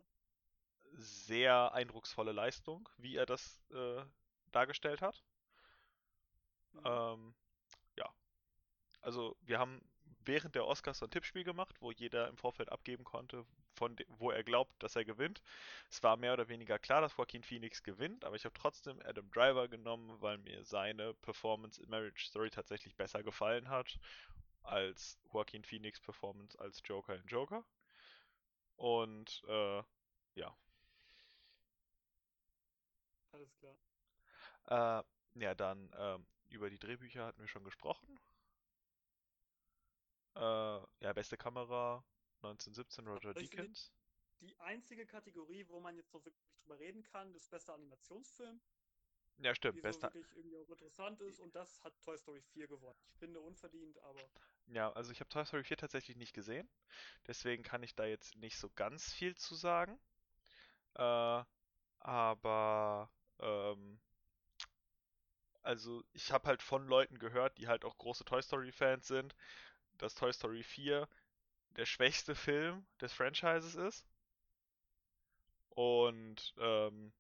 sehr 0.94 1.74
eindrucksvolle 1.74 2.32
Leistung, 2.34 2.90
wie 2.98 3.16
er 3.16 3.26
das 3.26 3.64
äh, 3.72 4.04
dargestellt 4.52 5.02
hat. 5.02 5.24
Mhm. 6.74 6.82
Ähm, 6.86 7.36
ja. 7.98 8.10
Also 9.02 9.38
wir 9.42 9.60
haben 9.60 9.82
während 10.26 10.56
der 10.56 10.66
Oscars 10.68 11.00
so 11.00 11.08
ein 11.08 11.12
Tippspiel 11.12 11.44
gemacht, 11.44 11.78
wo 11.82 11.92
jeder 11.92 12.28
im 12.30 12.38
Vorfeld 12.38 12.72
abgeben 12.72 13.04
konnte, 13.06 13.46
von 13.78 13.96
wo 14.10 14.32
er 14.32 14.44
glaubt, 14.44 14.72
dass 14.84 14.96
er 14.98 15.06
gewinnt. 15.06 15.42
Es 15.90 16.04
war 16.04 16.18
mehr 16.18 16.34
oder 16.34 16.50
weniger 16.50 16.80
klar, 16.80 17.02
dass 17.02 17.16
Joaquin 17.18 17.44
Phoenix 17.44 17.84
gewinnt, 17.84 18.26
aber 18.26 18.36
ich 18.36 18.46
habe 18.46 18.54
trotzdem 18.60 19.00
Adam 19.06 19.30
Driver 19.32 19.68
genommen, 19.68 20.18
weil 20.22 20.38
mir 20.40 20.64
seine 20.66 21.14
Performance 21.16 21.82
in 21.82 21.90
Marriage 21.90 22.26
Story 22.26 22.50
tatsächlich 22.50 22.96
besser 22.96 23.24
gefallen 23.24 23.70
hat 23.70 24.00
als 24.64 25.18
Joaquin 25.34 25.64
Phoenix 25.64 26.00
Performance 26.02 26.60
als 26.60 26.82
Joker 26.86 27.16
in 27.16 27.28
Joker. 27.28 27.64
Und 28.78 29.44
äh, 29.48 29.84
ja, 30.36 30.56
Alles 33.32 33.56
klar. 33.60 33.76
Äh, 34.68 35.42
ja, 35.44 35.56
dann 35.56 35.92
ähm, 35.98 36.26
über 36.50 36.70
die 36.70 36.80
Drehbücher 36.80 37.26
hatten 37.26 37.42
wir 37.42 37.48
schon 37.48 37.64
gesprochen. 37.64 38.20
Äh, 40.36 40.40
ja, 40.40 41.14
beste 41.14 41.38
Kamera 41.38 42.04
1917 42.42 43.08
Roger 43.08 43.34
finde- 43.34 43.50
Deakins. 43.50 43.92
Die 44.42 44.56
einzige 44.60 45.06
Kategorie, 45.06 45.66
wo 45.68 45.80
man 45.80 45.96
jetzt 45.98 46.14
noch 46.14 46.24
wirklich 46.24 46.46
drüber 46.62 46.78
reden 46.80 47.04
kann, 47.04 47.34
ist 47.34 47.50
bester 47.50 47.74
Animationsfilm, 47.74 48.62
Ja, 49.40 49.54
stimmt, 49.56 49.84
die 49.84 49.92
so 49.92 50.02
wirklich 50.02 50.26
irgendwie 50.36 50.58
auch 50.58 50.70
interessant 50.70 51.22
ist 51.22 51.40
und 51.40 51.56
das 51.56 51.84
hat 51.84 51.94
Toy 52.04 52.18
Story 52.18 52.42
4 52.54 52.68
gewonnen. 52.68 53.00
Ich 53.08 53.18
finde 53.18 53.40
unverdient, 53.40 53.98
aber 54.00 54.30
Ja, 54.68 54.92
also 54.94 55.12
ich 55.12 55.20
habe 55.22 55.30
Toy 55.30 55.46
Story 55.46 55.64
4 55.64 55.78
tatsächlich 55.78 56.18
nicht 56.18 56.34
gesehen. 56.34 56.70
Deswegen 57.28 57.64
kann 57.64 57.84
ich 57.84 57.96
da 57.96 58.06
jetzt 58.06 58.36
nicht 58.36 58.58
so 58.58 58.70
ganz 58.76 59.14
viel 59.14 59.36
zu 59.36 59.56
sagen. 59.56 60.00
Äh, 60.96 61.44
aber 62.00 63.10
ähm, 63.40 64.00
also 65.64 66.04
ich 66.14 66.32
habe 66.32 66.48
halt 66.48 66.62
von 66.64 66.88
Leuten 66.88 67.20
gehört, 67.20 67.58
die 67.58 67.68
halt 67.68 67.86
auch 67.86 67.98
große 67.98 68.26
Toy 68.26 68.42
Story 68.42 68.72
Fans 68.72 69.08
sind, 69.08 69.36
dass 69.98 70.16
Toy 70.16 70.34
Story 70.34 70.64
4 70.64 71.08
der 71.78 71.86
schwächste 71.86 72.36
Film 72.36 72.86
des 73.00 73.14
Franchises 73.14 73.76
ist. 73.76 74.06
Und 75.70 76.54
ähm, 76.58 77.14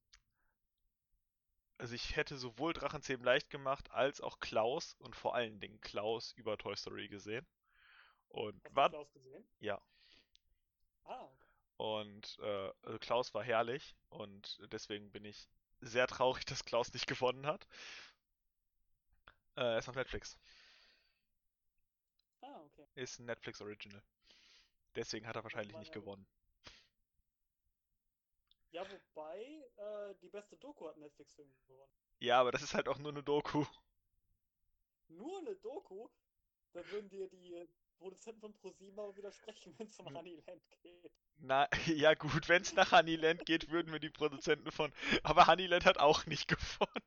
also 1.77 1.93
ich 1.93 2.15
hätte 2.15 2.37
sowohl 2.37 2.73
Drachenzähmen 2.73 3.23
leicht 3.23 3.49
gemacht 3.49 3.91
als 3.91 4.19
auch 4.21 4.39
Klaus 4.39 4.95
und 4.99 5.15
vor 5.15 5.35
allen 5.35 5.59
Dingen 5.59 5.79
Klaus 5.81 6.33
über 6.33 6.57
Toy 6.57 6.75
Story 6.75 7.07
gesehen. 7.07 7.45
Und 8.29 8.63
hast 8.63 8.75
du 8.75 8.75
war 8.75 8.89
Klaus 8.89 9.11
gesehen? 9.13 9.47
ja. 9.59 9.81
Ah, 11.05 11.23
okay. 11.23 11.47
Und 11.77 12.37
äh, 12.39 12.71
also 12.81 12.99
Klaus 12.99 13.33
war 13.33 13.43
herrlich 13.43 13.95
und 14.09 14.59
deswegen 14.71 15.11
bin 15.11 15.25
ich 15.25 15.47
sehr 15.81 16.07
traurig, 16.07 16.45
dass 16.45 16.65
Klaus 16.65 16.91
nicht 16.93 17.07
gewonnen 17.07 17.45
hat. 17.45 17.67
Äh, 19.55 19.61
er 19.61 19.77
ist 19.79 19.89
auf 19.89 19.95
Netflix. 19.95 20.37
Ah, 22.41 22.61
okay. 22.61 22.87
Ist 22.95 23.19
ein 23.19 23.25
Netflix 23.25 23.61
Original. 23.61 24.01
Deswegen 24.97 25.27
hat 25.27 25.35
er 25.35 25.43
wahrscheinlich 25.43 25.77
nicht 25.77 25.93
gewonnen. 25.93 26.25
Ja, 28.71 28.83
wobei, 28.89 29.63
äh, 29.77 30.15
die 30.23 30.27
beste 30.27 30.57
Doku 30.57 30.87
hat 30.87 30.97
Netflix-Film 30.97 31.47
gewonnen. 31.67 31.91
Ja, 32.19 32.41
aber 32.41 32.51
das 32.51 32.63
ist 32.63 32.73
halt 32.73 32.87
auch 32.87 32.97
nur 32.97 33.11
eine 33.11 33.21
Doku. 33.21 33.65
Nur 35.07 35.37
eine 35.37 35.55
Doku? 35.55 36.09
Da 36.73 36.85
würden 36.89 37.09
dir 37.09 37.29
die 37.29 37.67
Produzenten 37.99 38.41
von 38.41 38.53
ProSieben 38.53 38.99
aber 38.99 39.15
widersprechen, 39.15 39.73
wenn 39.77 39.87
es 39.87 39.99
um. 39.99 40.13
Honeyland 40.13 40.63
geht. 40.81 41.11
Na, 41.37 41.69
ja 41.85 42.15
gut, 42.15 42.49
wenn 42.49 42.63
es 42.63 42.73
nach 42.73 42.91
Honeyland 42.91 43.45
geht, 43.45 43.69
würden 43.69 43.91
wir 43.91 43.99
die 43.99 44.09
Produzenten 44.09 44.71
von. 44.71 44.91
Aber 45.21 45.45
Honeyland 45.45 45.85
hat 45.85 45.99
auch 45.99 46.25
nicht 46.25 46.47
gewonnen. 46.47 47.03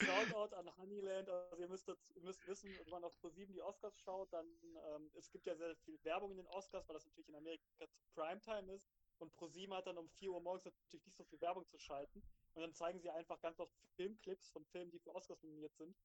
Shoutout 0.00 0.54
an 0.54 0.76
Honeyland. 0.76 1.28
Also 1.28 1.62
ihr 1.62 1.68
müsst, 1.68 1.88
ihr 1.88 2.22
müsst 2.22 2.46
wissen, 2.46 2.70
wenn 2.78 2.90
man 2.90 3.04
auf 3.04 3.18
ProSieben 3.20 3.54
die 3.54 3.62
Oscars 3.62 3.98
schaut, 3.98 4.32
dann 4.32 4.46
ähm, 4.94 5.10
es 5.14 5.30
gibt 5.30 5.46
ja 5.46 5.56
sehr 5.56 5.74
viel 5.76 5.98
Werbung 6.04 6.30
in 6.30 6.38
den 6.38 6.46
Oscars, 6.46 6.88
weil 6.88 6.94
das 6.94 7.06
natürlich 7.06 7.28
in 7.28 7.34
Amerika 7.34 7.86
Primetime 8.14 8.72
ist. 8.72 8.86
Und 9.18 9.34
ProSieben 9.34 9.74
hat 9.74 9.86
dann 9.86 9.98
um 9.98 10.08
4 10.08 10.30
Uhr 10.30 10.40
morgens 10.40 10.64
natürlich 10.64 11.04
nicht 11.04 11.16
so 11.16 11.24
viel 11.24 11.40
Werbung 11.40 11.66
zu 11.66 11.78
schalten. 11.78 12.22
Und 12.54 12.62
dann 12.62 12.72
zeigen 12.72 13.00
sie 13.00 13.10
einfach 13.10 13.40
ganz 13.40 13.58
oft 13.58 13.72
Filmclips 13.96 14.50
von 14.50 14.64
Filmen, 14.66 14.92
die 14.92 15.00
für 15.00 15.14
Oscars 15.14 15.42
nominiert 15.42 15.74
sind. 15.76 15.96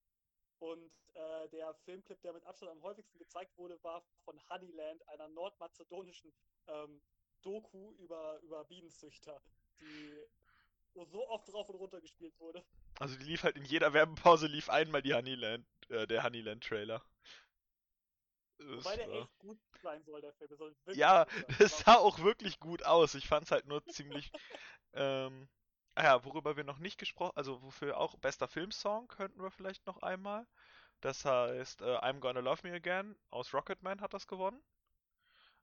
Und 0.60 0.91
äh, 1.14 1.50
der 1.50 1.74
Filmclip, 1.86 2.22
der 2.22 2.34
mit 2.34 2.46
Abstand 2.46 2.72
am 2.72 2.82
häufigsten 2.82 3.20
gezeigt 3.20 3.58
wurde, 3.58 3.82
war 3.84 4.04
von 4.24 4.39
Honeyland, 4.50 5.08
einer 5.10 5.28
nordmazedonischen 5.28 6.34
ähm, 6.68 7.02
Doku 7.41 7.94
über, 7.96 8.39
über 8.39 8.64
Bienenzüchter, 8.64 9.41
die 9.82 10.18
so 10.94 11.28
oft 11.28 11.52
drauf 11.52 11.70
und 11.70 11.76
runter 11.76 12.00
gespielt 12.00 12.39
wurde. 12.39 12.64
Also 13.00 13.18
die 13.18 13.26
lief 13.26 13.44
halt 13.44 13.58
in 13.58 13.66
jeder 13.66 13.94
Werbepause 13.94 14.48
lief 14.48 14.70
einmal 14.70 15.02
die 15.02 15.14
Honeyland, 15.14 15.66
äh, 15.89 16.08
der 16.08 16.24
Honeyland 16.24 16.64
Trailer. 16.64 17.04
Wobei 18.60 18.96
der 18.96 19.10
echt 19.12 19.39
gut 19.39 19.60
sein 19.82 20.04
soll, 20.04 20.22
der 20.22 20.34
Film. 20.34 20.50
Der 20.50 20.58
soll 20.58 20.76
Ja, 20.94 21.26
es 21.60 21.80
sah 21.80 21.96
auch 21.96 22.20
wirklich 22.20 22.60
gut 22.60 22.84
aus. 22.84 23.16
Ich 23.16 23.28
fand's 23.28 23.52
halt 23.52 23.68
nur 23.68 23.84
ziemlich. 23.86 24.32
ähm, 24.94 25.48
ah 25.96 26.04
ja, 26.04 26.26
worüber 26.26 26.56
wir 26.56 26.64
noch 26.64 26.80
nicht 26.80 26.98
gesprochen, 26.98 27.36
also 27.36 27.62
wofür 27.62 27.98
auch 27.98 28.16
bester 28.18 28.48
Filmsong 28.48 29.08
könnten 29.08 29.41
wir 29.41 29.52
vielleicht 29.52 29.86
noch 29.86 30.02
einmal. 30.02 30.48
Das 31.02 31.26
heißt, 31.26 31.82
äh, 31.82 31.98
I'm 31.98 32.20
Gonna 32.20 32.39
Love 32.39 32.68
Me 32.68 32.74
Again 32.74 33.16
aus 33.30 33.54
Rocketman 33.54 34.02
hat 34.02 34.14
das 34.14 34.28
gewonnen. 34.28 34.64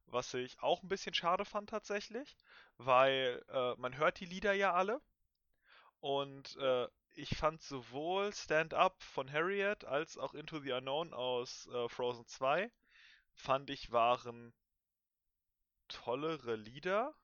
Was 0.07 0.35
ich 0.35 0.61
auch 0.61 0.83
ein 0.83 0.89
bisschen 0.89 1.15
schade 1.15 1.45
fand 1.45 1.71
tatsächlich, 1.71 2.37
weil 2.79 3.43
äh, 3.49 3.75
man 3.77 3.97
hört 3.97 4.21
die 4.21 4.27
Lieder 4.27 4.53
ja 4.53 4.75
alle. 4.75 5.01
Und 6.01 6.57
äh, 6.57 6.89
ich 7.15 7.37
fand 7.37 7.63
sowohl 7.63 8.33
Stand 8.33 8.75
Up 8.75 9.03
von 9.03 9.31
Harriet 9.31 9.85
als 9.85 10.19
auch 10.19 10.35
Into 10.35 10.61
the 10.61 10.73
Unknown 10.73 11.13
aus 11.13 11.67
äh, 11.67 11.89
Frozen 11.89 12.27
2 12.27 12.71
fand 13.35 13.71
ich 13.71 13.91
waren 13.91 14.55
tollere 15.89 16.57
Lieder. 16.57 17.15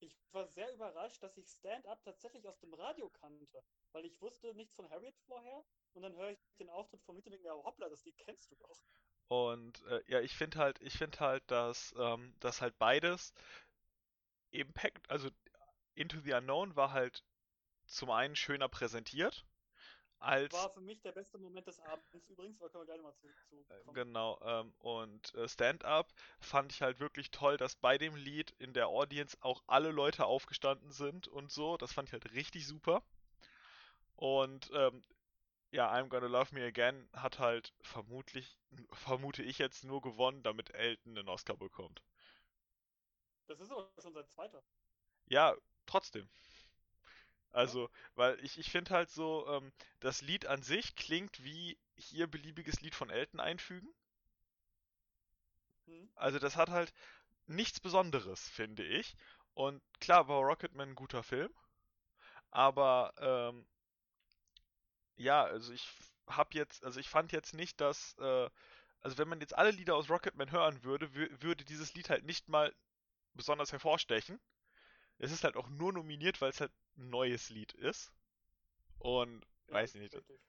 Ich 0.00 0.16
war 0.32 0.46
sehr 0.46 0.72
überrascht, 0.74 1.22
dass 1.22 1.36
ich 1.36 1.46
Stand-Up 1.48 2.02
tatsächlich 2.02 2.46
aus 2.48 2.58
dem 2.58 2.74
Radio 2.74 3.08
kannte, 3.10 3.62
weil 3.92 4.04
ich 4.04 4.20
wusste 4.20 4.52
nichts 4.54 4.74
von 4.74 4.88
Harriet 4.90 5.16
vorher 5.26 5.64
und 5.94 6.02
dann 6.02 6.16
höre 6.16 6.30
ich 6.30 6.38
den 6.58 6.68
Auftritt 6.68 7.02
von 7.02 7.14
Lied 7.14 7.26
und 7.26 7.32
denke 7.32 7.46
mir, 7.46 7.54
hoppla, 7.54 7.88
das 7.88 8.04
Lied 8.04 8.18
kennst 8.18 8.50
du 8.50 8.56
doch. 8.56 8.82
Und 9.28 9.82
äh, 9.86 10.02
ja, 10.08 10.20
ich 10.20 10.36
finde 10.36 10.58
halt, 10.58 10.80
ich 10.80 10.98
finde 10.98 11.20
halt, 11.20 11.50
dass, 11.50 11.94
ähm, 11.98 12.34
dass 12.40 12.60
halt 12.60 12.76
beides 12.78 13.32
Impact, 14.50 15.08
also 15.08 15.30
Into 15.94 16.20
the 16.20 16.34
Unknown 16.34 16.74
war 16.74 16.92
halt 16.92 17.22
zum 17.92 18.10
einen 18.10 18.36
schöner 18.36 18.68
präsentiert, 18.68 19.44
als 20.18 20.52
War 20.52 20.70
für 20.70 20.80
mich 20.80 21.00
der 21.02 21.10
beste 21.10 21.36
Moment 21.36 21.66
des 21.66 21.80
Abends 21.80 22.28
übrigens, 22.28 22.58
da 22.60 22.68
können 22.68 22.82
wir 22.82 22.86
gleich 22.94 23.02
mal 23.02 23.14
zu, 23.16 23.34
zu 23.48 23.64
Äh, 23.68 23.74
kommen. 23.84 23.94
Genau, 23.94 24.38
ähm, 24.44 24.72
und 24.78 25.34
äh, 25.34 25.48
Stand-Up 25.48 26.12
fand 26.38 26.70
ich 26.70 26.80
halt 26.80 27.00
wirklich 27.00 27.32
toll, 27.32 27.56
dass 27.56 27.74
bei 27.74 27.98
dem 27.98 28.14
Lied 28.14 28.54
in 28.60 28.72
der 28.72 28.86
Audience 28.86 29.36
auch 29.40 29.64
alle 29.66 29.90
Leute 29.90 30.26
aufgestanden 30.26 30.92
sind 30.92 31.26
und 31.26 31.50
so. 31.50 31.76
Das 31.76 31.92
fand 31.92 32.08
ich 32.08 32.12
halt 32.12 32.32
richtig 32.34 32.66
super. 32.68 33.02
Und 34.16 34.70
ähm, 34.72 35.02
ja, 35.72 35.92
I'm 35.92 36.08
Gonna 36.08 36.26
Love 36.28 36.54
Me 36.54 36.64
Again 36.66 37.08
hat 37.14 37.38
halt 37.40 37.74
vermutlich, 37.82 38.58
vermute 38.92 39.42
ich 39.42 39.58
jetzt 39.58 39.84
nur 39.84 40.02
gewonnen, 40.02 40.42
damit 40.42 40.74
Elton 40.74 41.18
einen 41.18 41.28
Oscar 41.28 41.56
bekommt. 41.56 42.02
Das 43.46 43.60
ist 43.60 43.70
aber 43.70 43.88
schon 44.00 44.14
sein 44.14 44.26
zweiter. 44.28 44.64
Ja, 45.26 45.56
trotzdem. 45.86 46.28
Also, 47.52 47.88
weil 48.14 48.38
ich, 48.44 48.58
ich 48.58 48.70
finde 48.70 48.90
halt 48.92 49.10
so, 49.10 49.46
ähm, 49.48 49.72
das 50.00 50.22
Lied 50.22 50.46
an 50.46 50.62
sich 50.62 50.96
klingt 50.96 51.42
wie 51.44 51.78
hier 51.96 52.26
beliebiges 52.26 52.80
Lied 52.82 52.94
von 52.94 53.10
Elton 53.10 53.40
einfügen. 53.40 53.88
Hm? 55.86 56.08
Also 56.16 56.40
das 56.40 56.56
hat 56.56 56.70
halt 56.70 56.92
nichts 57.48 57.80
Besonderes, 57.80 58.48
finde 58.48 58.84
ich. 58.84 59.16
Und 59.54 59.82
klar 60.00 60.28
war 60.28 60.40
Rocketman 60.42 60.90
ein 60.90 60.96
guter 60.96 61.22
Film, 61.24 61.52
aber 62.50 63.12
ähm, 63.18 63.66
Ja, 65.16 65.44
also 65.44 65.72
ich 65.72 65.86
hab 66.26 66.54
jetzt, 66.54 66.84
also 66.84 67.00
ich 67.00 67.08
fand 67.08 67.32
jetzt 67.32 67.54
nicht, 67.54 67.80
dass, 67.80 68.14
äh, 68.18 68.50
also 69.00 69.18
wenn 69.18 69.28
man 69.28 69.40
jetzt 69.40 69.56
alle 69.56 69.70
Lieder 69.70 69.96
aus 69.96 70.10
Rocketman 70.10 70.50
hören 70.52 70.82
würde, 70.84 71.06
wü- 71.08 71.42
würde 71.42 71.64
dieses 71.64 71.94
Lied 71.94 72.10
halt 72.10 72.24
nicht 72.24 72.48
mal 72.48 72.74
besonders 73.34 73.72
hervorstechen. 73.72 74.40
Es 75.18 75.32
ist 75.32 75.44
halt 75.44 75.56
auch 75.56 75.68
nur 75.70 75.92
nominiert, 75.94 76.40
weil 76.42 76.50
es 76.50 76.60
halt 76.62 76.72
ein 76.96 77.10
neues 77.10 77.50
Lied 77.50 77.72
ist. 77.74 78.12
Und 78.98 79.46
Ja, 79.66 79.74
weiß 79.74 79.94
nicht, 79.96 80.16
richtig. 80.16 80.40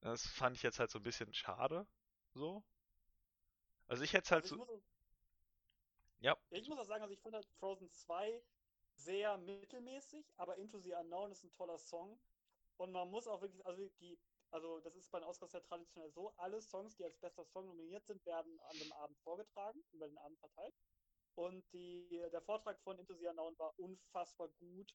das 0.00 0.26
fand 0.26 0.56
ich 0.56 0.62
jetzt 0.62 0.78
halt 0.80 0.90
so 0.90 0.98
ein 0.98 1.04
bisschen 1.04 1.32
schade. 1.34 1.86
So. 2.34 2.64
Also 3.88 4.04
ich 4.04 4.12
hätte 4.12 4.24
es 4.24 4.30
halt 4.30 4.44
Also 4.44 4.56
so, 4.56 4.82
ja, 6.20 6.36
ich 6.50 6.68
muss 6.68 6.78
auch 6.78 6.84
sagen, 6.86 7.02
also 7.02 7.14
ich 7.14 7.20
finde 7.22 7.36
halt 7.38 7.48
Frozen 7.58 7.90
2 7.90 8.42
sehr 8.94 9.36
mittelmäßig, 9.38 10.26
aber 10.36 10.56
Into 10.56 10.80
the 10.80 10.94
Unknown 10.94 11.30
ist 11.32 11.44
ein 11.44 11.52
toller 11.52 11.78
Song. 11.78 12.18
Und 12.76 12.92
man 12.92 13.08
muss 13.10 13.26
auch 13.26 13.40
wirklich, 13.42 13.64
also 13.66 13.88
die, 14.00 14.18
also 14.50 14.80
das 14.80 14.96
ist 14.96 15.10
bei 15.10 15.20
den 15.20 15.28
Oscars 15.28 15.52
ja 15.52 15.60
traditionell 15.60 16.10
so, 16.12 16.32
alle 16.36 16.60
Songs, 16.62 16.96
die 16.96 17.04
als 17.04 17.18
bester 17.18 17.44
Song 17.44 17.66
nominiert 17.66 18.06
sind, 18.06 18.24
werden 18.26 18.58
an 18.60 18.78
dem 18.78 18.92
Abend 18.92 19.18
vorgetragen, 19.20 19.82
über 19.92 20.08
den 20.08 20.18
Abend 20.18 20.38
verteilt. 20.38 20.74
Und 21.34 21.64
die, 21.72 22.08
der 22.32 22.42
Vortrag 22.42 22.80
von 22.82 22.98
Into 22.98 23.14
the 23.14 23.28
Unknown 23.28 23.58
war 23.58 23.78
unfassbar 23.78 24.48
gut, 24.58 24.94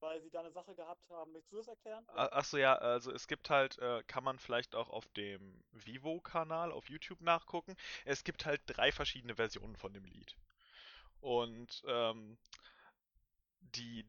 weil 0.00 0.20
sie 0.22 0.30
da 0.30 0.40
eine 0.40 0.52
Sache 0.52 0.74
gehabt 0.74 1.08
haben. 1.10 1.32
Möchtest 1.32 1.52
du 1.52 1.56
das 1.58 1.68
erklären? 1.68 2.04
A- 2.08 2.28
Ach 2.32 2.44
so, 2.44 2.56
ja, 2.58 2.74
also 2.76 3.12
es 3.12 3.26
gibt 3.26 3.50
halt, 3.50 3.78
äh, 3.78 4.02
kann 4.06 4.24
man 4.24 4.38
vielleicht 4.38 4.74
auch 4.74 4.90
auf 4.90 5.06
dem 5.16 5.62
Vivo-Kanal 5.72 6.72
auf 6.72 6.88
YouTube 6.88 7.20
nachgucken. 7.20 7.76
Es 8.04 8.24
gibt 8.24 8.46
halt 8.46 8.60
drei 8.66 8.92
verschiedene 8.92 9.36
Versionen 9.36 9.76
von 9.76 9.92
dem 9.92 10.04
Lied. 10.04 10.36
Und 11.20 11.82
ähm, 11.88 12.38
die 13.76 14.04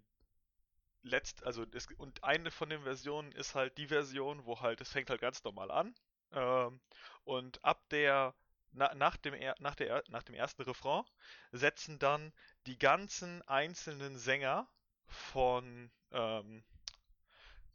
letzt, 1.03 1.43
also 1.45 1.65
es, 1.73 1.87
und 1.97 2.23
eine 2.23 2.51
von 2.51 2.69
den 2.69 2.83
Versionen 2.83 3.31
ist 3.33 3.53
halt 3.55 3.77
die 3.77 3.87
Version, 3.87 4.45
wo 4.45 4.59
halt, 4.61 4.79
es 4.81 4.91
fängt 4.91 5.09
halt 5.09 5.21
ganz 5.21 5.43
normal 5.43 5.71
an. 5.71 5.93
Ähm, 6.31 6.79
und 7.25 7.63
ab 7.65 7.81
der, 7.89 8.33
na, 8.71 8.93
nach 8.95 9.17
dem, 9.17 9.33
nach 9.59 9.75
der, 9.75 10.03
nach 10.09 10.23
dem 10.23 10.35
ersten 10.35 10.61
Refrain 10.63 11.03
setzen 11.51 11.99
dann 11.99 12.31
die 12.65 12.77
ganzen 12.77 13.41
einzelnen 13.47 14.17
Sänger 14.17 14.67
von, 15.09 15.91
ähm, 16.11 16.63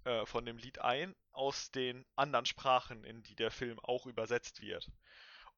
äh, 0.05 0.25
von 0.27 0.45
dem 0.47 0.57
Lied 0.59 0.79
ein 0.81 1.15
aus 1.33 1.71
den 1.71 2.07
anderen 2.17 2.47
Sprachen, 2.47 3.05
in 3.05 3.23
die 3.23 3.35
der 3.35 3.51
Film 3.51 3.79
auch 3.81 4.07
übersetzt 4.07 4.61
wird. 4.63 4.91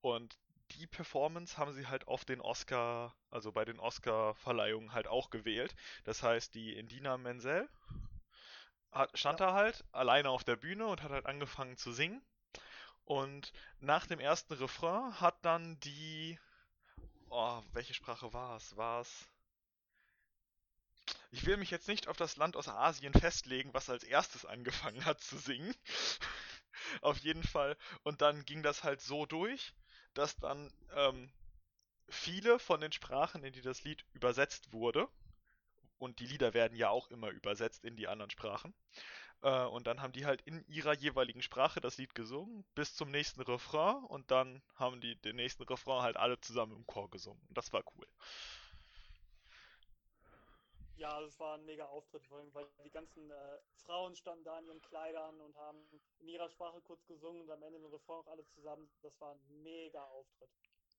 Und 0.00 0.38
die 0.72 0.86
Performance 0.88 1.58
haben 1.58 1.72
sie 1.74 1.86
halt 1.88 2.08
auf 2.08 2.24
den 2.24 2.40
Oscar, 2.40 3.16
also 3.30 3.52
bei 3.52 3.64
den 3.64 3.80
Oscar-Verleihungen 3.80 4.92
halt 4.94 5.06
auch 5.08 5.30
gewählt. 5.30 5.74
Das 6.04 6.22
heißt, 6.22 6.54
die 6.54 6.76
Indina 6.76 7.16
Menzel 7.18 7.68
hat, 8.90 9.16
stand 9.16 9.38
Ja. 9.40 9.46
da 9.46 9.52
halt 9.52 9.84
alleine 9.92 10.28
auf 10.30 10.42
der 10.44 10.56
Bühne 10.56 10.86
und 10.88 11.02
hat 11.02 11.12
halt 11.12 11.26
angefangen 11.26 11.76
zu 11.76 11.92
singen. 11.92 12.20
Und 13.04 13.52
nach 13.80 14.06
dem 14.06 14.20
ersten 14.20 14.54
Refrain 14.54 15.20
hat 15.20 15.44
dann 15.44 15.80
die, 15.80 16.38
oh, 17.30 17.62
welche 17.72 17.94
Sprache 17.94 18.32
war 18.32 18.56
es? 18.56 18.76
War 18.76 19.02
es? 19.02 19.28
Ich 21.36 21.44
will 21.44 21.58
mich 21.58 21.70
jetzt 21.70 21.86
nicht 21.86 22.08
auf 22.08 22.16
das 22.16 22.36
Land 22.36 22.56
aus 22.56 22.66
Asien 22.66 23.12
festlegen, 23.12 23.74
was 23.74 23.90
als 23.90 24.04
erstes 24.04 24.46
angefangen 24.46 25.04
hat 25.04 25.20
zu 25.20 25.36
singen. 25.36 25.74
Auf 27.02 27.18
jeden 27.18 27.42
Fall. 27.42 27.76
Und 28.04 28.22
dann 28.22 28.46
ging 28.46 28.62
das 28.62 28.84
halt 28.84 29.02
so 29.02 29.26
durch, 29.26 29.74
dass 30.14 30.36
dann 30.36 30.72
ähm, 30.94 31.30
viele 32.08 32.58
von 32.58 32.80
den 32.80 32.92
Sprachen, 32.92 33.44
in 33.44 33.52
die 33.52 33.62
das 33.62 33.84
Lied 33.84 34.04
übersetzt 34.14 34.72
wurde, 34.72 35.08
und 35.98 36.20
die 36.20 36.26
Lieder 36.26 36.54
werden 36.54 36.76
ja 36.76 36.90
auch 36.90 37.10
immer 37.10 37.30
übersetzt 37.30 37.84
in 37.84 37.96
die 37.96 38.08
anderen 38.08 38.30
Sprachen, 38.30 38.74
äh, 39.42 39.64
und 39.66 39.86
dann 39.86 40.02
haben 40.02 40.12
die 40.12 40.26
halt 40.26 40.42
in 40.42 40.64
ihrer 40.68 40.94
jeweiligen 40.94 41.42
Sprache 41.42 41.80
das 41.80 41.98
Lied 41.98 42.14
gesungen 42.14 42.64
bis 42.74 42.94
zum 42.96 43.10
nächsten 43.10 43.42
Refrain 43.42 44.04
und 44.04 44.30
dann 44.30 44.62
haben 44.76 45.00
die 45.00 45.16
den 45.22 45.36
nächsten 45.36 45.64
Refrain 45.64 46.02
halt 46.02 46.16
alle 46.16 46.40
zusammen 46.40 46.76
im 46.76 46.86
Chor 46.86 47.10
gesungen. 47.10 47.42
Und 47.48 47.58
das 47.58 47.72
war 47.72 47.82
cool. 47.96 48.06
Ja, 50.96 51.20
das 51.20 51.38
war 51.38 51.58
ein 51.58 51.64
mega 51.66 51.86
Auftritt, 51.86 52.24
vor 52.26 52.38
allem, 52.38 52.52
weil 52.54 52.66
die 52.84 52.90
ganzen 52.90 53.30
äh, 53.30 53.58
Frauen 53.84 54.16
standen 54.16 54.44
da 54.44 54.58
in 54.58 54.66
ihren 54.66 54.80
Kleidern 54.80 55.40
und 55.40 55.54
haben 55.56 55.78
in 56.20 56.28
ihrer 56.28 56.48
Sprache 56.48 56.80
kurz 56.80 57.06
gesungen 57.06 57.42
und 57.42 57.50
am 57.50 57.62
Ende 57.62 57.78
den 57.78 57.90
Refrain 57.90 58.20
auch 58.20 58.26
alle 58.28 58.46
zusammen. 58.46 58.88
Das 59.02 59.20
war 59.20 59.32
ein 59.32 59.62
mega 59.62 60.02
Auftritt, 60.04 60.50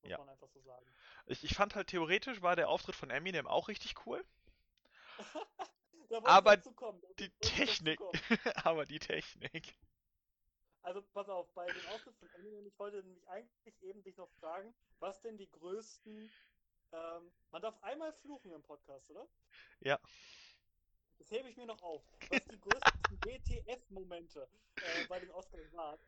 muss 0.04 0.12
Ja. 0.12 0.18
man 0.18 0.30
einfach 0.30 0.50
so 0.50 0.62
sagen. 0.62 0.86
Ich, 1.26 1.44
ich 1.44 1.56
fand 1.56 1.76
halt 1.76 1.88
theoretisch 1.88 2.42
war 2.42 2.56
der 2.56 2.70
Auftritt 2.70 2.96
von 2.96 3.10
Eminem 3.10 3.48
auch 3.48 3.68
richtig 3.68 4.06
cool, 4.06 4.24
Aber 6.24 6.58
die 7.20 7.30
Technik, 7.42 8.00
aber 8.64 8.86
die 8.86 9.00
Technik. 9.00 9.76
Also 10.82 11.02
pass 11.02 11.28
auf, 11.28 11.54
bei 11.54 11.72
dem 11.74 11.86
Auftritt 11.86 12.16
von 12.18 12.30
Eminem, 12.34 12.66
ich 12.66 12.80
wollte 12.80 13.04
nämlich 13.04 13.28
eigentlich 13.28 13.82
eben 13.84 14.04
dich 14.04 14.16
noch 14.18 14.30
fragen, 14.40 14.74
was 15.00 15.22
denn 15.22 15.38
die 15.38 15.50
größten, 15.50 16.32
ähm, 16.92 17.32
man 17.52 17.62
darf 17.62 17.82
einmal 17.84 18.14
fluchen 18.14 18.52
im 18.52 18.62
Podcast, 18.64 19.10
oder? 19.12 19.28
Ja. 19.82 20.00
Das 21.20 21.32
hebe 21.32 21.50
ich 21.50 21.58
mir 21.58 21.66
noch 21.66 21.82
auf. 21.82 22.04
Was 22.30 22.44
die 22.46 22.60
größten 22.60 23.20
WTF-Momente 23.26 24.48
äh, 24.76 25.08
bei 25.08 25.20
den 25.20 25.32
Oscars 25.32 25.74
waren. 25.74 26.00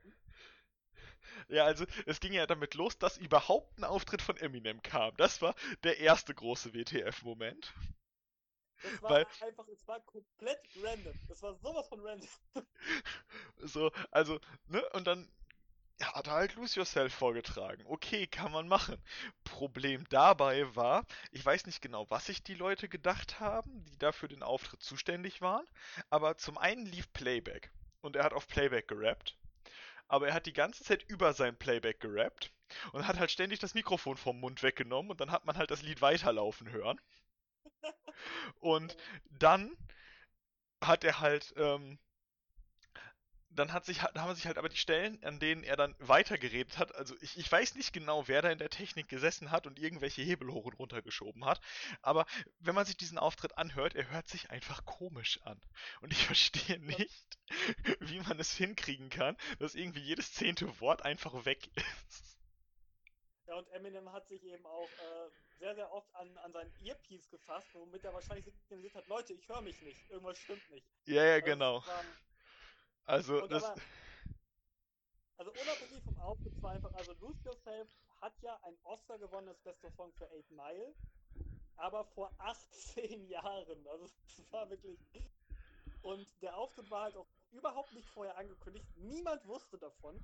Ja, 1.48 1.66
also 1.66 1.86
es 2.06 2.20
ging 2.20 2.34
ja 2.34 2.46
damit 2.46 2.74
los, 2.76 2.98
dass 2.98 3.18
überhaupt 3.18 3.78
ein 3.78 3.84
Auftritt 3.84 4.22
von 4.22 4.38
Eminem 4.38 4.82
kam. 4.82 5.16
Das 5.18 5.42
war 5.42 5.56
der 5.84 6.00
erste 6.00 6.34
große 6.34 6.74
WTF-Moment. 6.74 7.74
Das 8.82 9.02
war 9.02 9.12
Weil- 9.12 9.28
einfach, 9.42 9.68
es 9.68 9.88
war 9.88 10.00
komplett 10.02 10.60
random. 10.82 11.14
Das 11.28 11.42
war 11.42 11.56
sowas 11.56 11.88
von 11.88 12.00
random. 12.02 12.30
So, 13.62 13.92
also, 14.12 14.40
ne, 14.68 14.88
und 14.94 15.06
dann 15.06 15.30
ja, 16.00 16.14
hat 16.14 16.28
er 16.28 16.34
halt 16.34 16.56
Lose 16.56 16.80
Yourself 16.80 17.14
vorgetragen. 17.14 17.84
Okay, 17.86 18.28
kann 18.28 18.52
man 18.52 18.68
machen. 18.68 19.02
Problem 19.44 20.06
dabei 20.10 20.76
war, 20.76 21.06
ich 21.32 21.46
weiß 21.46 21.66
nicht 21.66 21.82
genau, 21.82 22.10
was 22.10 22.26
sich 22.28 22.44
die 22.44 22.56
Leute 22.56 22.88
gedacht 22.90 23.40
haben, 23.40 23.84
die 23.86 23.98
da 23.98 24.12
für 24.12 24.28
den 24.28 24.44
Auftritt 24.44 24.82
zuständig 24.82 25.42
waren, 25.42 25.68
aber 26.10 26.38
zum 26.38 26.58
einen 26.58 26.86
lief 26.86 27.12
Playback 27.14 27.72
und 28.02 28.16
er 28.16 28.24
hat 28.24 28.34
auf 28.34 28.48
Playback 28.48 28.88
gerappt, 28.88 29.38
aber 30.08 30.30
er 30.30 30.34
hat 30.34 30.46
die 30.46 30.54
ganze 30.54 30.84
Zeit 30.84 31.04
über 31.10 31.34
sein 31.34 31.58
Playback 31.58 32.00
gerappt 32.00 32.52
und 32.94 33.08
hat 33.08 33.20
halt 33.20 33.32
ständig 33.32 33.60
das 33.60 33.74
Mikrofon 33.74 34.18
vom 34.18 34.40
Mund 34.40 34.64
weggenommen 34.64 35.12
und 35.12 35.22
dann 35.22 35.32
hat 35.32 35.46
man 35.46 35.58
halt 35.58 35.72
das 35.72 35.82
Lied 35.82 36.02
weiterlaufen 36.02 36.72
hören. 36.72 37.00
Und 38.60 38.98
dann 39.30 39.76
hat 40.84 41.04
er 41.04 41.20
halt, 41.20 41.54
ähm, 41.58 42.00
dann 43.52 43.74
hat 43.74 43.86
sich, 43.86 44.02
haben 44.04 44.36
sich 44.36 44.46
halt 44.46 44.58
aber 44.58 44.70
die 44.70 44.78
Stellen, 44.78 45.24
an 45.24 45.40
denen 45.40 45.64
er 45.64 45.76
dann 45.76 45.96
weitergeredet 46.00 46.78
hat, 46.78 46.94
also 46.96 47.16
ich, 47.22 47.38
ich 47.38 47.52
weiß 47.52 47.76
nicht 47.76 47.94
genau, 47.94 48.28
wer 48.28 48.42
da 48.42 48.50
in 48.52 48.60
der 48.60 48.70
Technik 48.70 49.08
gesessen 49.10 49.52
hat 49.52 49.66
und 49.68 49.80
irgendwelche 49.80 50.22
Hebel 50.22 50.52
hoch 50.52 50.66
und 50.66 50.74
runter 50.80 51.02
geschoben 51.02 51.46
hat, 51.46 51.60
aber 52.02 52.26
wenn 52.60 52.76
man 52.76 52.86
sich 52.86 52.98
diesen 52.98 53.18
Auftritt 53.18 53.58
anhört, 53.58 53.96
er 53.96 54.10
hört 54.12 54.28
sich 54.28 54.50
einfach 54.52 54.86
komisch 54.86 55.42
an. 55.44 55.60
Und 56.02 56.12
ich 56.14 56.26
verstehe 56.26 56.80
nicht, 56.80 57.38
wie 58.00 58.20
man 58.22 58.40
es 58.40 58.54
hinkriegen 58.56 59.10
kann, 59.10 59.36
dass 59.60 59.76
irgendwie 59.76 60.02
jedes 60.02 60.34
zehnte 60.34 60.80
Wort 60.80 61.04
einfach 61.04 61.46
weg 61.46 61.70
ist. 61.76 62.38
Ja, 63.48 63.56
und 63.56 63.68
Eminem 63.70 64.12
hat 64.12 64.28
sich 64.28 64.44
eben 64.44 64.66
auch 64.66 64.90
äh, 64.90 65.30
sehr, 65.58 65.74
sehr 65.74 65.92
oft 65.92 66.14
an, 66.16 66.38
an 66.38 66.54
seinen 66.54 66.72
Earpiece 66.86 67.28
gefasst, 67.30 67.68
womit 67.74 68.04
er 68.06 68.14
wahrscheinlich 68.14 68.46
signalisiert 68.46 68.94
hat, 68.94 69.08
Leute, 69.08 69.34
ich 69.34 69.48
höre 69.50 69.62
mich 69.62 69.82
nicht. 69.82 70.08
Irgendwas 70.12 70.38
stimmt 70.38 70.70
nicht. 70.70 70.86
Ja, 71.06 71.24
ja, 71.24 71.34
Also, 71.36 71.46
genau. 71.46 71.84
war- 71.86 72.06
Also, 73.10 73.42
Und 73.42 73.52
das, 73.52 73.64
aber, 73.64 73.82
also 75.38 75.52
unabhängig 75.52 76.04
vom 76.04 76.20
Auftritt 76.20 76.62
war 76.62 76.74
einfach, 76.74 76.94
also 76.94 77.14
Lose 77.14 77.40
Yourself 77.44 77.90
hat 78.22 78.34
ja 78.42 78.56
einen 78.62 78.78
Oscar 78.84 79.18
gewonnen 79.18 79.48
als 79.48 79.60
bester 79.62 79.90
Song 79.90 80.14
für 80.14 80.26
8 80.26 80.52
Mile, 80.52 80.94
aber 81.76 82.06
vor 82.06 82.32
18 82.38 83.26
Jahren. 83.28 83.88
Also 83.88 84.06
es 84.06 84.52
war 84.52 84.70
wirklich. 84.70 85.00
Und 86.04 86.28
der 86.44 86.56
Auftritt 86.56 86.92
war 86.92 87.06
halt 87.06 87.16
auch 87.16 87.26
überhaupt 87.52 87.92
nicht 87.94 88.08
vorher 88.10 88.38
angekündigt. 88.38 88.86
Niemand 88.98 89.44
wusste 89.48 89.80
davon. 89.80 90.24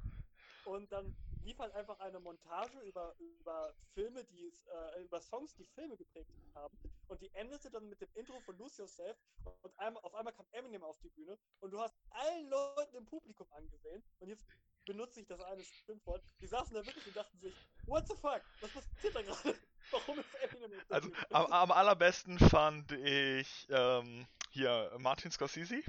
Und 0.66 0.92
dann 0.92 1.16
lief 1.46 1.60
halt 1.60 1.74
einfach 1.74 2.00
eine 2.00 2.20
Montage 2.20 2.80
über, 2.80 3.16
über 3.20 3.74
Filme, 3.94 4.24
die 4.26 4.48
äh, 4.48 5.04
über 5.04 5.22
Songs, 5.22 5.56
die 5.56 5.66
Filme 5.66 5.96
geprägt 5.96 6.32
haben. 6.56 6.78
Und 7.08 7.22
die 7.22 7.34
endete 7.34 7.70
dann 7.70 7.88
mit 7.88 8.02
dem 8.02 8.10
Intro 8.16 8.40
von 8.42 8.58
Lose 8.58 8.82
Yourself. 8.82 9.18
Und 9.62 9.80
einmal, 9.80 10.04
auf 10.04 10.14
einmal 10.16 10.34
kam 10.34 10.46
Eminem 10.52 10.84
auf 10.84 11.00
die 11.00 11.10
Bühne. 11.10 11.38
Und 11.60 11.72
du 11.72 11.80
hast 11.80 11.96
allen 12.10 12.50
Leuten 12.50 12.96
im 12.98 13.06
Publikum 13.06 13.48
angesehen. 13.54 14.04
Und 14.20 14.30
jetzt 14.30 14.46
benutze 14.86 15.22
ich 15.22 15.28
das 15.28 15.40
eine 15.42 15.64
Schimpfwort. 15.64 16.24
Die 16.42 16.48
saßen 16.48 16.74
da 16.74 16.86
wirklich 16.86 17.08
und 17.08 17.16
dachten 17.16 17.40
sich, 17.40 17.54
what 17.86 18.08
the 18.08 18.16
fuck? 18.16 18.42
Was 18.62 18.72
passiert 18.72 19.16
da 19.16 19.22
gerade? 19.22 19.56
Warum 19.92 20.20
ist 20.20 20.36
Eminem 20.42 20.72
der 20.72 20.84
also 20.90 21.12
am, 21.30 21.46
am 21.46 21.72
allerbesten 21.72 22.40
fand 22.40 22.92
ich 22.92 23.68
ähm, 23.70 24.28
hier 24.50 24.92
Martin 24.98 25.32
Scorsese. 25.32 25.84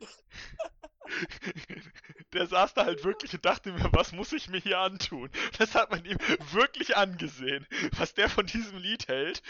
Der 2.32 2.46
saß 2.46 2.74
da 2.74 2.84
halt 2.84 3.04
wirklich 3.04 3.34
und 3.34 3.44
dachte 3.44 3.72
mir, 3.72 3.90
was 3.92 4.12
muss 4.12 4.32
ich 4.32 4.48
mir 4.48 4.60
hier 4.60 4.78
antun? 4.78 5.30
Das 5.58 5.74
hat 5.74 5.90
man 5.90 6.04
ihm 6.04 6.18
wirklich 6.52 6.96
angesehen, 6.96 7.66
was 7.98 8.14
der 8.14 8.28
von 8.30 8.46
diesem 8.46 8.78
Lied 8.78 9.08
hält 9.08 9.42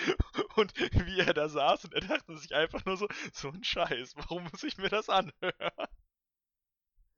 und 0.56 0.72
wie 1.06 1.20
er 1.20 1.34
da 1.34 1.48
saß 1.48 1.84
und 1.86 1.94
er 1.94 2.00
dachte 2.02 2.36
sich 2.38 2.54
einfach 2.54 2.84
nur 2.86 2.96
so, 2.96 3.08
so 3.32 3.48
ein 3.50 3.64
Scheiß, 3.64 4.16
warum 4.16 4.44
muss 4.44 4.62
ich 4.62 4.78
mir 4.78 4.88
das 4.88 5.08
anhören? 5.08 5.52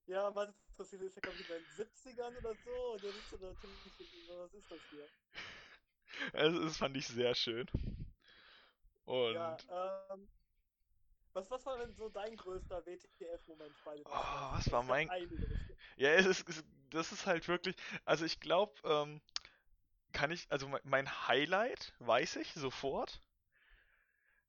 Ja, 0.07 0.31
Martin 0.31 0.55
Scorsese 0.73 1.07
ist 1.07 1.17
ja, 1.17 1.23
glaube 1.23 1.37
ich, 1.43 1.49
in 1.49 1.57
den 1.57 1.67
70ern 1.67 2.37
oder 2.37 2.55
so. 2.55 2.93
Und 2.95 3.03
der 3.03 3.15
ist 3.15 3.31
so 3.31 3.37
natürlich, 3.37 3.97
was 4.29 4.55
ist 4.55 4.71
das 4.71 4.81
hier? 4.91 5.11
Also, 6.35 6.63
das 6.63 6.77
fand 6.77 6.97
ich 6.97 7.07
sehr 7.07 7.35
schön. 7.35 7.67
Und 9.05 9.35
Ja, 9.35 9.57
ähm, 9.69 10.29
was, 11.35 11.51
was 11.51 11.65
war 11.67 11.79
denn 11.79 11.93
so 11.95 12.09
dein 12.09 12.37
größter 12.37 12.85
WTF-Moment 12.85 13.75
bei 13.85 13.97
den 13.97 14.07
oh, 14.07 14.11
Oscars? 14.11 14.53
was 14.53 14.73
war 14.73 14.83
mein. 14.83 15.11
Ja, 15.97 16.11
es 16.11 16.27
ist, 16.27 16.49
es, 16.49 16.65
das 16.91 17.13
ist 17.13 17.27
halt 17.27 17.49
wirklich. 17.49 17.77
Also 18.05 18.25
ich 18.25 18.41
glaube, 18.41 18.75
ähm, 18.85 19.21
kann 20.13 20.31
ich. 20.31 20.47
Also 20.51 20.71
mein, 20.85 21.29
Highlight 21.29 21.95
weiß 22.01 22.37
ich 22.37 22.53
sofort. 22.55 23.21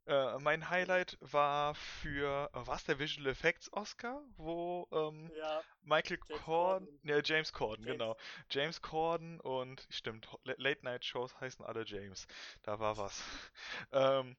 Äh, 0.06 0.38
mein. 0.40 0.70
Highlight 0.70 1.18
war 1.22 1.76
für, 1.76 2.50
was 2.54 2.84
der 2.84 3.00
Visual 3.00 3.28
Effects 3.28 3.72
Oscar, 3.72 4.22
wo 4.36 4.88
ähm, 4.92 5.32
Ja, 5.38 5.64
Michael 5.84 6.20
James 6.28 6.42
Corden 6.44 6.88
Corden, 6.88 7.00
ne, 7.04 7.22
James 7.24 7.54
Corden, 7.54 7.86
James. 7.86 7.98
genau. 7.98 8.18
James 8.50 8.82
Corden 8.82 9.40
und, 9.40 9.88
stimmt, 9.90 10.28
Late 10.44 10.84
Night 10.84 11.06
Shows 11.06 11.40
heißen 11.40 11.64
alle 11.64 11.86
James. 11.86 12.28
Da 12.64 12.80
war 12.80 12.98
was. 12.98 13.24
Ähm, 13.92 14.36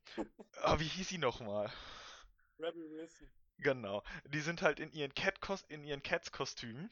ah, 0.63 0.79
wie 0.81 0.89
hieß 0.89 1.09
sie 1.09 1.19
nochmal? 1.19 1.71
Rebel 2.59 2.91
Wilson. 2.91 3.31
Genau. 3.59 4.03
Die 4.27 4.41
sind 4.41 4.63
halt 4.63 4.81
in 4.81 4.93
ihren 4.93 5.15
Cat 5.15 5.39
in 5.69 5.85
ihren 5.85 6.03
Cats-Kostümen 6.03 6.91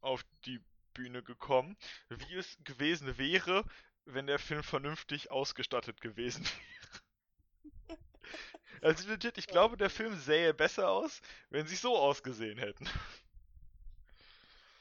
auf 0.00 0.24
die 0.44 0.60
Bühne 0.94 1.22
gekommen, 1.22 1.76
wie 2.08 2.34
es 2.34 2.58
gewesen 2.64 3.16
wäre, 3.18 3.64
wenn 4.04 4.26
der 4.26 4.38
Film 4.38 4.62
vernünftig 4.62 5.30
ausgestattet 5.30 6.00
gewesen 6.00 6.44
wäre. 6.44 7.98
Also 8.82 9.08
legit, 9.08 9.38
ich 9.38 9.46
glaube, 9.46 9.76
der. 9.76 9.90
Film 9.90 10.18
sähe 10.18 10.52
besser 10.52 10.90
aus, 10.90 11.22
wenn 11.50 11.68
sie 11.68 11.76
so 11.76 11.96
ausgesehen 11.96 12.58
hätten. 12.58 12.88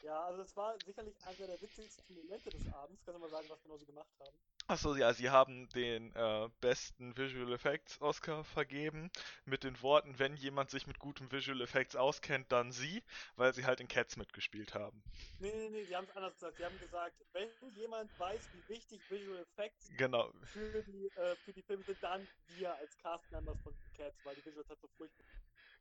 Ja, 0.02 0.24
also 0.26 0.42
es 0.42 0.58
war 0.58 0.76
sicherlich 0.84 1.16
einer 1.24 1.48
der 1.48 1.62
witzigsten 1.62 2.16
Momente 2.16 2.50
des 2.50 2.66
Abends. 2.74 3.04
Kannst 3.06 3.16
du 3.16 3.20
mal 3.20 3.30
sagen, 3.30 3.48
was 3.50 3.62
genau 3.62 3.78
sie 3.78 3.86
gemacht 3.86 4.10
haben? 4.20 4.36
Achso, 4.68 4.96
ja, 4.96 5.14
sie 5.14 5.30
haben 5.30 5.70
den 5.70 6.16
äh, 6.16 6.50
besten 6.62 7.16
Visual 7.18 7.52
Effects 7.54 8.02
Oscar 8.02 8.44
vergeben 8.44 9.12
mit 9.46 9.64
den 9.64 9.80
Worten, 9.84 10.18
wenn 10.18 10.36
jemand 10.36 10.72
sich 10.72 10.88
mit 10.88 10.98
gutem 11.00 11.32
Visual 11.32 11.62
Effects 11.62 11.96
auskennt, 11.96 12.52
dann 12.52 12.72
sie, 12.72 13.04
weil 13.36 13.54
sie 13.54 13.66
halt 13.66 13.82
in 13.82 13.88
Cats 13.88 14.18
mitgespielt 14.18 14.74
haben. 14.74 15.04
Nee, 15.40 15.52
nee, 15.56 15.70
nee, 15.70 15.86
sie 15.86 15.96
haben 15.96 16.06
es 16.06 16.12
anders 16.16 16.36
gesagt. 16.36 16.58
Sie 16.58 16.66
haben 16.66 16.80
gesagt, 16.80 17.26
wenn 17.34 17.50
jemand 17.74 18.18
weiß, 18.18 18.54
wie 18.54 18.68
wichtig 18.68 19.10
Visual 19.10 19.40
Effects 19.40 19.90
Genau, 19.98 20.32
für 20.54 20.84
die, 20.84 21.08
äh, 21.16 21.36
für 21.44 21.54
die 21.54 21.64
Filme 21.64 21.84
sind, 21.84 22.02
dann 22.04 22.28
wir 22.48 22.76
als 22.76 22.98
Cast-Members 22.98 23.60
von 23.62 23.74
Cats, 23.94 24.24
weil 24.24 24.36
die 24.36 24.46
Visuals 24.46 24.70
halt 24.70 24.80
so 24.80 24.88
furchtbar 24.98 25.26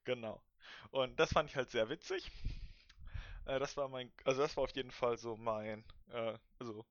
genau. 0.04 0.42
Und 0.90 1.18
das 1.20 1.32
fand 1.32 1.48
ich 1.50 1.56
halt 1.56 1.70
sehr 1.70 1.88
witzig. 1.88 2.30
Äh, 3.46 3.58
das 3.58 3.76
war 3.76 3.88
mein, 3.88 4.12
also 4.24 4.42
das 4.42 4.56
war 4.56 4.64
auf 4.64 4.74
jeden 4.76 4.90
Fall 4.90 5.16
so 5.18 5.36
mein, 5.36 5.84
äh, 6.08 6.38
also 6.58 6.84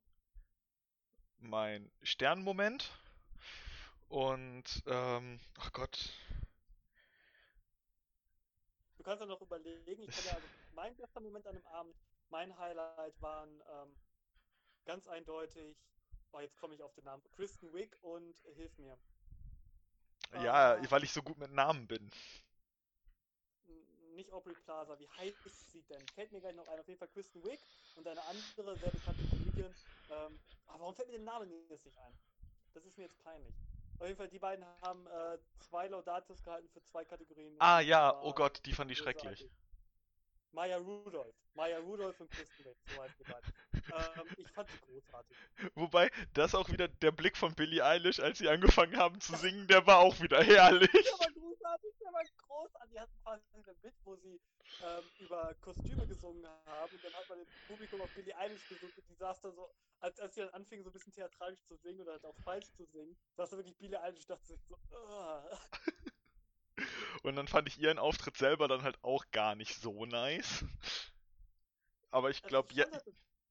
mein 1.42 1.92
Sternmoment. 2.04 2.92
Und, 4.10 4.84
ähm, 4.88 5.40
ach 5.60 5.72
Gott, 5.72 6.12
Du 8.98 9.04
kannst 9.04 9.22
ja 9.22 9.26
noch 9.26 9.42
überlegen, 9.42 10.04
ich 10.04 10.24
ja, 10.24 10.34
also 10.34 10.50
mein 10.72 10.96
bester 10.96 11.20
Moment 11.22 11.48
an 11.48 11.56
dem 11.56 11.66
Abend, 11.68 11.96
mein 12.30 12.58
Highlight 12.58 13.20
waren 13.22 13.62
ähm, 13.68 13.96
ganz 14.86 15.08
eindeutig, 15.08 15.78
oh, 16.32 16.40
jetzt 16.40 16.58
komme 16.58 16.76
ich 16.76 16.84
auf 16.84 16.94
den 16.94 17.06
Namen, 17.06 17.24
Kristen 17.36 17.74
Wiig 17.74 17.98
und 18.02 18.40
Hilf 18.56 18.78
mir. 18.78 19.00
ja, 20.34 20.76
Äh, 20.76 20.92
weil 20.92 21.04
ich 21.04 21.12
so 21.12 21.22
gut 21.22 21.38
mit 21.38 21.52
Namen 21.52 21.88
bin. 21.88 22.10
nicht 24.16 24.32
Aubrey 24.34 24.56
Plaza, 24.56 25.00
wie 25.00 25.10
heißt 25.10 25.72
sie 25.72 25.84
denn? 25.84 26.10
Fällt 26.10 26.32
mir 26.32 26.42
gleich 26.42 26.56
noch 26.56 26.68
ein, 26.68 26.80
auf 26.80 26.88
jeden 26.88 27.00
Fall 27.00 27.08
Kristen 27.08 27.44
Wiig 27.44 27.66
und 27.96 28.08
eine 28.08 28.24
andere 28.26 28.78
sehr 28.78 28.92
bekannte 28.92 29.24
Comedian. 29.64 29.76
Ähm, 30.12 30.40
aber 30.68 30.80
warum 30.80 30.96
fällt 30.96 31.08
mir 31.10 31.18
der 31.18 31.26
Name 31.26 31.46
jetzt 31.46 31.86
nicht 31.86 31.98
ein? 31.98 32.14
Das 32.74 32.86
ist 32.86 32.98
mir 32.98 33.04
jetzt 33.04 33.18
peinlich. 33.24 33.56
Auf 34.00 34.08
jeden 34.08 34.18
Fall, 34.18 34.30
die 34.30 34.40
beiden 34.40 34.66
haben 34.82 35.06
äh, 35.08 35.38
zwei 35.60 35.88
Laudatos 35.88 36.42
gehalten 36.42 36.70
für 36.70 36.82
zwei 36.84 37.04
Kategorien 37.04 37.56
Ah 37.60 37.82
ja, 37.82 38.18
oh 38.22 38.34
Gott, 38.34 38.62
die 38.66 38.74
fand 38.74 38.90
ich 38.92 38.98
schrecklich. 38.98 39.46
Maya 40.52 40.78
Rudolph. 40.78 41.36
Maya 41.54 41.78
Rudolph 41.80 42.20
und 42.22 42.32
Kristen 42.32 42.66
Wiig, 42.66 42.78
so 42.96 43.04
heißt 43.04 43.20
die 43.20 43.24
beiden. 43.24 43.54
Ähm, 43.74 44.36
ich 44.38 44.52
fand 44.52 44.70
die 44.70 44.92
großartig. 44.92 45.38
Wobei, 45.76 46.10
das 46.34 46.56
auch 46.56 46.70
wieder 46.70 46.88
der 46.88 47.12
Blick 47.12 47.36
von 47.36 47.54
Billie 47.56 47.84
Eilish, 47.84 48.20
als 48.20 48.38
sie 48.38 48.48
angefangen 48.48 48.98
haben 48.98 49.20
zu 49.20 49.36
singen, 49.36 49.68
der 49.68 49.86
war 49.86 50.00
auch 50.00 50.20
wieder 50.22 50.44
herrlich. 50.44 50.90
Der 50.94 51.20
war 51.20 51.34
großartig, 51.34 51.69
war 52.20 52.26
großartig. 52.38 52.92
Die 52.92 53.00
hatten 53.00 53.16
quasi 53.24 53.44
ein 53.54 53.64
Bit, 53.82 53.96
wo 54.04 54.16
sie 54.16 54.42
ähm, 54.82 55.12
über 55.18 55.56
Kostüme 55.56 56.08
gesungen 56.08 56.46
haben 56.66 56.96
und 56.96 57.04
dann 57.04 57.14
hat 57.14 57.28
man 57.30 57.40
im 57.40 57.48
Publikum 57.68 58.02
auf 58.02 58.14
Billie 58.14 58.36
Eilish 58.38 58.68
gesungen 58.68 58.94
und 58.96 59.10
die 59.10 59.16
saß 59.16 59.42
da 59.42 59.52
so, 59.52 59.70
als, 60.00 60.20
als 60.20 60.36
sie 60.36 60.42
dann 60.42 60.50
anfing, 60.52 60.84
so 60.84 60.90
ein 60.90 60.94
bisschen 60.94 61.14
theatralisch 61.14 61.62
zu 61.66 61.76
singen 61.78 62.02
oder 62.02 62.14
halt 62.14 62.26
auch 62.26 62.38
falsch 62.44 62.72
zu 62.72 62.86
singen, 62.86 63.18
saß 63.36 63.50
da 63.50 63.58
wirklich 63.58 63.78
Billie 63.78 64.02
Eilish 64.02 64.22
und 64.22 64.30
dachte 64.30 64.46
sich 64.48 64.62
so, 64.68 64.78
"Ugh." 64.92 65.60
Und 67.24 67.36
dann 67.36 67.50
fand 67.50 67.68
ich 67.68 67.78
ihren 67.78 68.00
Auftritt 68.00 68.38
selber 68.38 68.70
dann 68.70 68.84
halt 68.84 69.04
auch 69.04 69.26
gar 69.32 69.56
nicht 69.56 69.76
so 69.76 70.06
nice. 70.06 70.64
Aber 72.12 72.30
ich 72.30 72.42
glaube, 72.44 72.74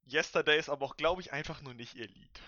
Yesterday 0.07 0.59
ist 0.59 0.71
aber 0.71 0.87
auch, 0.87 0.97
glaube 0.97 1.21
ich, 1.21 1.33
einfach 1.33 1.61
nur 1.61 1.75
nicht 1.75 1.95
ihr 1.95 2.09
Lied. 2.09 2.41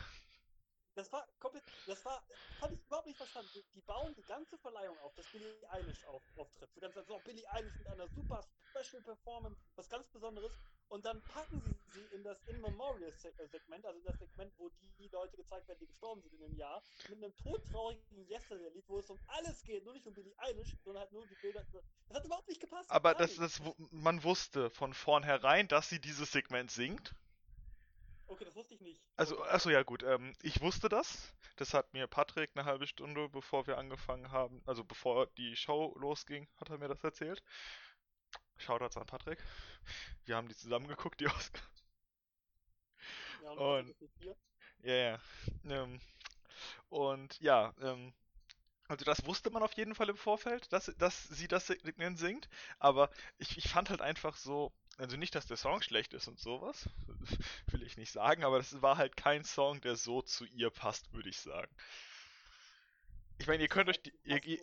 Das 0.94 1.12
war 1.12 1.26
komplett, 1.38 1.64
das 1.86 2.04
war, 2.04 2.22
habe 2.60 2.74
ich 2.74 2.84
überhaupt 2.84 3.06
nicht 3.06 3.16
verstanden. 3.16 3.50
Die, 3.54 3.64
die 3.74 3.80
bauen 3.80 4.14
die 4.14 4.24
ganze 4.24 4.58
Verleihung 4.58 4.98
auf, 4.98 5.14
dass 5.14 5.26
Billie 5.28 5.54
Eilish 5.70 6.04
auf, 6.04 6.22
auftritt. 6.36 6.70
Die 6.74 6.80
ganze 6.80 6.98
Zeit 6.98 7.06
so, 7.06 7.18
Billie 7.20 7.48
Eilish 7.52 7.76
mit 7.78 7.86
einer 7.86 8.08
super 8.08 8.44
Special 8.70 9.02
Performance, 9.02 9.60
was 9.76 9.88
ganz 9.88 10.08
Besonderes. 10.08 10.52
Und 10.88 11.04
dann 11.04 11.22
packen 11.22 11.60
sie 11.60 11.80
sie 11.92 12.04
in 12.06 12.24
das 12.24 12.42
In 12.46 12.60
Memorial 12.60 13.12
Segment, 13.12 13.86
also 13.86 13.98
in 13.98 14.04
das 14.04 14.18
Segment, 14.18 14.52
wo 14.58 14.70
die 14.98 15.08
Leute 15.08 15.36
gezeigt 15.36 15.68
werden, 15.68 15.78
die 15.80 15.86
gestorben 15.86 16.20
sind 16.22 16.32
in 16.34 16.40
dem 16.40 16.56
Jahr, 16.56 16.82
mit 17.08 17.22
einem 17.22 17.34
todtraurigen 17.36 18.28
Yesterday-Lied, 18.28 18.84
wo 18.88 18.98
es 18.98 19.08
um 19.08 19.18
alles 19.28 19.62
geht, 19.62 19.84
nur 19.84 19.94
nicht 19.94 20.06
um 20.06 20.14
Billie 20.14 20.34
Eilish, 20.38 20.76
sondern 20.84 21.02
halt 21.02 21.12
nur 21.12 21.26
die 21.26 21.36
Bilder. 21.36 21.64
Das 22.08 22.16
hat 22.16 22.24
überhaupt 22.24 22.48
nicht 22.48 22.60
gepasst, 22.60 22.90
Aber 22.90 23.14
das, 23.14 23.36
das, 23.36 23.60
man 23.92 24.22
wusste 24.24 24.70
von 24.70 24.92
vornherein, 24.92 25.68
dass 25.68 25.88
sie 25.88 26.00
dieses 26.00 26.32
Segment 26.32 26.70
singt. 26.70 27.14
Okay, 28.30 28.44
das 28.44 28.54
wusste 28.54 28.74
ich 28.74 28.80
nicht. 28.80 29.02
Also, 29.16 29.42
achso, 29.42 29.70
ja 29.70 29.82
gut, 29.82 30.04
ähm, 30.04 30.32
ich 30.40 30.60
wusste 30.60 30.88
das. 30.88 31.34
Das 31.56 31.74
hat 31.74 31.92
mir 31.92 32.06
Patrick 32.06 32.50
eine 32.54 32.64
halbe 32.64 32.86
Stunde, 32.86 33.28
bevor 33.28 33.66
wir 33.66 33.76
angefangen 33.76 34.30
haben, 34.30 34.62
also 34.66 34.84
bevor 34.84 35.26
die 35.36 35.56
Show 35.56 35.96
losging, 35.98 36.46
hat 36.56 36.70
er 36.70 36.78
mir 36.78 36.86
das 36.86 37.02
erzählt. 37.02 37.42
Shoutouts 38.58 38.96
an 38.96 39.06
Patrick. 39.06 39.42
Wir 40.26 40.36
haben 40.36 40.46
die 40.46 40.54
zusammen 40.54 40.86
geguckt, 40.86 41.20
die 41.20 41.26
Oscars. 41.28 41.84
Ja, 43.42 43.50
und 43.50 43.94
ja, 44.82 44.94
ja. 44.94 45.20
Ähm, 45.64 46.00
und 46.88 47.40
ja, 47.40 47.74
ähm, 47.80 48.12
also 48.86 49.04
das 49.04 49.26
wusste 49.26 49.50
man 49.50 49.62
auf 49.64 49.72
jeden 49.74 49.94
Fall 49.96 50.08
im 50.08 50.16
Vorfeld, 50.16 50.72
dass, 50.72 50.86
dass 50.98 51.24
sie 51.24 51.48
das 51.48 51.66
Segment 51.66 52.18
singt. 52.18 52.48
Aber 52.78 53.10
ich, 53.38 53.58
ich 53.58 53.68
fand 53.68 53.90
halt 53.90 54.00
einfach 54.00 54.36
so, 54.36 54.72
also 55.00 55.16
nicht, 55.16 55.34
dass 55.34 55.46
der 55.46 55.56
Song 55.56 55.82
schlecht 55.82 56.12
ist 56.12 56.28
und 56.28 56.38
sowas, 56.38 56.88
will 57.68 57.82
ich 57.82 57.96
nicht 57.96 58.12
sagen, 58.12 58.44
aber 58.44 58.58
das 58.58 58.80
war 58.82 58.96
halt 58.96 59.16
kein 59.16 59.44
Song, 59.44 59.80
der 59.80 59.96
so 59.96 60.22
zu 60.22 60.44
ihr 60.46 60.70
passt, 60.70 61.12
würde 61.12 61.28
ich 61.28 61.38
sagen. 61.38 61.74
Ich 63.38 63.46
meine, 63.46 63.62
ihr 63.62 63.68
könnt 63.68 63.88
euch 63.88 64.00
die, 64.02 64.12
ihr, 64.24 64.42
ihr, 64.44 64.58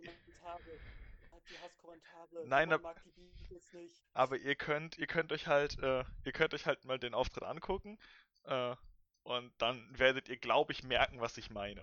nein, 2.46 2.70
Niemand 2.70 2.74
ab- 2.74 2.82
mag 2.82 3.04
die 3.04 3.10
Beatles 3.12 3.74
nicht. 3.74 3.96
aber 4.14 4.38
ihr 4.38 4.56
könnt, 4.56 4.98
ihr 4.98 5.08
könnt 5.08 5.32
euch 5.32 5.48
halt, 5.48 5.80
äh, 5.80 6.04
ihr 6.26 6.32
könnt 6.32 6.54
euch 6.54 6.66
halt 6.66 6.86
mal 6.86 7.00
den 7.00 7.14
Auftritt 7.14 7.44
angucken, 7.44 7.98
äh, 8.44 8.76
und 9.24 9.52
dann 9.58 9.98
werdet 10.00 10.30
ihr, 10.30 10.38
glaube 10.38 10.72
ich, 10.72 10.84
merken, 10.84 11.20
was 11.20 11.38
ich 11.38 11.50
meine. 11.50 11.82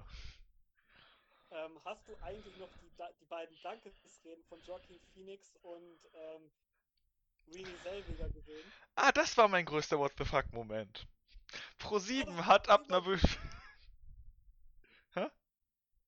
Ähm, 1.51 1.79
hast 1.85 2.09
du 2.09 2.17
eigentlich 2.23 2.57
noch 2.57 2.71
die, 2.81 2.91
die 3.21 3.25
beiden 3.27 3.57
Dankesreden 3.63 4.43
von 4.45 4.61
Joaquin 4.63 4.99
Phoenix 5.13 5.55
und 5.63 5.99
ähm, 6.15 6.51
Renée 7.49 7.79
Zellweger 7.83 8.29
gesehen? 8.31 8.73
Ah, 8.97 9.13
das 9.13 9.37
war 9.37 9.49
mein 9.49 9.65
größter 9.65 9.99
What 9.99 10.13
the 10.19 10.25
fuck 10.25 10.53
Moment. 10.53 11.07
Ja, 11.53 11.59
was 11.91 12.05
Pro7 12.05 12.37
hast 12.37 12.47
hat 12.47 12.69
ab 12.69 12.85
einer? 12.89 13.03
Be 13.03 13.19
Hä? 15.15 15.31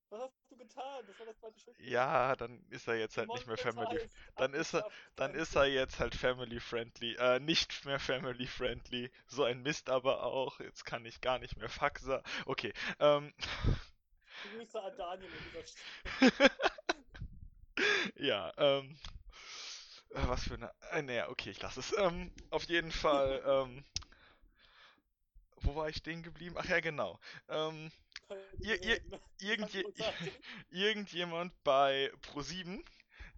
Was 0.09 0.21
hast 0.21 0.35
du 0.51 0.57
getan? 0.57 1.07
Das 1.07 1.19
war 1.19 1.27
das 1.27 1.39
zweite 1.39 1.59
Stück. 1.59 1.81
Ja, 1.81 2.37
dann 2.37 2.65
ist 2.71 2.89
er 2.89 2.95
jetzt 2.95 3.17
halt 3.17 3.29
nicht 3.29 3.47
mehr 3.47 3.57
Family. 3.57 3.87
Demonetized, 3.87 4.17
Dann 4.37 4.55
ist 4.55 4.75
er, 4.75 4.91
dann 5.17 5.35
ist 5.35 5.57
er 5.57 5.67
jetzt 5.67 5.99
halt 6.01 6.15
Family 6.15 6.61
Friendly. 6.61 7.17
Äh, 7.17 7.41
nicht 7.41 7.85
mehr 7.85 7.99
Family 7.99 8.47
Friendly. 8.47 9.11
So 9.27 9.45
ein 9.45 9.63
Mist 9.63 9.91
aber 9.91 10.23
auch. 10.23 10.61
Jetzt 10.61 10.85
kann 10.85 11.05
ich 11.05 11.21
gar 11.21 11.39
nicht 11.39 11.57
mehr 11.57 11.69
Faxa. 11.69 12.23
Okay, 12.47 12.73
ähm, 13.01 13.35
Grüße 14.43 14.83
an 14.83 14.97
Daniel 14.97 15.31
an 15.31 15.39
dieser 15.49 15.67
Stelle. 15.67 16.51
ja, 18.17 18.53
ähm, 18.57 18.91
äh, 18.93 19.16
was 20.11 20.45
für 20.45 20.55
eine, 20.55 20.73
äh, 20.93 21.03
naja, 21.03 21.29
okay, 21.29 21.51
ich 21.51 21.61
lasse 21.63 21.81
es. 21.81 21.95
Ähm, 21.99 22.33
auf 22.51 22.65
jeden 22.65 22.93
Fall, 22.93 23.43
ähm, 23.47 23.85
wo 25.63 25.75
war 25.77 25.89
ich 25.89 25.97
stehen 25.97 26.23
geblieben? 26.23 26.57
Ach 26.59 26.67
ja, 26.67 26.81
genau. 26.81 27.19
Ähm, 27.49 27.91
Reden. 28.31 28.63
Die 28.63 29.13
waren 29.13 29.21
irgendje, 29.41 29.85
irgendjemand 30.71 31.53
bei 31.65 32.13
Pro7 32.23 32.85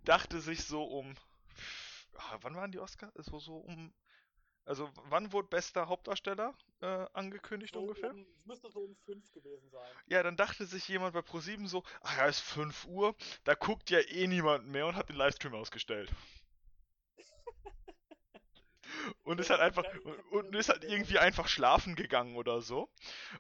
dachte 0.05 0.41
sich 0.41 0.65
so 0.65 0.85
um, 0.85 1.17
ah, 2.17 2.39
wann 2.43 2.55
waren 2.57 2.73
die 2.73 2.79
Oscars? 2.79 3.13
So, 3.17 3.39
so 3.39 3.57
um 3.59 3.93
Also 4.65 4.91
wann 5.05 5.33
wurde 5.33 5.49
bester 5.49 5.89
Hauptdarsteller 5.89 6.55
äh, 6.81 7.07
angekündigt 7.15 7.75
So 7.75 7.81
ungefähr? 7.81 8.11
um, 8.11 8.27
es 8.37 8.47
müsste 8.47 8.71
so 8.71 8.81
um 8.81 8.97
fünf 8.97 9.33
gewesen 9.33 9.71
sein. 9.71 9.97
Ja, 10.07 10.23
dann 10.23 10.37
dachte 10.37 10.67
sich 10.67 10.89
jemand 10.89 11.15
bei 11.15 11.23
ProSieben 11.23 11.69
so, 11.69 11.85
ach 12.03 12.17
ja, 12.19 12.27
ist 12.27 12.41
5 12.41 12.85
Uhr, 12.87 13.15
da 13.45 13.55
guckt 13.55 13.91
ja 13.91 14.01
eh 14.01 14.27
niemand 14.27 14.67
mehr 14.69 14.87
und 14.87 14.97
hat 14.97 15.09
den 15.09 15.17
Livestream 15.17 15.55
ausgestellt. 15.55 16.11
Und 19.23 19.41
ist 19.41 19.51
halt 19.51 19.61
einfach 19.61 19.85
und, 20.31 20.55
ist 20.55 20.69
halt 20.69 20.85
irgendwie 20.85 21.19
einfach 21.19 21.49
schlafen 21.49 21.95
gegangen 21.95 22.37
oder 22.37 22.61
so. 22.61 22.89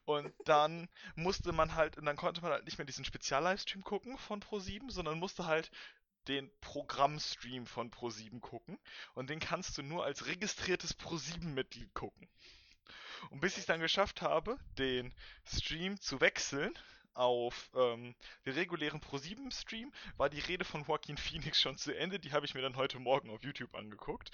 Und 0.04 0.32
dann 0.44 0.88
musste 1.14 1.52
man 1.52 1.74
halt, 1.74 1.96
und 1.96 2.04
dann 2.04 2.16
konnte 2.16 2.40
man 2.42 2.52
halt 2.52 2.64
nicht 2.64 2.78
mehr 2.78 2.86
diesen 2.86 3.04
Spezial-Livestream 3.04 3.82
gucken 3.82 4.18
von 4.18 4.40
Pro7, 4.40 4.90
sondern 4.90 5.18
musste 5.18 5.46
halt 5.46 5.70
den 6.28 6.50
Programmstream 6.60 7.66
von 7.66 7.90
Pro7 7.90 8.40
gucken. 8.40 8.78
Und 9.14 9.30
den 9.30 9.40
kannst 9.40 9.78
du 9.78 9.82
nur 9.82 10.04
als 10.04 10.26
registriertes 10.26 10.98
Pro7-Mitglied 10.98 11.92
gucken. 11.94 12.28
Und 13.30 13.40
bis 13.40 13.54
ich 13.54 13.60
es 13.60 13.66
dann 13.66 13.80
geschafft 13.80 14.22
habe, 14.22 14.58
den 14.78 15.12
Stream 15.44 16.00
zu 16.00 16.20
wechseln 16.20 16.72
auf 17.14 17.70
ähm, 17.74 18.14
den 18.46 18.52
regulären 18.54 19.00
Pro7-Stream, 19.00 19.92
war 20.16 20.30
die 20.30 20.40
Rede 20.40 20.64
von 20.64 20.84
Joaquin 20.84 21.16
Phoenix 21.16 21.60
schon 21.60 21.76
zu 21.76 21.96
Ende. 21.96 22.20
Die 22.20 22.32
habe 22.32 22.46
ich 22.46 22.54
mir 22.54 22.62
dann 22.62 22.76
heute 22.76 23.00
Morgen 23.00 23.30
auf 23.30 23.42
YouTube 23.42 23.74
angeguckt. 23.74 24.30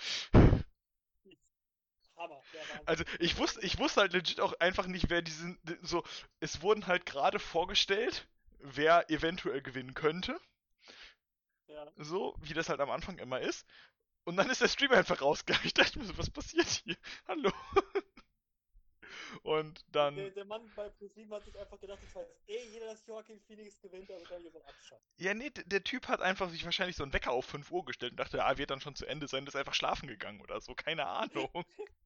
Hammer, 2.25 2.43
der. 2.53 2.89
Also 2.89 3.05
ich 3.19 3.39
wusste, 3.39 3.61
ich 3.61 3.79
wusste 3.79 4.01
halt 4.01 4.13
legit 4.13 4.41
auch 4.41 4.53
einfach 4.61 4.87
nicht, 4.87 5.11
wer 5.11 5.23
diesen 5.23 5.59
so. 5.83 6.03
Es 6.41 6.63
wurden 6.63 6.87
halt 6.87 7.07
gerade 7.07 7.39
vorgestellt, 7.39 8.27
wer 8.59 9.11
eventuell 9.11 9.63
gewinnen 9.63 9.95
könnte, 9.95 10.41
ja. 11.69 11.91
so 11.97 12.35
wie 12.41 12.55
das 12.55 12.69
halt 12.69 12.81
am 12.81 12.91
Anfang 12.91 13.19
immer 13.19 13.41
ist. 13.41 13.67
Und 14.25 14.37
dann 14.37 14.49
ist 14.49 14.63
der 14.63 14.69
Stream 14.69 14.93
einfach 14.93 15.21
rausgegangen. 15.21 15.65
Ich 15.67 15.75
dachte 15.75 15.99
mir 15.99 16.07
so, 16.07 16.17
was 16.17 16.31
passiert 16.31 16.67
hier? 16.67 16.97
Hallo. 17.29 17.53
Und 19.43 19.85
Der, 19.95 20.11
dann, 20.11 20.35
der 20.35 20.45
Mann 20.45 20.71
bei 20.75 20.89
ProSieben 20.89 21.33
hat 21.35 21.45
sich 21.45 21.59
einfach 21.59 21.79
gedacht, 21.81 21.99
ich 22.03 22.15
weiß 22.15 22.27
eh 22.47 22.65
jeder, 22.71 22.87
dass 22.87 23.05
Joaquin 23.07 23.41
Phoenix 23.41 23.81
gewinnt, 23.81 24.11
also 24.11 24.25
kann 24.25 24.39
ich 24.39 24.53
jetzt 24.53 24.67
abschaffen. 24.67 25.05
ja 25.19 25.35
nee, 25.35 25.51
der 25.51 25.83
Typ 25.83 26.09
hat 26.09 26.21
einfach 26.21 26.51
sich 26.51 26.65
wahrscheinlich 26.65 26.97
so 26.97 27.03
einen 27.03 27.13
Wecker 27.13 27.33
auf 27.33 27.45
5 27.47 27.71
Uhr 27.71 27.85
gestellt 27.85 28.13
und 28.13 28.19
dachte, 28.19 28.45
ah, 28.45 28.57
wird 28.57 28.71
dann 28.71 28.81
schon 28.81 28.95
zu 28.95 29.07
Ende 29.07 29.29
sein, 29.29 29.47
ist 29.47 29.57
einfach 29.57 29.75
schlafen 29.75 30.07
gegangen 30.09 30.41
oder 30.41 30.61
so, 30.61 30.75
keine 30.75 31.07
Ahnung. 31.07 31.51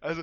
Also, 0.00 0.22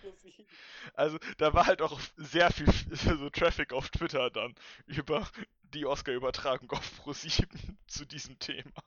ProSieben. 0.00 0.46
Also, 0.94 1.18
da 1.38 1.52
war 1.54 1.66
halt 1.66 1.82
auch 1.82 2.00
sehr 2.16 2.50
viel 2.50 2.66
so 2.92 3.30
Traffic 3.30 3.72
auf 3.72 3.88
Twitter 3.90 4.30
dann 4.30 4.54
über 4.86 5.28
die 5.62 5.86
Oscar-Übertragung 5.86 6.70
auf 6.70 7.00
Pro7 7.00 7.46
zu 7.86 8.04
diesem 8.04 8.38
Thema. 8.38 8.82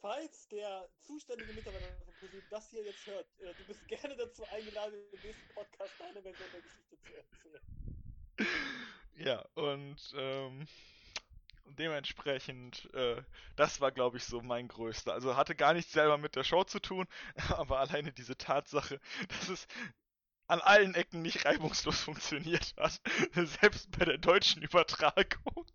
Falls 0.00 0.48
der 0.48 0.88
zuständige 1.00 1.52
Mitarbeiter 1.52 1.92
von 2.04 2.14
ProSieben 2.14 2.48
das 2.50 2.70
hier 2.70 2.84
jetzt 2.84 3.06
hört, 3.06 3.26
äh, 3.40 3.54
du 3.54 3.64
bist 3.66 3.86
gerne 3.86 4.16
dazu 4.16 4.44
eingeladen, 4.44 4.94
im 5.12 5.20
nächsten 5.20 5.54
Podcast 5.54 5.92
deine 5.98 6.22
Version 6.22 6.48
der 6.52 6.60
Geschichte 6.62 6.98
zu 7.00 7.14
erzählen. 7.14 7.60
Ja, 9.16 9.44
und 9.54 10.14
ähm, 10.16 10.66
dementsprechend, 11.64 12.92
äh, 12.94 13.22
das 13.56 13.80
war, 13.80 13.92
glaube 13.92 14.16
ich, 14.18 14.24
so 14.24 14.40
mein 14.40 14.68
größter. 14.68 15.12
Also 15.12 15.36
hatte 15.36 15.54
gar 15.54 15.74
nichts 15.74 15.92
selber 15.92 16.18
mit 16.18 16.36
der 16.36 16.44
Show 16.44 16.64
zu 16.64 16.80
tun, 16.80 17.06
aber 17.50 17.78
alleine 17.80 18.12
diese 18.12 18.36
Tatsache, 18.36 19.00
dass 19.28 19.48
es 19.48 19.66
an 20.46 20.60
allen 20.60 20.94
Ecken 20.94 21.22
nicht 21.22 21.44
reibungslos 21.44 22.00
funktioniert 22.04 22.74
hat, 22.76 23.00
selbst 23.34 23.90
bei 23.98 24.04
der 24.04 24.18
deutschen 24.18 24.62
Übertragung. 24.62 25.66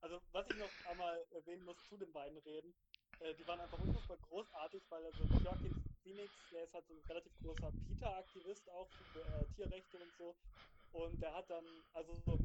Also, 0.00 0.20
was 0.32 0.50
ich 0.50 0.56
noch 0.58 0.70
einmal 0.90 1.24
erwähnen 1.30 1.64
muss 1.64 1.76
zu 1.88 1.96
den 1.96 2.12
beiden 2.12 2.36
Reden, 2.38 2.74
äh, 3.20 3.34
die 3.34 3.46
waren 3.46 3.60
einfach 3.60 3.78
unfassbar 3.78 4.16
großartig, 4.28 4.82
weil 4.90 5.04
also 5.06 5.24
Joaquin 5.44 5.74
Phoenix, 6.02 6.32
der 6.50 6.64
ist 6.64 6.74
halt 6.74 6.86
so 6.88 6.94
ein 6.94 7.02
relativ 7.08 7.32
großer 7.42 7.70
PETA-Aktivist 7.70 8.68
auch 8.70 8.88
für 9.12 9.20
äh, 9.20 9.46
Tierrechte 9.54 9.98
und 9.98 10.12
so. 10.18 10.34
Und 10.92 11.22
der 11.22 11.32
hat 11.34 11.48
dann 11.48 11.64
also 11.94 12.14
so 12.26 12.38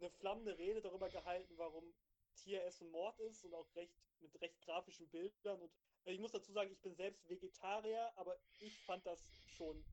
eine 0.00 0.10
flammende 0.10 0.56
Rede 0.58 0.80
darüber 0.80 1.08
gehalten, 1.08 1.54
warum 1.56 1.94
Tieressen 2.36 2.90
Mord 2.90 3.18
ist 3.20 3.44
und 3.44 3.54
auch 3.54 3.66
recht 3.74 3.94
mit 4.20 4.40
recht 4.40 4.60
grafischen 4.62 5.08
Bildern. 5.08 5.60
Und 5.60 5.72
äh, 6.04 6.12
ich 6.12 6.20
muss 6.20 6.32
dazu 6.32 6.52
sagen, 6.52 6.70
ich 6.70 6.80
bin 6.80 6.94
selbst 6.94 7.28
Vegetarier, 7.28 8.12
aber 8.16 8.36
ich 8.60 8.78
fand 8.80 9.04
das 9.06 9.24
schon 9.56 9.84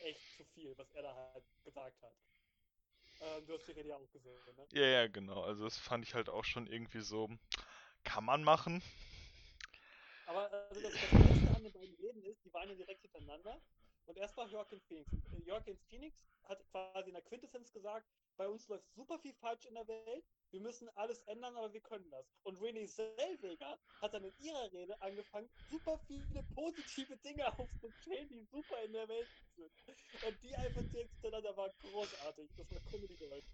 echt 0.00 0.20
zu 0.36 0.44
viel, 0.44 0.76
was 0.76 0.90
er 0.92 1.02
da 1.02 1.32
halt 1.34 1.44
gesagt 1.64 2.00
hat. 2.02 2.14
Ähm, 3.20 3.46
du 3.46 3.54
hast 3.54 3.66
die 3.68 3.72
Rede 3.72 3.88
ja 3.90 3.96
auch 3.96 4.10
gesehen, 4.10 4.56
ne? 4.56 4.66
Ja, 4.72 4.86
ja, 4.86 5.06
genau. 5.06 5.42
Also 5.42 5.64
das 5.64 5.78
fand 5.78 6.04
ich 6.04 6.14
halt 6.14 6.28
auch 6.28 6.44
schon 6.44 6.66
irgendwie 6.66 7.00
so, 7.02 7.28
kann 8.04 8.24
man 8.24 8.42
machen. 8.42 8.82
Aber 10.26 10.50
also 10.50 10.80
das, 10.80 10.92
das 10.92 11.00
Beste 11.10 11.56
an 11.56 11.62
den 11.62 11.72
beiden 11.72 11.94
Reden 11.96 12.22
ist, 12.24 12.44
die 12.44 12.52
waren 12.52 12.68
ja 12.68 12.74
direkt 12.74 13.02
hintereinander. 13.02 13.60
Und 14.06 14.16
erst 14.16 14.36
war 14.36 14.48
Joaquin 14.48 14.80
Phoenix. 14.80 15.10
Joaquin 15.44 15.78
Phoenix 15.88 16.24
hat 16.44 16.64
quasi 16.70 17.08
in 17.08 17.14
der 17.14 17.22
Quintessenz 17.22 17.72
gesagt, 17.72 18.06
bei 18.36 18.48
uns 18.48 18.66
läuft 18.68 18.90
super 18.94 19.18
viel 19.18 19.34
falsch 19.34 19.66
in 19.66 19.74
der 19.74 19.86
Welt, 19.86 20.24
wir 20.50 20.60
müssen 20.60 20.88
alles 20.96 21.20
ändern, 21.22 21.56
aber 21.56 21.72
wir 21.72 21.80
können 21.80 22.10
das. 22.10 22.26
Und 22.42 22.60
Renee 22.60 22.86
Zellweger 22.86 23.78
hat 24.00 24.12
dann 24.14 24.24
in 24.24 24.34
ihrer 24.38 24.72
Rede 24.72 25.00
angefangen, 25.00 25.48
super 25.70 25.98
viele 26.06 26.42
positive 26.54 27.16
Dinge 27.18 27.46
aufzuzählen, 27.58 28.28
die 28.28 28.44
super 28.50 28.82
in 28.84 28.92
der 28.92 29.08
Welt 29.08 29.28
sind. 29.56 29.72
Und 30.26 30.42
die 30.42 30.54
einfach 30.54 30.82
direkt 30.92 31.12
hintereinander 31.14 31.56
waren 31.56 31.72
großartig. 31.80 32.50
Das 32.56 32.70
war 32.70 32.80
Comedy 32.90 33.14
Gold. 33.16 33.44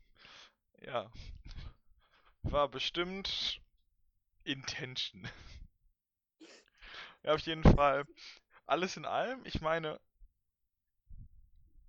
Ja. 0.81 1.11
War 2.43 2.69
bestimmt 2.69 3.61
Intention. 4.45 5.29
Ja, 7.25 7.35
auf 7.35 7.41
jeden 7.41 7.65
Fall. 7.65 8.05
Alles 8.65 8.97
in 8.97 9.05
allem, 9.05 9.45
ich 9.45 9.61
meine, 9.61 10.01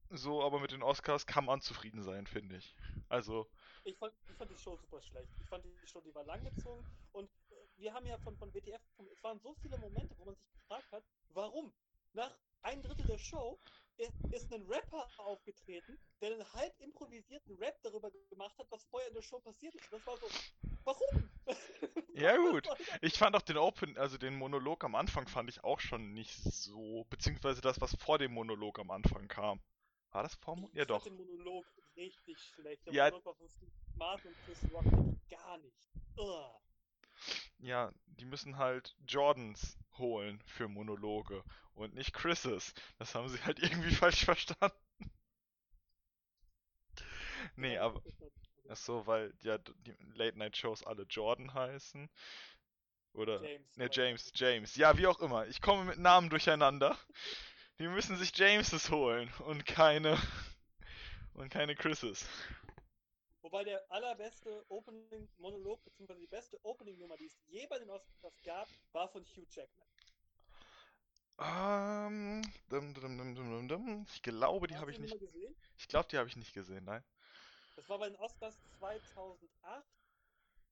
so, 0.10 0.44
aber 0.44 0.60
mit 0.60 0.72
den 0.72 0.84
Oscars 0.84 1.26
kann 1.26 1.46
man 1.46 1.62
zufrieden 1.62 2.04
sein, 2.04 2.28
finde 2.28 2.58
ich. 2.58 2.76
Also, 3.10 3.48
Ich 3.84 3.98
fand, 3.98 4.14
ich 4.28 4.36
fand 4.36 4.52
die 4.52 4.58
Show 4.58 4.78
super 4.78 5.02
schlecht. 5.02 5.32
Ich 5.40 5.48
fand 5.48 5.64
die 5.66 5.88
Show, 5.88 6.02
die 6.02 6.14
war 6.14 6.24
langgezogen 6.24 6.86
und 7.12 7.30
äh, 7.52 7.56
wir 7.78 7.94
haben 7.94 8.06
ja 8.06 8.18
von, 8.20 8.36
von 8.38 8.54
WTF, 8.54 8.82
es 9.12 9.24
waren 9.24 9.40
so 9.40 9.54
viele 9.62 9.78
Momente, 9.78 10.16
wo 10.18 10.26
man 10.26 10.36
sich 10.36 10.52
gefragt 10.52 10.92
hat, 10.92 11.04
warum? 11.30 11.74
Nach 12.14 12.38
ein 12.62 12.82
Drittel 12.82 13.06
der 13.06 13.18
Show 13.18 13.60
ist 14.32 14.52
ein 14.54 14.64
Rapper 14.68 15.08
aufgetreten, 15.18 16.00
der 16.22 16.34
einen 16.34 16.54
halb 16.54 16.74
improvisierten 16.80 17.56
Rap 17.58 17.82
darüber 17.84 18.12
gemacht 18.30 18.58
hat, 18.58 18.68
was 18.72 18.84
vorher 18.86 19.10
in 19.10 19.16
der 19.16 19.22
Show 19.22 19.40
passiert 19.40 19.76
ist. 19.76 19.92
Das 19.92 20.06
war 20.08 20.18
so, 20.18 20.28
warum? 20.84 21.30
Ja, 22.14 22.36
gut. 22.36 22.68
ich 23.02 23.18
fand 23.18 23.36
auch 23.36 23.42
den 23.42 23.58
Open, 23.58 23.98
also 23.98 24.18
den 24.18 24.36
Monolog 24.36 24.84
am 24.84 24.96
Anfang 24.96 25.28
fand 25.28 25.50
ich 25.50 25.64
auch 25.64 25.80
schon 25.80 26.14
nicht 26.14 26.36
so, 26.36 27.06
beziehungsweise 27.10 27.62
das, 27.62 27.80
was 27.80 27.96
vor 27.96 28.18
dem 28.18 28.34
Monolog 28.34 28.80
am 28.80 28.92
Anfang 28.92 29.28
kam. 29.28 29.62
War 30.12 30.24
das 30.24 30.36
vor? 30.36 30.56
Mo- 30.56 30.70
Ja, 30.74 30.84
Ich 30.84 30.88
fand 30.88 30.90
doch. 30.90 31.04
den 31.04 31.16
Monolog 31.18 31.66
richtig 31.96 32.40
schlecht. 32.40 32.86
Der 32.86 32.94
Ja. 32.94 33.06
Monolog 33.12 33.38
von 33.38 33.50
Steve 33.50 33.72
Martin 33.96 34.32
und 34.32 34.38
Chris 34.46 34.64
Rock 34.72 34.86
gar 35.30 35.58
nicht. 35.60 35.90
Ugh. 36.18 36.60
Ja, 37.60 37.92
die 38.06 38.26
müssen 38.26 38.58
halt 38.58 38.96
Jordans 39.08 39.78
holen 39.98 40.42
für 40.46 40.68
Monologe 40.68 41.44
und 41.74 41.94
nicht 41.94 42.14
Chris's. 42.14 42.74
Das 42.98 43.14
haben 43.16 43.28
sie 43.30 43.42
halt 43.44 43.60
irgendwie 43.84 43.94
falsch 43.94 44.24
verstanden. 44.26 44.76
Nee, 47.56 47.78
aber 47.78 48.02
das 48.02 48.20
war- 48.20 48.28
ach 48.70 48.78
so, 48.78 49.08
weil 49.08 49.34
ja 49.42 49.58
die 49.58 49.96
Late 50.16 50.38
Night 50.38 50.58
Shows 50.58 50.84
alle 50.84 51.04
Jordan 51.04 51.54
heißen. 51.54 52.10
Oder 53.14 53.42
James. 53.42 53.78
ne 53.78 53.90
James, 53.92 54.32
James. 54.36 54.76
Ja, 54.76 54.98
wie 54.98 55.08
auch 55.08 55.20
immer. 55.20 55.48
Ich 55.48 55.62
komme 55.62 55.84
mit 55.86 55.98
Namen 56.00 56.30
durcheinander. 56.30 56.98
Die 57.80 57.88
müssen 57.88 58.18
sich 58.18 58.38
Jameses 58.38 58.92
holen 58.92 59.32
und 59.46 59.66
keine 59.66 60.18
und 61.34 61.50
keine 61.50 61.76
Chris's. 61.78 62.26
Wobei 63.42 63.64
der 63.64 63.90
allerbeste 63.90 64.66
Opening-Monolog, 64.68 65.82
beziehungsweise 65.86 66.20
die 66.20 66.28
beste 66.28 66.60
Opening-Nummer, 66.66 67.16
die 67.16 67.28
es 67.28 67.40
je 67.48 67.66
bei 67.68 67.80
den 67.80 67.90
Oscars 67.90 68.36
gab, 68.44 68.68
war 68.92 69.08
von 69.08 69.24
Hugh 69.24 69.48
Jackman. 69.50 69.88
Ähm, 71.40 72.42
dum, 72.68 72.94
dum, 72.94 73.68
dum. 73.70 74.06
Ich 74.14 74.22
glaube, 74.24 74.68
die 74.68 74.76
habe 74.76 74.92
ich 74.92 75.00
nicht. 75.00 75.18
Gesehen? 75.18 75.56
Ich 75.78 75.88
glaube, 75.88 76.10
die 76.10 76.18
habe 76.18 76.28
ich 76.28 76.36
nicht 76.36 76.54
gesehen, 76.54 76.84
nein. 76.84 77.02
Das 77.78 77.88
war 77.88 77.98
bei 77.98 78.10
den 78.10 78.18
Oscars 78.18 78.60
2008. 78.78 79.86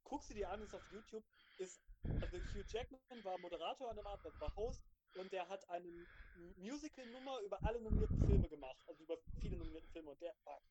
Guck 0.04 0.24
sie 0.24 0.34
dir 0.34 0.50
an, 0.50 0.62
ist 0.62 0.76
auf 0.76 0.84
YouTube. 0.92 1.24
Ist, 1.58 1.80
also 2.04 2.38
Hugh 2.38 2.66
Jackman 2.68 3.24
war 3.24 3.38
Moderator 3.38 3.90
an 3.90 3.96
dem 3.96 4.08
Abend, 4.08 4.42
war 4.42 4.54
Host 4.58 4.84
und 5.16 5.32
der 5.34 5.48
hat 5.50 5.70
eine 5.70 6.08
Musical-Nummer 6.34 7.40
über 7.42 7.64
alle 7.66 7.82
nominierten 7.82 8.20
Filme 8.20 8.50
gemacht. 8.50 8.78
Also 8.88 9.04
über 9.04 9.18
viele 9.40 9.58
nominierte 9.58 9.88
Filme 9.90 10.12
und 10.12 10.22
der 10.22 10.36
war 10.44 10.62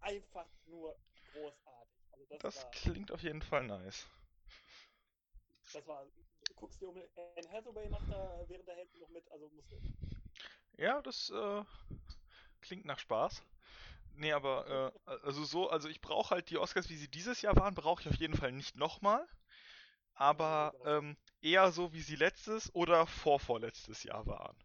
einfach 0.00 0.48
nur 0.66 0.98
großartig. 1.32 2.00
Also 2.12 2.26
das, 2.26 2.42
Das 2.42 2.54
war, 2.54 2.72
klingt 2.72 3.10
auf 3.10 3.22
jeden 3.22 3.40
Fall 3.40 3.66
nice. 3.66 4.06
das 5.72 5.86
war, 5.86 6.06
guckst 6.54 6.80
dir 6.80 6.88
um, 6.88 6.96
Anne 7.36 7.50
Hathaway 7.50 7.88
macht 7.88 8.08
da 8.10 8.44
während 8.48 8.68
der 8.68 8.76
Hälfte 8.76 8.98
noch 8.98 9.08
mit, 9.08 9.30
also 9.30 9.48
muss 9.50 9.66
Ja, 10.76 11.00
das 11.02 11.30
äh, 11.30 11.64
klingt 12.60 12.84
nach 12.84 12.98
Spaß. 12.98 13.42
Nee, 14.16 14.32
aber 14.32 14.92
äh, 15.06 15.10
also 15.24 15.44
so, 15.44 15.70
also 15.70 15.88
ich 15.88 16.00
brauche 16.00 16.30
halt 16.34 16.50
die 16.50 16.58
Oscars, 16.58 16.90
wie 16.90 16.96
sie 16.96 17.10
dieses 17.10 17.42
Jahr 17.42 17.56
waren, 17.56 17.74
brauche 17.74 18.02
ich 18.02 18.08
auf 18.08 18.16
jeden 18.16 18.36
Fall 18.36 18.52
nicht 18.52 18.76
nochmal. 18.76 19.26
Aber 20.14 20.74
Ja, 20.74 20.78
ähm, 20.84 21.16
eher 21.42 21.72
so, 21.72 21.92
wie 21.92 22.02
sie 22.02 22.16
letztes 22.16 22.74
oder 22.74 23.06
vorvorletztes 23.06 24.02
Jahr 24.04 24.26
waren. 24.26 24.56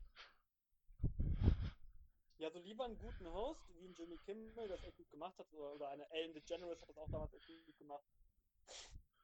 Ja, 2.38 2.52
so 2.52 2.60
lieber 2.60 2.86
einen 2.86 2.98
guten 3.00 3.26
Host, 3.28 3.62
wie 3.80 3.88
ein 3.88 3.96
Jimmy 3.96 4.18
Kimmel 4.26 4.68
das 4.68 4.84
echt 4.84 4.98
gut 4.98 5.10
gemacht 5.10 5.38
hat, 5.40 5.52
oder, 5.54 5.74
oder 5.74 5.90
eine 5.90 6.10
Ellen 6.12 6.34
DeGeneres 6.34 6.80
hat 6.82 6.90
das 6.90 6.98
auch 6.98 7.10
damals 7.10 7.34
echt 7.34 7.48
gut 7.48 7.78
gemacht. 7.80 8.04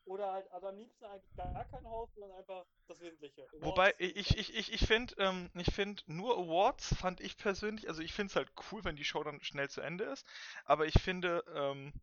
Oder 0.05 0.33
halt, 0.33 0.51
also 0.51 0.67
am 0.67 0.77
liebsten 0.77 1.05
eigentlich 1.05 1.35
gar 1.35 1.65
kein 1.65 1.85
Host, 1.85 2.13
sondern 2.15 2.37
einfach 2.37 2.65
das 2.87 2.99
Wesentliche. 2.99 3.43
Awards 3.43 3.65
Wobei, 3.65 3.95
ich, 3.99 4.37
ich, 4.37 4.53
ich, 4.53 4.73
ich 4.73 4.85
finde, 4.85 5.15
ähm, 5.17 5.49
ich 5.53 5.73
finde, 5.73 6.03
nur 6.07 6.37
Awards 6.37 6.95
fand 6.95 7.21
ich 7.21 7.37
persönlich, 7.37 7.87
also 7.87 8.01
ich 8.01 8.13
finde 8.13 8.31
es 8.31 8.35
halt 8.35 8.51
cool, 8.71 8.83
wenn 8.83 8.97
die 8.97 9.05
Show 9.05 9.23
dann 9.23 9.41
schnell 9.41 9.69
zu 9.69 9.79
Ende 9.79 10.05
ist, 10.05 10.25
aber 10.65 10.87
ich 10.87 10.99
finde, 11.01 11.43
ähm, 11.55 11.93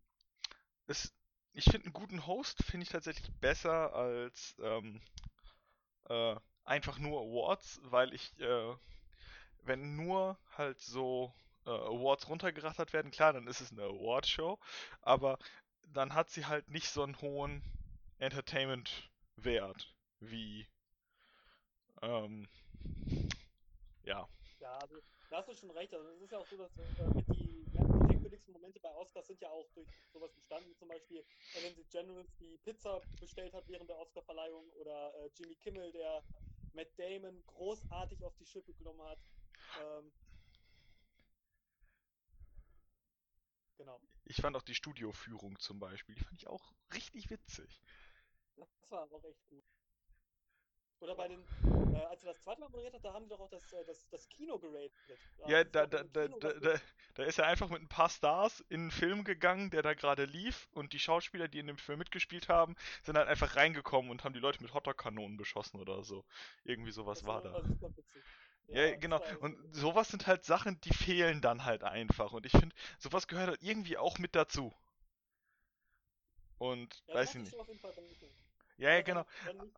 es, 0.87 1.13
ich 1.53 1.65
finde 1.65 1.85
einen 1.85 1.93
guten 1.93 2.25
Host 2.25 2.63
finde 2.63 2.85
ich 2.85 2.89
tatsächlich 2.89 3.29
besser 3.39 3.93
als 3.93 4.55
ähm, 4.63 5.01
äh, 6.09 6.35
einfach 6.65 6.99
nur 6.99 7.21
Awards, 7.21 7.79
weil 7.83 8.13
ich, 8.13 8.37
äh, 8.39 8.75
wenn 9.63 9.95
nur 9.95 10.37
halt 10.57 10.79
so 10.81 11.33
äh, 11.65 11.69
Awards 11.71 12.29
runtergerattert 12.29 12.93
werden, 12.93 13.11
klar, 13.11 13.33
dann 13.33 13.47
ist 13.47 13.61
es 13.61 13.71
eine 13.71 13.83
Awardshow, 13.83 14.59
aber 15.01 15.37
dann 15.93 16.13
hat 16.13 16.29
sie 16.29 16.45
halt 16.45 16.69
nicht 16.69 16.89
so 16.89 17.03
einen 17.03 17.19
hohen 17.21 17.63
Entertainment-Wert 18.19 19.93
wie, 20.19 20.67
ähm, 22.01 22.47
ja. 24.03 24.27
Ja, 24.59 24.77
also, 24.77 24.95
da 25.31 25.37
hast 25.37 25.47
du 25.47 25.55
schon 25.55 25.71
recht. 25.71 25.93
Also, 25.93 26.09
es 26.09 26.21
ist 26.21 26.31
ja 26.31 26.37
auch 26.37 26.47
so, 26.47 26.57
dass 26.57 26.77
äh, 26.77 27.15
mit 27.15 27.27
die, 27.29 27.65
denkwürdigsten 27.71 28.53
Momente 28.53 28.79
bei 28.81 28.93
Oscars 28.93 29.27
sind 29.27 29.39
ja 29.41 29.49
auch 29.49 29.67
durch 29.73 29.87
sowas 30.11 30.33
entstanden. 30.35 30.75
Zum 30.75 30.89
Beispiel 30.89 31.23
Ellen 31.55 31.75
DeGeneres, 31.75 32.27
die 32.37 32.57
Pizza 32.57 33.01
bestellt 33.19 33.53
hat 33.53 33.67
während 33.67 33.89
der 33.89 33.97
Oscarverleihung 33.97 34.69
oder 34.73 35.13
äh, 35.15 35.29
Jimmy 35.35 35.55
Kimmel, 35.55 35.91
der 35.93 36.21
Matt 36.73 36.89
Damon 36.97 37.41
großartig 37.47 38.23
auf 38.25 38.35
die 38.35 38.45
Schippe 38.45 38.73
genommen 38.73 39.01
hat. 39.03 39.19
Ähm, 39.81 40.11
genau. 43.77 44.01
Ich 44.25 44.37
fand 44.37 44.57
auch 44.57 44.63
die 44.63 44.75
Studioführung 44.75 45.57
zum 45.59 45.79
Beispiel, 45.79 46.15
die 46.15 46.23
fand 46.23 46.37
ich 46.37 46.47
auch 46.47 46.73
richtig 46.93 47.29
witzig. 47.29 47.81
Das 48.57 48.91
war 48.91 49.09
auch 49.11 49.23
echt 49.23 49.47
gut. 49.47 49.63
Oder 51.01 51.15
bei 51.15 51.27
den, 51.27 51.41
äh, 51.93 51.97
als 52.05 52.23
er 52.23 52.33
das 52.33 52.41
zweite 52.43 52.61
Mal 52.61 52.69
moderiert 52.69 52.93
hat, 52.93 53.03
da 53.03 53.13
haben 53.13 53.23
die 53.23 53.29
doch 53.29 53.39
auch 53.39 53.49
das, 53.49 53.73
äh, 53.73 53.83
das, 53.85 54.07
das 54.09 54.29
Kino 54.29 54.57
geratet. 54.59 55.19
Ja, 55.47 55.63
sie 55.63 55.71
da, 55.71 55.85
auch 55.85 55.89
da, 55.89 56.03
da, 56.03 56.27
da, 56.27 56.53
da, 56.53 56.75
da 57.15 57.23
ist 57.23 57.39
er 57.39 57.47
einfach 57.47 57.69
mit 57.69 57.81
ein 57.81 57.87
paar 57.87 58.09
Stars 58.09 58.59
in 58.69 58.81
einen 58.81 58.91
Film 58.91 59.23
gegangen, 59.23 59.71
der 59.71 59.81
da 59.81 59.93
gerade 59.95 60.25
lief 60.25 60.69
und 60.73 60.93
die 60.93 60.99
Schauspieler, 60.99 61.47
die 61.47 61.59
in 61.59 61.67
dem 61.67 61.77
Film 61.77 61.97
mitgespielt 61.99 62.47
haben, 62.47 62.75
sind 63.03 63.17
halt 63.17 63.27
einfach 63.27 63.55
reingekommen 63.55 64.11
und 64.11 64.23
haben 64.23 64.33
die 64.33 64.39
Leute 64.39 64.61
mit 64.61 64.73
Hotdog-Kanonen 64.73 65.37
beschossen 65.37 65.79
oder 65.79 66.03
so. 66.03 66.23
Irgendwie 66.63 66.91
sowas 66.91 67.19
Das 67.19 67.27
war 67.27 67.41
war 67.41 67.61
da. 67.61 67.63
witzig. 67.63 68.23
Ja, 68.67 68.81
Ja, 68.81 68.91
das 68.91 68.99
genau. 69.01 69.21
Und 69.41 69.57
sowas 69.75 70.09
sind 70.09 70.27
halt 70.27 70.45
Sachen, 70.45 70.79
die 70.81 70.93
fehlen 70.93 71.41
dann 71.41 71.65
halt 71.65 71.83
einfach. 71.83 72.31
Und 72.31 72.45
ich 72.45 72.51
finde, 72.51 72.75
sowas 72.99 73.27
gehört 73.27 73.49
halt 73.49 73.63
irgendwie 73.63 73.97
auch 73.97 74.17
mit 74.19 74.35
dazu. 74.35 74.71
Und 76.59 77.03
Ja, 77.07 77.15
das 77.15 77.15
weiß 77.15 77.35
ich 77.35 77.41
nicht. 77.41 77.57
Ja, 78.77 78.91
ja, 78.91 79.01
genau. 79.01 79.25
nicht, 79.53 79.73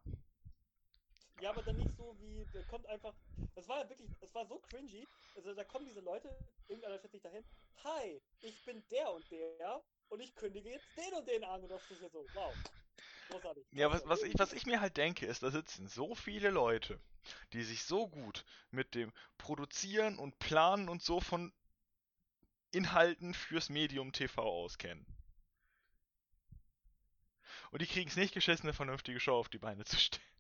ja, 1.44 1.50
aber 1.50 1.62
dann 1.62 1.76
nicht 1.76 1.94
so 1.98 2.16
wie, 2.22 2.46
der 2.54 2.64
kommt 2.64 2.86
einfach, 2.88 3.14
das 3.54 3.68
war 3.68 3.80
ja 3.80 3.90
wirklich, 3.90 4.10
das 4.22 4.34
war 4.34 4.46
so 4.48 4.60
cringy, 4.60 5.06
also 5.36 5.54
da 5.54 5.66
kommen 5.66 5.86
diese 5.86 6.00
Leute, 6.00 6.34
irgendeiner 6.70 6.98
stellt 6.98 7.12
sich 7.12 7.22
dahin, 7.22 7.44
hi, 7.84 8.22
ich 8.44 8.64
bin 8.64 8.82
der 8.90 9.12
und 9.12 9.30
der 9.30 9.84
und 10.08 10.22
ich 10.22 10.34
kündige 10.36 10.70
jetzt 10.70 10.88
den 10.96 11.14
und 11.14 11.28
den 11.28 11.44
an 11.44 11.62
und 11.62 11.70
das 11.70 11.82
ist 11.92 12.02
ja 12.02 12.08
so, 12.08 12.26
wow, 12.34 12.56
großartig. 13.28 13.66
Ja, 13.72 13.92
was, 13.92 14.08
was, 14.08 14.24
ich, 14.24 14.40
was 14.40 14.54
ich 14.54 14.66
mir 14.66 14.80
halt 14.80 14.96
denke, 14.96 15.26
ist, 15.26 15.44
da 15.44 15.52
sitzen 15.52 15.90
so 15.90 16.16
viele 16.16 16.50
Leute, 16.50 16.98
die 17.52 17.64
sich 17.64 17.84
so 17.84 18.08
gut 18.08 18.46
mit 18.72 18.96
dem 18.96 19.12
Produzieren 19.38 20.20
und 20.20 20.40
Planen 20.40 20.88
und 20.88 21.04
so 21.04 21.20
von 21.20 21.52
Inhalten 22.72 23.34
fürs 23.34 23.68
Medium 23.68 24.14
TV 24.14 24.42
auskennen. 24.42 25.06
Und 27.72 27.82
die 27.82 27.88
kriegen 27.88 28.10
es 28.10 28.16
nicht 28.16 28.34
geschissen, 28.34 28.68
eine 28.68 28.74
vernünftige 28.74 29.20
Show 29.20 29.36
auf 29.36 29.50
die 29.50 29.58
Beine 29.58 29.84
zu 29.84 29.98
stellen. 29.98 30.33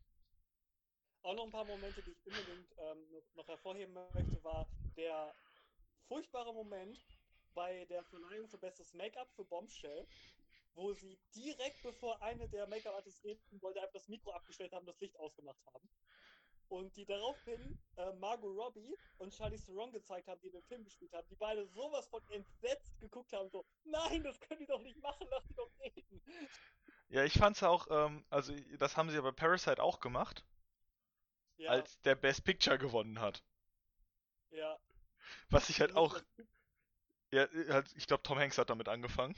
Auch 1.23 1.35
noch 1.35 1.45
ein 1.45 1.51
paar 1.51 1.63
Momente, 1.65 2.03
die 2.03 2.11
ich 2.11 2.25
unbedingt 2.27 2.69
ähm, 2.77 3.07
noch- 3.35 3.47
hervorheben 3.47 3.93
möchte, 3.93 4.43
war 4.43 4.67
der 4.97 5.33
furchtbare 6.07 6.53
Moment 6.53 6.99
bei 7.53 7.85
der 7.85 8.03
Verleihung 8.03 8.49
für 8.49 8.57
bestes 8.57 8.93
Make-up 8.93 9.29
für 9.35 9.45
Bombshell, 9.45 10.05
wo 10.75 10.91
sie 10.93 11.17
direkt 11.33 11.81
bevor 11.81 12.21
eine 12.21 12.47
der 12.49 12.67
Make-up-Artists 12.67 13.23
reden 13.23 13.61
wollte, 13.61 13.79
einfach 13.79 13.93
das 13.93 14.09
Mikro 14.09 14.31
abgestellt 14.31 14.73
haben, 14.73 14.85
das 14.85 14.99
Licht 14.99 15.17
ausgemacht 15.17 15.65
haben. 15.73 15.89
Und 16.67 16.95
die 16.95 17.05
daraufhin 17.05 17.77
äh, 17.97 18.11
Margot 18.13 18.57
Robbie 18.57 18.97
und 19.19 19.31
Charlie 19.33 19.59
Theron 19.59 19.91
gezeigt 19.93 20.27
haben, 20.27 20.41
die 20.41 20.49
dem 20.49 20.63
Film 20.63 20.83
gespielt 20.83 21.13
haben, 21.13 21.27
die 21.29 21.35
beide 21.35 21.65
sowas 21.67 22.07
von 22.07 22.21
entsetzt 22.31 22.99
geguckt 22.99 23.31
haben, 23.31 23.49
so, 23.49 23.65
nein, 23.85 24.23
das 24.23 24.39
können 24.39 24.59
die 24.59 24.65
doch 24.65 24.81
nicht 24.81 24.99
machen, 25.01 25.27
lass 25.29 25.45
die 25.47 25.53
doch 25.53 25.71
reden. 25.79 26.21
Ja, 27.09 27.23
ich 27.23 27.33
fand's 27.33 27.61
auch, 27.61 27.87
ähm, 27.91 28.25
also 28.29 28.53
das 28.79 28.97
haben 28.97 29.09
sie 29.09 29.15
ja 29.15 29.21
bei 29.21 29.31
Parasite 29.31 29.83
auch 29.83 29.99
gemacht, 29.99 30.43
Ja, 31.57 31.71
als 31.71 31.99
der 32.01 32.15
Best 32.15 32.43
Picture 32.43 32.77
gewonnen 32.77 33.19
hat. 33.19 33.43
ja. 34.51 34.77
Was 35.49 35.69
ich 35.69 35.79
halt 35.81 35.95
Also 35.95 36.01
auch, 36.15 36.19
ja, 37.31 37.47
halt, 37.69 37.91
ich 37.95 38.07
glaube 38.07 38.23
Tom 38.23 38.37
Hanks 38.39 38.57
hat 38.57 38.69
damit 38.69 38.87
angefangen. 38.89 39.35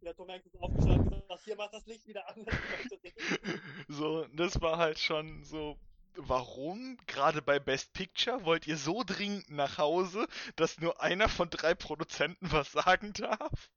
Ja, 0.00 0.12
Tom 0.12 0.30
Hanks 0.30 0.46
ist 0.46 0.56
aufgestanden 0.60 1.12
und 1.12 1.20
gesagt, 1.22 1.44
hier, 1.44 1.56
mach 1.56 1.70
das 1.70 1.86
Licht 1.86 2.06
wieder 2.06 2.28
an. 2.28 2.46
So, 3.88 4.26
das 4.28 4.60
war 4.60 4.78
halt 4.78 4.98
schon 4.98 5.44
so, 5.44 5.78
warum? 6.16 6.98
Gerade 7.06 7.42
bei 7.42 7.58
Best 7.58 7.92
Picture 7.92 8.44
wollt 8.44 8.66
ihr 8.66 8.76
so 8.76 9.02
dringend 9.04 9.50
nach 9.50 9.78
Hause, 9.78 10.26
dass 10.56 10.78
nur 10.80 11.00
einer 11.00 11.28
von 11.28 11.50
drei 11.50 11.74
Produzenten 11.74 12.50
was 12.52 12.72
sagen 12.72 13.12
darf? 13.14 13.70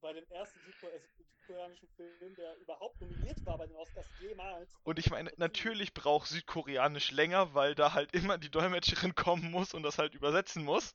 bei 0.00 0.12
dem 0.12 0.24
ersten 0.30 0.60
Südko 0.60 0.86
äh, 0.88 1.00
südkoreanischen 1.44 1.88
Film, 1.96 2.34
der 2.36 2.56
überhaupt 2.58 3.00
nominiert 3.00 3.44
war 3.44 3.58
bei 3.58 3.66
den 3.66 3.76
Oscars 3.76 4.06
jemals. 4.18 4.68
Und 4.84 4.98
ich 4.98 5.10
meine, 5.10 5.30
natürlich 5.36 5.92
braucht 5.92 6.28
Südkoreanisch 6.28 7.10
länger, 7.10 7.54
weil 7.54 7.74
da 7.74 7.92
halt 7.92 8.12
immer 8.14 8.38
die 8.38 8.50
Dolmetscherin 8.50 9.14
kommen 9.14 9.50
muss 9.50 9.74
und 9.74 9.82
das 9.82 9.98
halt 9.98 10.14
übersetzen 10.14 10.64
muss. 10.64 10.94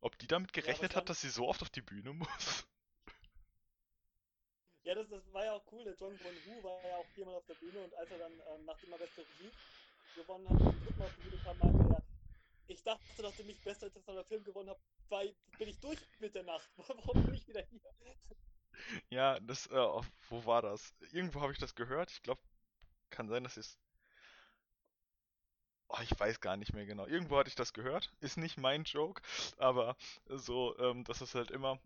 Ob 0.00 0.16
die 0.18 0.26
damit 0.26 0.52
gerechnet 0.52 0.94
hat, 0.94 1.08
wahrscheinlich- 1.08 1.08
dass 1.08 1.20
sie 1.20 1.30
so 1.30 1.48
oft 1.48 1.62
auf 1.62 1.70
die 1.70 1.82
Bühne 1.82 2.12
muss? 2.12 2.66
Ja, 4.84 4.94
das, 4.94 5.08
das 5.08 5.32
war 5.32 5.44
ja 5.44 5.52
auch 5.52 5.64
cool. 5.72 5.84
Der 5.84 5.94
John 5.94 6.18
Won-Hu 6.20 6.62
war 6.62 6.86
ja 6.88 6.96
auch 6.96 7.08
viermal 7.12 7.34
auf 7.34 7.46
der 7.46 7.54
Bühne 7.56 7.80
und 7.80 7.92
als 7.94 8.08
er 8.10 8.18
dann, 8.18 8.32
ähm, 8.32 8.64
nachdem 8.64 8.92
er 8.92 8.98
beste 8.98 9.26
Regie 9.26 9.52
gewonnen 10.14 10.48
hat, 10.48 10.58
zum 10.58 10.78
dritten 10.78 11.02
auf 11.02 11.12
die 11.16 11.22
Bühne 11.22 11.38
kam, 11.42 11.58
meinte 11.58 11.92
er, 11.92 12.02
ich 12.68 12.82
dachte, 12.82 13.22
nachdem 13.22 13.48
ich 13.48 13.60
bester 13.62 13.86
internationaler 13.86 14.24
Film 14.24 14.44
gewonnen 14.44 14.70
habe, 14.70 14.80
bin 15.58 15.68
ich 15.68 15.78
durch 15.80 15.98
mit 16.18 16.34
der 16.34 16.42
Nacht. 16.42 16.68
Warum 16.76 17.24
bin 17.24 17.34
ich 17.34 17.46
wieder 17.46 17.62
hier? 17.70 17.80
Ja, 19.08 19.40
das, 19.40 19.66
äh, 19.68 20.02
wo 20.28 20.44
war 20.44 20.62
das? 20.62 20.94
Irgendwo 21.12 21.40
habe 21.40 21.52
ich 21.52 21.58
das 21.58 21.74
gehört. 21.74 22.10
Ich 22.10 22.22
glaube, 22.22 22.40
kann 23.10 23.28
sein, 23.28 23.44
dass 23.44 23.56
es. 23.56 23.78
Oh, 25.88 25.98
ich 26.02 26.18
weiß 26.18 26.40
gar 26.40 26.56
nicht 26.56 26.72
mehr 26.74 26.84
genau. 26.86 27.06
Irgendwo 27.06 27.38
hatte 27.38 27.48
ich 27.48 27.54
das 27.54 27.72
gehört. 27.72 28.12
Ist 28.20 28.36
nicht 28.36 28.58
mein 28.58 28.84
Joke, 28.84 29.22
aber 29.56 29.96
so, 30.26 30.76
ähm, 30.78 31.04
dass 31.04 31.20
es 31.20 31.34
halt 31.34 31.50
immer. 31.50 31.78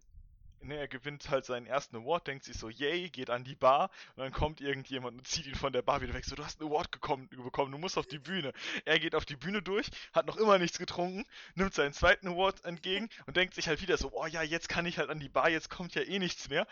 Ne, 0.62 0.76
er 0.76 0.88
gewinnt 0.88 1.30
halt 1.30 1.46
seinen 1.46 1.66
ersten 1.66 1.96
Award, 1.96 2.26
denkt 2.26 2.44
sich 2.44 2.58
so, 2.58 2.68
yay, 2.68 3.08
geht 3.08 3.30
an 3.30 3.44
die 3.44 3.54
Bar 3.54 3.90
und 4.14 4.22
dann 4.22 4.32
kommt 4.32 4.60
irgendjemand 4.60 5.16
und 5.16 5.26
zieht 5.26 5.46
ihn 5.46 5.54
von 5.54 5.72
der 5.72 5.80
Bar 5.80 6.02
wieder 6.02 6.12
weg. 6.12 6.24
So, 6.26 6.36
du 6.36 6.44
hast 6.44 6.60
einen 6.60 6.70
Award 6.70 6.92
gekommen, 6.92 7.28
bekommen, 7.30 7.72
du 7.72 7.78
musst 7.78 7.96
auf 7.96 8.06
die 8.06 8.18
Bühne. 8.18 8.52
Er 8.84 8.98
geht 8.98 9.14
auf 9.14 9.24
die 9.24 9.36
Bühne 9.36 9.62
durch, 9.62 9.88
hat 10.12 10.26
noch 10.26 10.36
immer 10.36 10.58
nichts 10.58 10.78
getrunken, 10.78 11.24
nimmt 11.54 11.72
seinen 11.72 11.94
zweiten 11.94 12.28
Award 12.28 12.64
entgegen 12.66 13.08
und 13.26 13.36
denkt 13.38 13.54
sich 13.54 13.68
halt 13.68 13.80
wieder 13.80 13.96
so, 13.96 14.10
oh 14.12 14.26
ja, 14.26 14.42
jetzt 14.42 14.68
kann 14.68 14.84
ich 14.84 14.98
halt 14.98 15.08
an 15.08 15.18
die 15.18 15.30
Bar, 15.30 15.48
jetzt 15.48 15.70
kommt 15.70 15.94
ja 15.94 16.02
eh 16.02 16.18
nichts 16.18 16.50
mehr 16.50 16.66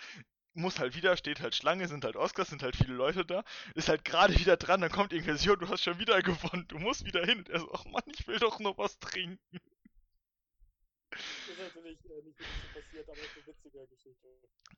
muss 0.55 0.79
halt 0.79 0.97
wieder, 0.97 1.17
steht 1.17 1.41
halt 1.41 1.55
Schlange, 1.55 1.89
sind 1.89 2.05
halt 2.05 2.17
Oscars, 2.17 2.49
sind 2.49 2.63
halt 2.63 2.77
viele 2.77 2.95
Leute 2.95 3.25
da, 3.25 3.45
ist 3.75 3.89
halt 3.89 4.05
gerade 4.05 4.39
wieder 4.39 4.57
dran, 4.57 4.81
dann 4.81 4.91
kommt 4.91 5.13
irgendwer, 5.13 5.37
so, 5.37 5.57
du 5.57 5.69
hast 5.69 5.83
schon 5.83 5.99
wieder 5.99 6.21
gewonnen, 6.23 6.67
du 6.69 6.79
musst 6.79 7.05
wieder 7.05 7.25
hin. 7.25 7.39
Und 7.39 7.49
er 7.49 7.61
so, 7.61 7.71
ach 7.73 7.85
Mann, 7.87 8.03
ich 8.07 8.27
will 8.27 8.39
doch 8.39 8.59
noch 8.59 8.77
was 8.77 8.99
trinken. 8.99 9.39
Ist 11.11 11.59
natürlich 11.59 11.99
äh, 12.05 12.23
nicht 12.23 12.39
wirklich 12.39 12.63
so 12.75 12.81
passiert, 12.81 13.09
aber 13.09 13.19
ist 13.19 13.37
eine 13.37 13.47
witzige 13.47 13.87
Geschichte. 13.87 14.29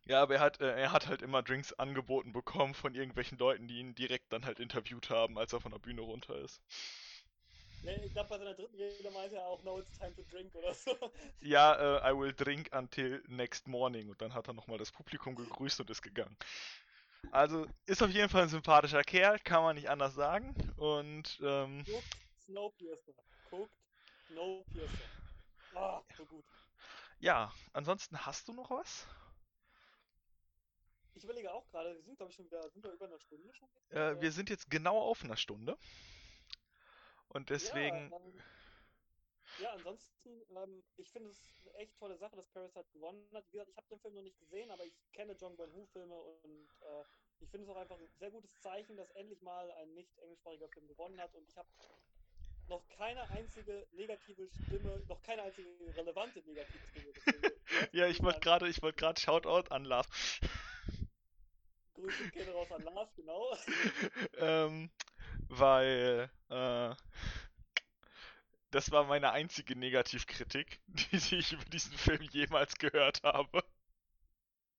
Ja, 0.06 0.22
aber 0.22 0.34
er 0.34 0.40
hat, 0.40 0.60
äh, 0.60 0.80
er 0.80 0.92
hat 0.92 1.06
halt 1.08 1.22
immer 1.22 1.42
Drinks 1.42 1.72
angeboten 1.72 2.32
bekommen 2.32 2.74
von 2.74 2.94
irgendwelchen 2.94 3.38
Leuten, 3.38 3.68
die 3.68 3.78
ihn 3.78 3.94
direkt 3.94 4.32
dann 4.32 4.44
halt 4.44 4.60
interviewt 4.60 5.10
haben, 5.10 5.38
als 5.38 5.52
er 5.52 5.60
von 5.60 5.72
der 5.72 5.78
Bühne 5.78 6.02
runter 6.02 6.36
ist. 6.36 6.60
Ja, 7.82 7.92
ich 8.04 8.12
glaube, 8.12 8.28
bei 8.28 8.38
seiner 8.38 8.54
dritten 8.54 8.76
Rede 8.76 9.10
meinte 9.10 9.36
er 9.36 9.46
auch, 9.46 9.62
no, 9.62 9.78
it's 9.78 9.96
time 9.98 10.14
to 10.14 10.22
drink 10.30 10.54
oder 10.54 10.74
so. 10.74 10.94
Ja, 11.40 12.06
äh, 12.06 12.12
I 12.12 12.16
will 12.16 12.32
drink 12.32 12.68
until 12.72 13.22
next 13.28 13.66
morning. 13.66 14.10
Und 14.10 14.20
dann 14.20 14.34
hat 14.34 14.48
er 14.48 14.54
nochmal 14.54 14.78
das 14.78 14.92
Publikum 14.92 15.34
gegrüßt 15.34 15.80
und 15.80 15.90
ist 15.90 16.02
gegangen. 16.02 16.36
Also 17.32 17.66
ist 17.86 18.02
auf 18.02 18.10
jeden 18.10 18.28
Fall 18.28 18.42
ein 18.42 18.48
sympathischer 18.48 19.02
Kerl, 19.02 19.38
kann 19.40 19.62
man 19.62 19.76
nicht 19.76 19.88
anders 19.88 20.14
sagen. 20.14 20.54
Und 20.76 21.38
ähm, 21.42 21.84
Guckt 21.84 22.16
Snowpiercer. 22.44 23.12
Guckt 23.50 23.72
Snowpiercer. 24.26 25.19
Ah, 25.74 26.02
so 26.16 26.24
gut. 26.26 26.44
ja, 27.18 27.52
ansonsten 27.72 28.26
hast 28.26 28.48
du 28.48 28.52
noch 28.52 28.70
was? 28.70 29.06
ich 31.20 31.24
überlege 31.24 31.52
auch 31.52 31.68
gerade, 31.68 31.94
wir 31.94 32.02
sind, 32.02 32.16
glaube 32.16 32.30
ich, 32.30 32.36
schon 32.36 32.46
wieder, 32.46 32.68
sind 32.70 32.82
wir 32.82 32.92
über 32.92 33.04
eine 33.04 33.20
Stunde 33.20 33.52
schon? 33.52 33.68
Äh, 33.90 34.18
wir 34.20 34.32
sind 34.32 34.48
jetzt 34.48 34.70
genau 34.70 34.98
auf 34.98 35.22
einer 35.22 35.36
Stunde. 35.36 35.76
Und 37.28 37.50
deswegen. 37.50 38.10
Ja, 38.10 38.16
ähm, 38.16 38.42
ja 39.58 39.72
ansonsten, 39.72 40.42
ähm, 40.56 40.82
ich 40.96 41.10
finde 41.10 41.30
es 41.30 41.38
eine 41.62 41.74
echt 41.74 41.96
tolle 41.98 42.16
Sache, 42.16 42.36
dass 42.36 42.48
Parasite 42.48 42.88
gewonnen 42.94 43.28
hat. 43.34 43.44
Wie 43.48 43.52
gesagt, 43.52 43.70
ich 43.70 43.76
habe 43.76 43.88
den 43.88 44.00
Film 44.00 44.14
noch 44.14 44.22
nicht 44.22 44.38
gesehen, 44.38 44.70
aber 44.70 44.84
ich 44.84 44.94
kenne 45.12 45.36
John 45.38 45.56
Bong-Hu-Filme 45.56 46.14
und 46.14 46.68
äh, 46.80 47.04
ich 47.40 47.50
finde 47.50 47.66
es 47.66 47.70
auch 47.70 47.80
einfach 47.80 47.98
ein 47.98 48.08
sehr 48.18 48.30
gutes 48.30 48.58
Zeichen, 48.58 48.96
dass 48.96 49.10
endlich 49.10 49.42
mal 49.42 49.70
ein 49.72 49.92
nicht 49.92 50.16
englischsprachiger 50.18 50.68
Film 50.68 50.88
gewonnen 50.88 51.20
hat. 51.20 51.34
Und 51.34 51.46
ich 51.46 51.56
habe 51.56 51.68
noch 52.70 52.88
keine 52.88 53.28
einzige 53.30 53.86
negative 53.92 54.48
Stimme, 54.48 55.02
noch 55.08 55.20
keine 55.22 55.42
einzige 55.42 55.68
relevante 55.96 56.40
negative 56.40 56.86
Stimme. 56.88 57.52
ja, 57.92 58.06
ich 58.06 58.22
wollte 58.22 58.40
gerade, 58.40 58.68
ich 58.68 58.80
wollte 58.80 58.98
gerade 58.98 59.20
Shoutout 59.20 59.70
an 59.70 59.84
Lars. 59.84 60.06
Grüße 61.94 62.30
gehen 62.30 62.48
raus 62.50 62.72
an 62.72 62.82
Lars, 62.82 63.14
genau. 63.14 63.56
ähm, 64.38 64.90
weil 65.48 66.30
äh, 66.48 66.94
das 68.70 68.90
war 68.92 69.04
meine 69.04 69.32
einzige 69.32 69.76
Negativkritik, 69.76 70.80
die 70.86 71.16
ich 71.36 71.52
über 71.52 71.64
diesen 71.64 71.92
Film 71.98 72.22
jemals 72.30 72.76
gehört 72.76 73.22
habe. 73.24 73.62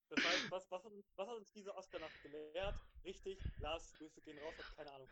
Das 0.09 0.25
heißt, 0.25 0.51
was, 0.51 0.71
was, 0.71 0.83
hat, 0.83 0.91
was 1.15 1.27
hat 1.27 1.35
uns 1.35 1.51
diese 1.51 1.75
Oscar-Nacht 1.75 2.21
gelehrt? 2.23 2.75
Richtig, 3.03 3.37
Lars, 3.59 3.93
Grüße 3.93 4.21
gehen 4.21 4.39
raus, 4.39 4.53
hat 4.57 4.75
keine 4.77 4.91
Ahnung. 4.93 5.09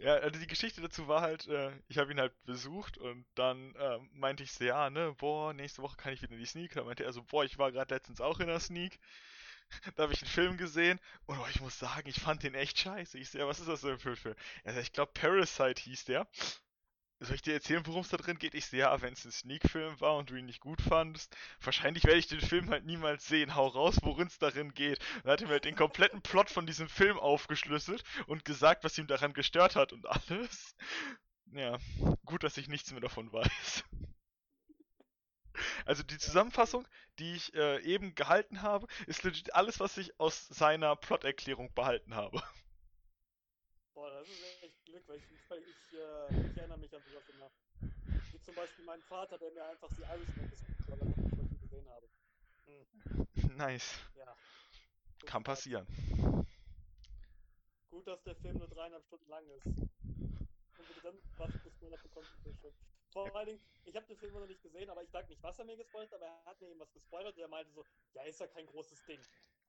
Ja, 0.00 0.14
also 0.14 0.38
die 0.38 0.46
Geschichte 0.46 0.80
dazu 0.80 1.08
war 1.08 1.20
halt, 1.22 1.46
äh, 1.48 1.72
ich 1.88 1.98
habe 1.98 2.12
ihn 2.12 2.20
halt 2.20 2.32
besucht 2.44 2.98
und 2.98 3.24
dann 3.34 3.74
äh, 3.74 3.98
meinte 4.12 4.42
ich 4.42 4.52
so, 4.52 4.64
ja, 4.64 4.90
ne, 4.90 5.14
boah, 5.18 5.52
nächste 5.52 5.82
Woche 5.82 5.96
kann 5.96 6.12
ich 6.12 6.22
wieder 6.22 6.32
in 6.32 6.38
die 6.38 6.46
Sneak. 6.46 6.72
Da 6.74 6.84
meinte 6.84 7.04
er 7.04 7.12
so, 7.12 7.22
boah, 7.22 7.44
ich 7.44 7.58
war 7.58 7.72
gerade 7.72 7.94
letztens 7.94 8.20
auch 8.20 8.40
in 8.40 8.46
der 8.48 8.60
Sneak. 8.60 8.98
da 9.96 10.04
habe 10.04 10.12
ich 10.12 10.22
einen 10.22 10.30
Film 10.30 10.56
gesehen 10.56 11.00
und 11.26 11.38
oh, 11.38 11.46
ich 11.50 11.60
muss 11.60 11.78
sagen, 11.78 12.08
ich 12.08 12.20
fand 12.20 12.42
den 12.42 12.54
echt 12.54 12.78
scheiße. 12.78 13.18
Ich 13.18 13.30
sehe, 13.30 13.46
was 13.46 13.60
ist 13.60 13.68
das 13.68 13.82
denn 13.82 13.98
für 13.98 14.10
ein 14.10 14.16
Film? 14.16 14.34
Sagt, 14.64 14.78
ich 14.78 14.92
glaube 14.92 15.12
Parasite 15.12 15.82
hieß 15.82 16.06
der. 16.06 16.26
Soll 17.22 17.34
ich 17.34 17.42
dir 17.42 17.52
erzählen, 17.52 17.86
worum 17.86 18.00
es 18.00 18.08
da 18.08 18.16
drin 18.16 18.38
geht? 18.38 18.54
Ich 18.54 18.64
sehe, 18.64 18.80
ja, 18.80 19.02
wenn 19.02 19.12
es 19.12 19.26
ein 19.26 19.30
Sneak-Film 19.30 20.00
war 20.00 20.16
und 20.16 20.30
du 20.30 20.36
ihn 20.36 20.46
nicht 20.46 20.60
gut 20.60 20.80
fandest, 20.80 21.36
wahrscheinlich 21.60 22.04
werde 22.04 22.18
ich 22.18 22.28
den 22.28 22.40
Film 22.40 22.70
halt 22.70 22.86
niemals 22.86 23.26
sehen. 23.26 23.54
Hau 23.54 23.66
raus, 23.66 23.98
worin 24.02 24.28
es 24.28 24.38
darin 24.38 24.72
geht. 24.72 25.00
Dann 25.22 25.32
hat 25.32 25.42
er 25.42 25.48
mir 25.48 25.52
halt 25.52 25.66
den 25.66 25.76
kompletten 25.76 26.22
Plot 26.22 26.48
von 26.48 26.66
diesem 26.66 26.88
Film 26.88 27.18
aufgeschlüsselt 27.18 28.04
und 28.26 28.46
gesagt, 28.46 28.84
was 28.84 28.96
ihm 28.96 29.06
daran 29.06 29.34
gestört 29.34 29.76
hat 29.76 29.92
und 29.92 30.06
alles. 30.06 30.74
Ja, 31.52 31.78
gut, 32.24 32.42
dass 32.42 32.56
ich 32.56 32.68
nichts 32.68 32.90
mehr 32.90 33.02
davon 33.02 33.30
weiß. 33.30 33.84
Also 35.84 36.02
die 36.02 36.16
Zusammenfassung, 36.16 36.88
die 37.18 37.34
ich 37.34 37.52
äh, 37.54 37.82
eben 37.82 38.14
gehalten 38.14 38.62
habe, 38.62 38.86
ist 39.06 39.24
legit 39.24 39.54
alles, 39.54 39.78
was 39.78 39.98
ich 39.98 40.18
aus 40.18 40.46
seiner 40.48 40.96
Plot-Erklärung 40.96 41.74
behalten 41.74 42.14
habe. 42.14 42.42
Boah, 43.92 44.10
das 44.10 44.28
ist 44.28 44.42
echt 44.42 44.59
weil 45.50 45.62
ich, 45.64 45.98
äh, 45.98 46.50
ich 46.50 46.56
erinnere 46.56 46.78
mich 46.78 46.94
an 46.94 47.02
sowas 47.02 47.28
immer. 47.28 47.50
Wie 48.32 48.40
zum 48.40 48.54
Beispiel 48.54 48.84
mein 48.84 49.02
Vater, 49.02 49.36
der 49.38 49.50
mir 49.50 49.64
einfach 49.64 49.88
die 49.88 50.02
Irishman 50.02 50.50
gespielt 50.50 50.78
hat, 50.88 51.00
weil 51.00 51.10
ich 51.10 51.16
ihn 51.18 51.60
gesehen 51.60 51.88
habe. 51.90 52.08
Hm. 52.66 53.56
Nice. 53.56 53.98
Ja. 54.16 54.34
Kann 55.26 55.42
passieren. 55.42 55.86
Gut, 57.90 58.06
dass 58.06 58.22
der 58.22 58.36
Film 58.36 58.58
nur 58.58 58.68
dreieinhalb 58.68 59.04
Stunden 59.04 59.28
lang 59.28 59.44
ist. 59.50 59.66
Und 59.66 60.88
bitte 60.88 61.00
dann 61.02 61.18
was 61.36 61.62
gespoilert 61.62 62.02
bekommt, 62.02 62.26
ist 62.44 62.60
schön. 62.60 62.72
Vor 63.12 63.36
allen 63.36 63.46
Dingen, 63.46 63.60
ich 63.84 63.96
habe 63.96 64.06
den 64.06 64.16
Film 64.16 64.32
noch 64.32 64.46
nicht 64.46 64.62
gesehen, 64.62 64.88
aber 64.88 65.02
ich 65.02 65.10
sag 65.10 65.28
nicht, 65.28 65.42
was 65.42 65.58
er 65.58 65.64
mir 65.64 65.76
gespoilert 65.76 66.12
hat, 66.12 66.22
aber 66.22 66.26
er 66.26 66.44
hat 66.44 66.60
mir 66.60 66.68
eben 66.68 66.78
was 66.78 66.92
gespoilert 66.92 67.34
und 67.36 67.42
er 67.42 67.48
meinte 67.48 67.72
so, 67.72 67.84
ja, 68.14 68.22
ist 68.22 68.38
ja 68.38 68.46
kein 68.46 68.66
großes 68.66 69.04
Ding. 69.04 69.20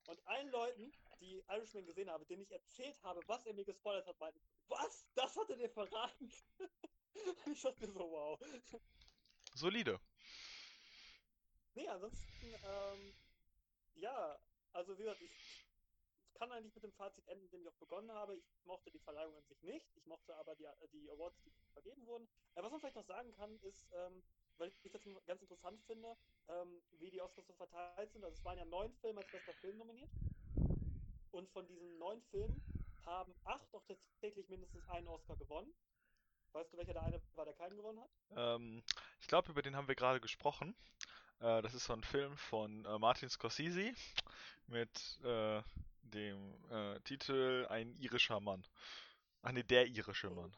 Und 0.07 0.27
allen 0.27 0.49
Leuten, 0.49 0.91
die 1.19 1.43
Irishman 1.47 1.85
gesehen 1.85 2.09
haben, 2.09 2.25
denen 2.27 2.41
ich 2.41 2.51
erzählt 2.51 3.01
habe, 3.03 3.21
was 3.27 3.45
er 3.45 3.53
mir 3.53 3.65
gespoilert 3.65 4.07
hat, 4.07 4.19
meinten, 4.19 4.41
was? 4.67 5.05
Das 5.15 5.35
hat 5.35 5.49
er 5.49 5.57
dir 5.57 5.69
verraten? 5.69 6.31
ich 7.45 7.61
dachte 7.61 7.85
mir 7.85 7.91
so, 7.91 7.99
wow. 7.99 8.39
Solide. 9.53 9.99
Nee, 11.73 11.87
ansonsten, 11.87 12.55
ähm, 12.63 13.13
ja, 13.95 14.39
also 14.73 14.97
wie 14.97 15.03
gesagt, 15.03 15.21
ich 15.21 15.31
kann 16.33 16.51
eigentlich 16.51 16.73
mit 16.73 16.83
dem 16.83 16.93
Fazit 16.93 17.27
enden, 17.27 17.43
mit 17.43 17.53
dem 17.53 17.61
ich 17.61 17.69
auch 17.69 17.77
begonnen 17.77 18.11
habe. 18.11 18.35
Ich 18.35 18.43
mochte 18.65 18.89
die 18.89 18.99
Verleihung 18.99 19.35
an 19.37 19.45
sich 19.45 19.61
nicht. 19.61 19.95
Ich 19.95 20.05
mochte 20.07 20.35
aber 20.35 20.55
die, 20.55 20.67
die 20.91 21.09
Awards, 21.11 21.39
die 21.43 21.51
vergeben 21.73 22.05
wurden. 22.07 22.27
Äh, 22.55 22.63
was 22.63 22.71
man 22.71 22.79
vielleicht 22.79 22.95
noch 22.95 23.05
sagen 23.05 23.31
kann, 23.33 23.59
ist, 23.59 23.87
ähm, 23.93 24.23
weil 24.57 24.69
ich 24.83 24.91
das 24.91 25.01
ganz 25.25 25.41
interessant 25.41 25.81
finde, 25.87 26.15
ähm, 26.47 26.81
wie 26.99 27.09
die 27.09 27.21
Oscars 27.21 27.47
so 27.47 27.53
verteilt 27.53 28.11
sind. 28.11 28.23
Also 28.23 28.37
es 28.37 28.45
waren 28.45 28.57
ja 28.57 28.65
neun 28.65 28.93
Filme 29.01 29.21
als 29.21 29.31
bester 29.31 29.53
Film 29.55 29.77
nominiert. 29.77 30.09
Und 31.31 31.49
von 31.49 31.65
diesen 31.67 31.97
neun 31.97 32.21
Filmen 32.29 32.61
haben 33.05 33.33
acht 33.45 33.73
doch 33.73 33.83
tatsächlich 33.87 34.47
mindestens 34.49 34.87
einen 34.89 35.07
Oscar 35.07 35.35
gewonnen. 35.37 35.73
Weißt 36.53 36.73
du, 36.73 36.77
welcher 36.77 36.93
der 36.93 37.03
eine 37.03 37.21
war, 37.35 37.45
der 37.45 37.53
keinen 37.53 37.77
gewonnen 37.77 38.01
hat? 38.01 38.09
Ähm, 38.35 38.83
ich 39.21 39.27
glaube, 39.27 39.51
über 39.51 39.61
den 39.61 39.75
haben 39.75 39.87
wir 39.87 39.95
gerade 39.95 40.19
gesprochen. 40.19 40.75
Äh, 41.39 41.61
das 41.61 41.73
ist 41.73 41.85
so 41.85 41.93
ein 41.93 42.03
Film 42.03 42.35
von 42.37 42.85
äh, 42.85 42.99
Martin 42.99 43.29
Scorsese 43.29 43.93
mit 44.67 45.19
äh, 45.23 45.61
dem 46.03 46.53
äh, 46.69 46.99
Titel 47.01 47.65
Ein 47.69 47.95
irischer 47.95 48.39
Mann. 48.39 48.63
Ach 49.41 49.51
nee, 49.51 49.63
der 49.63 49.87
irische 49.87 50.29
Mann. 50.29 50.53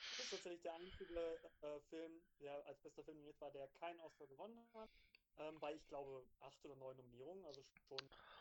Das 0.00 0.24
ist 0.24 0.30
tatsächlich 0.30 0.62
der 0.62 0.74
einzige 0.74 1.40
äh, 1.62 1.80
Film, 1.88 2.22
der 2.40 2.66
als 2.66 2.80
bester 2.80 3.04
Film 3.04 3.16
nominiert 3.18 3.40
war, 3.40 3.50
der 3.50 3.68
keinen 3.68 4.00
Oscar 4.00 4.26
gewonnen 4.26 4.66
hat. 4.74 4.90
Ähm, 5.38 5.58
bei, 5.60 5.74
ich 5.74 5.86
glaube, 5.88 6.26
acht 6.40 6.64
oder 6.64 6.76
neun 6.76 6.96
Nominierungen, 6.96 7.44
also 7.44 7.62
schon 7.88 7.98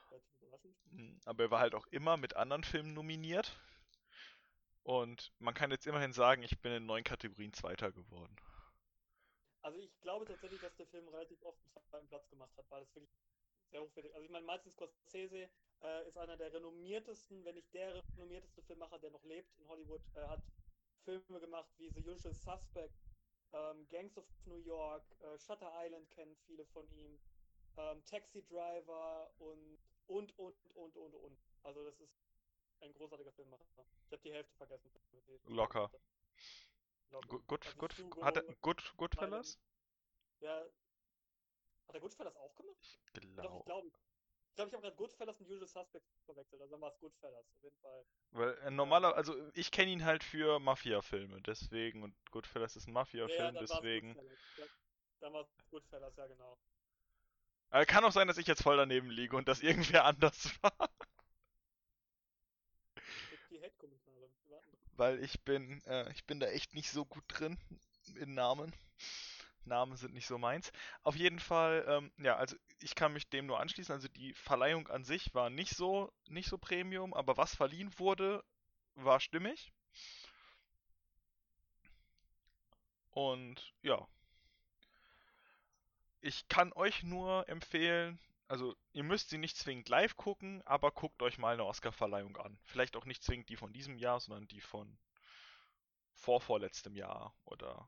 relativ 0.10 0.41
überraschend. 0.41 0.76
Hm, 0.91 1.20
aber 1.26 1.43
er 1.43 1.51
war 1.51 1.60
halt 1.60 1.76
auch 1.76 1.88
immer 1.88 2.18
mit 2.18 2.36
anderen 2.36 2.64
Filmen 2.64 2.93
nominiert. 2.93 3.57
Und 4.84 5.32
man 5.39 5.53
kann 5.53 5.72
jetzt 5.72 5.86
immerhin 5.86 6.14
sagen, 6.14 6.43
ich 6.43 6.60
bin 6.62 6.72
in 6.72 6.86
neun 6.86 7.03
Kategorien 7.03 7.53
Zweiter 7.53 7.91
geworden. 7.91 8.36
Also 9.62 9.78
ich 9.78 9.99
glaube 10.01 10.26
tatsächlich, 10.26 10.62
dass 10.62 10.76
der 10.78 10.88
Film 10.88 11.07
relativ 11.10 11.41
oft 11.43 11.60
einen 11.76 11.86
zweiten 11.86 12.07
Platz 12.07 12.30
gemacht 12.30 12.55
hat, 12.57 12.66
weil 12.70 12.84
es 12.84 12.95
wirklich 12.95 13.12
sehr 13.70 13.82
hochwertig. 13.82 14.14
Also 14.14 14.26
ich 14.26 14.32
meine, 14.32 14.45
Martin 14.45 14.72
Scorsese 14.72 15.49
äh, 15.82 16.07
ist 16.07 16.18
einer 16.18 16.38
der 16.38 16.53
renommiertesten, 16.53 17.43
wenn 17.45 17.55
nicht 17.55 17.74
der 17.74 18.03
renommierteste 18.16 18.64
Filmmacher, 18.64 18.99
der 18.99 19.12
noch 19.12 19.24
lebt 19.26 19.53
in 19.60 19.68
Hollywood. 19.68 20.01
Er 20.14 20.30
hat 20.30 20.41
Filme 21.18 21.39
gemacht 21.39 21.70
wie 21.78 21.89
The 21.89 22.07
Usual 22.07 22.34
Suspect, 22.34 22.93
ähm, 23.53 23.88
Gangs 23.89 24.18
of 24.18 24.26
New 24.45 24.57
York, 24.57 25.03
äh, 25.22 25.38
Shutter 25.39 25.72
Island 25.76 26.10
kennen 26.12 26.36
viele 26.45 26.66
von 26.66 26.88
ihm, 26.91 27.20
ähm, 27.78 28.03
Taxi 28.05 28.43
Driver 28.45 29.32
und 29.39 29.80
und 30.07 30.38
und 30.38 30.76
und 30.76 30.95
und 30.97 31.16
und. 31.16 31.39
Also 31.64 31.84
das 31.86 31.99
ist 31.99 32.14
ein 32.82 32.93
großartiger 32.93 33.32
Filmmacher. 33.32 33.66
Ich 34.05 34.12
habe 34.12 34.22
die 34.24 34.32
Hälfte 34.32 34.55
vergessen. 34.55 34.91
Locker. 35.47 35.91
Locker. 37.10 37.28
Gut, 37.28 37.47
gut, 37.47 37.66
also 37.66 38.10
gut, 38.10 38.24
hat 38.24 38.38
er 38.38 38.43
gut, 38.62 38.93
Goodfellas? 38.97 39.60
Ja. 40.39 40.66
Hat 41.88 41.95
er 41.95 42.01
Goodfellas 42.01 42.36
auch 42.36 42.55
gemacht? 42.55 42.99
Ich 43.05 43.14
glaube. 43.14 43.41
Doch, 43.41 43.60
ich 43.60 43.66
glaube, 43.66 43.91
glaube, 44.60 44.70
ich 44.70 44.74
habe 44.74 44.82
gerade 44.84 44.95
Goodfellas 44.97 45.39
mit 45.39 45.49
Usual 45.49 45.68
Suspects 45.68 46.10
verwechselt. 46.26 46.62
Also 46.62 46.74
dann 46.74 46.82
war 46.82 46.91
es 46.91 46.99
Goodfellas, 46.99 47.45
auf 47.45 47.64
jeden 47.64 47.78
Fall. 47.78 48.05
Weil 48.32 48.57
äh, 48.66 48.72
normaler, 48.72 49.16
also 49.16 49.34
ich 49.53 49.72
kenne 49.72 49.91
ihn 49.91 50.03
halt 50.03 50.24
für 50.24 50.60
Mafia-Filme, 50.60 51.41
deswegen, 51.41 52.03
und 52.03 52.14
Goodfellas 52.32 52.76
ist 52.76 52.88
ein 52.88 52.93
Mafia-Film, 52.93 53.55
ja, 53.55 53.62
deswegen. 53.62 54.16
Dann 55.22 55.34
war 55.34 55.41
es 55.41 55.47
Goodfellas, 55.70 56.16
ja 56.18 56.28
genau. 56.28 56.57
Aber 57.70 57.86
kann 57.86 58.03
auch 58.03 58.12
sein, 58.12 58.28
dass 58.28 58.38
ich 58.38 58.47
jetzt 58.47 58.64
voll 58.64 58.78
daneben 58.78 59.10
liege 59.10 59.38
und 59.38 59.47
dass 59.47 59.62
irgendwer 59.62 60.03
anders 60.05 60.49
war. 60.62 60.89
Die 63.49 63.62
Hate-Kommentare. 63.62 64.30
Weil 64.97 65.24
ich 65.24 65.39
bin, 65.41 65.82
äh, 65.86 66.12
ich 66.12 66.26
bin 66.26 66.41
da 66.41 66.47
echt 66.47 66.74
nicht 66.74 66.91
so 66.91 67.05
gut 67.05 67.24
drin 67.30 67.57
in 68.16 68.34
Namen. 68.34 68.74
Namen 69.66 69.95
sind 69.95 70.14
nicht 70.14 70.28
so 70.28 70.38
meins. 70.38 70.72
Auf 71.03 71.16
jeden 71.16 71.39
Fall, 71.39 71.86
ähm, 71.88 72.12
ja, 72.18 72.36
also 72.36 72.55
ich 72.80 72.95
kann 72.95 73.14
mich 73.14 73.30
dem 73.30 73.45
nur 73.45 73.60
anschließen. 73.60 73.93
Also 73.93 74.07
die 74.07 74.34
Verleihung 74.34 74.88
an 74.88 75.03
sich 75.03 75.34
war 75.34 75.49
nicht 75.49 75.76
so, 75.76 76.12
nicht 76.28 76.49
so 76.49 76.57
Premium, 76.57 77.14
aber 77.14 77.38
was 77.38 77.55
verliehen 77.55 77.97
wurde, 77.99 78.43
war 78.95 79.20
stimmig. 79.20 79.72
Und 83.12 83.74
ja. 83.82 84.07
Ich 86.22 86.47
kann 86.47 86.74
euch 86.74 87.03
nur 87.03 87.47
empfehlen, 87.47 88.20
also 88.49 88.76
ihr 88.93 89.03
müsst 89.03 89.30
sie 89.30 89.38
nicht 89.38 89.57
zwingend 89.57 89.88
live 89.89 90.18
gucken, 90.18 90.62
aber 90.66 90.91
guckt 90.91 91.22
euch 91.22 91.38
mal 91.38 91.53
eine 91.53 91.66
Oscar-Verleihung 91.66 92.36
an. 92.38 92.60
Vielleicht 92.66 92.97
auch 92.97 93.05
nicht 93.05 93.24
zwingend 93.24 93.47
die 93.49 93.55
von 93.55 93.72
diesem 93.72 93.97
Jahr, 93.97 94.20
sondern 94.20 94.47
die 94.47 94.60
von 94.60 94.97
vorvorletztem 96.14 96.95
Jahr 96.95 97.34
oder 97.45 97.88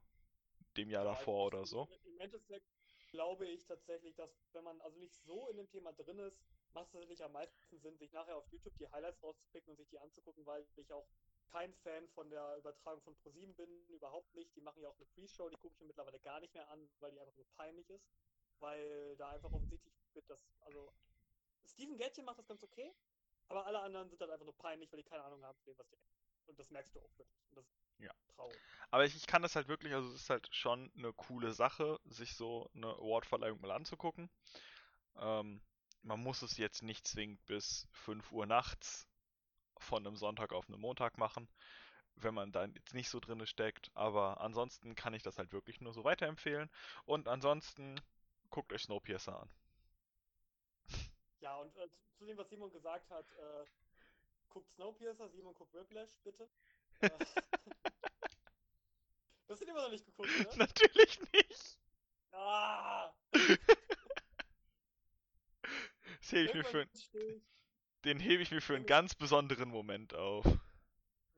dem 0.78 0.90
Jahr 0.90 1.06
ja, 1.06 1.12
davor 1.12 1.48
oder 1.48 1.66
so. 1.66 1.88
Im 2.06 2.20
Endeffekt 2.20 2.68
glaube 3.12 3.46
ich 3.48 3.66
tatsächlich, 3.66 4.16
dass 4.16 4.32
wenn 4.54 4.64
man 4.64 4.80
also 4.82 4.98
nicht 5.00 5.14
so 5.14 5.48
in 5.50 5.58
dem 5.58 5.70
Thema 5.70 5.92
drin 5.94 6.20
ist, 6.20 6.40
macht 6.74 6.88
es 6.88 6.92
tatsächlich 6.94 7.24
am 7.24 7.34
meisten 7.34 7.78
Sinn, 7.80 7.98
sich 7.98 8.12
nachher 8.14 8.38
auf 8.38 8.48
YouTube 8.52 8.78
die 8.78 8.90
Highlights 8.90 9.22
rauszupicken 9.22 9.72
und 9.72 9.78
sich 9.78 9.90
die 9.90 10.00
anzugucken, 10.00 10.46
weil 10.46 10.66
ich 10.78 10.94
auch 10.94 11.08
kein 11.52 11.74
Fan 11.74 12.08
von 12.10 12.30
der 12.30 12.58
Übertragung 12.58 13.02
von 13.02 13.16
ProSieben 13.18 13.54
bin, 13.56 13.86
überhaupt 13.90 14.34
nicht. 14.34 14.56
Die 14.56 14.62
machen 14.62 14.82
ja 14.82 14.88
auch 14.88 14.96
eine 14.96 15.06
Pre-Show, 15.06 15.50
die 15.50 15.58
gucke 15.58 15.74
ich 15.74 15.82
mir 15.82 15.88
mittlerweile 15.88 16.20
gar 16.20 16.40
nicht 16.40 16.54
mehr 16.54 16.68
an, 16.70 16.90
weil 17.00 17.12
die 17.12 17.20
einfach 17.20 17.36
so 17.36 17.46
peinlich 17.58 17.90
ist, 17.90 18.08
weil 18.60 19.18
da 19.18 19.32
einfach 19.32 19.52
offensichtlich 19.52 19.94
wird, 20.14 20.30
dass, 20.30 20.40
also 20.62 20.94
Steven 21.66 21.98
Gätchen 21.98 22.26
macht 22.26 22.40
das 22.40 22.48
ganz 22.48 22.64
okay, 22.64 22.94
aber 23.50 23.66
alle 23.66 23.80
anderen 23.82 24.10
sind 24.10 24.22
halt 24.22 24.32
einfach 24.32 24.46
nur 24.46 24.58
peinlich, 24.58 24.92
weil 24.92 25.02
die 25.02 25.10
keine 25.10 25.24
Ahnung 25.24 25.44
haben, 25.44 25.58
was 25.76 25.90
die 25.90 25.98
Und 26.48 26.58
das 26.58 26.70
merkst 26.70 26.96
du 26.96 27.02
auch 27.02 27.18
wirklich. 27.18 27.46
Und 27.50 27.58
das 27.58 27.66
Ja. 28.02 28.12
traurig. 28.36 28.62
Aber 28.92 29.06
ich, 29.06 29.16
ich 29.16 29.28
kann 29.28 29.42
das 29.42 29.56
halt 29.56 29.68
wirklich, 29.68 29.94
also 29.94 30.10
es 30.10 30.16
ist 30.24 30.30
halt 30.30 30.48
schon 30.54 30.92
eine 30.98 31.14
coole 31.14 31.54
Sache, 31.54 32.00
sich 32.06 32.36
so 32.36 32.70
eine 32.76 32.88
Awardverleihung 32.88 33.62
mal 33.62 33.72
anzugucken. 33.72 34.30
Ähm, 35.18 35.62
man 36.04 36.22
muss 36.22 36.42
es 36.42 36.58
jetzt 36.58 36.84
nicht 36.84 37.08
zwingend 37.08 37.46
bis 37.48 37.88
5 37.94 38.32
Uhr 38.32 38.46
nachts 38.46 39.08
von 39.80 40.06
einem 40.08 40.18
Sonntag 40.18 40.54
auf 40.54 40.70
einen 40.70 40.82
Montag 40.82 41.18
machen, 41.18 41.50
wenn 42.16 42.34
man 42.36 42.52
da 42.52 42.66
jetzt 42.66 42.94
nicht 42.96 43.10
so 43.10 43.20
drinne 43.20 43.48
steckt. 43.48 43.92
Aber 43.96 44.42
ansonsten 44.42 44.96
kann 44.96 45.14
ich 45.16 45.24
das 45.24 45.38
halt 45.40 45.54
wirklich 45.54 45.82
nur 45.82 45.94
so 45.94 46.04
weiterempfehlen. 46.06 46.70
Und 47.06 47.28
ansonsten 47.30 48.02
guckt 48.52 48.74
euch 48.74 48.84
Snowpiercer 48.84 49.42
an. 49.42 49.50
Ja, 51.42 51.58
und 51.58 51.76
äh, 51.78 51.90
zu- 52.18 52.26
dem, 52.26 52.38
was 52.38 52.50
Simon 52.50 52.72
gesagt 52.72 53.10
hat, 53.10 53.26
äh, 53.34 53.66
guckt 54.50 54.72
Snowpiercer, 54.74 55.30
Simon 55.30 55.54
guckt 55.56 55.74
Whiplash, 55.74 56.18
bitte. 56.24 56.50
Das 59.52 59.60
hast 59.60 59.68
du 59.68 59.72
immer 59.74 59.82
noch 59.82 59.92
nicht 59.92 60.06
geguckt, 60.06 60.30
oder? 60.40 60.56
Natürlich 60.56 61.20
nicht! 61.34 61.78
Ah! 62.32 63.12
Das 66.22 66.32
hebe 66.32 66.46
ich 66.48 66.54
mir 66.54 66.64
für, 66.64 66.88
ich. 66.94 67.42
den 68.06 68.20
hebe 68.22 68.44
ich 68.44 68.52
mir 68.52 68.62
für 68.62 68.76
einen 68.78 68.86
ganz 68.86 69.14
besonderen 69.14 69.68
Moment 69.68 70.14
auf. 70.14 70.46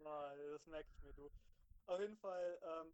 Ah, 0.06 0.32
das 0.52 0.64
merke 0.68 0.88
ich 0.92 1.02
mir, 1.02 1.14
du. 1.14 1.32
Auf 1.88 2.00
jeden 2.00 2.16
Fall, 2.18 2.60
ähm, 2.62 2.94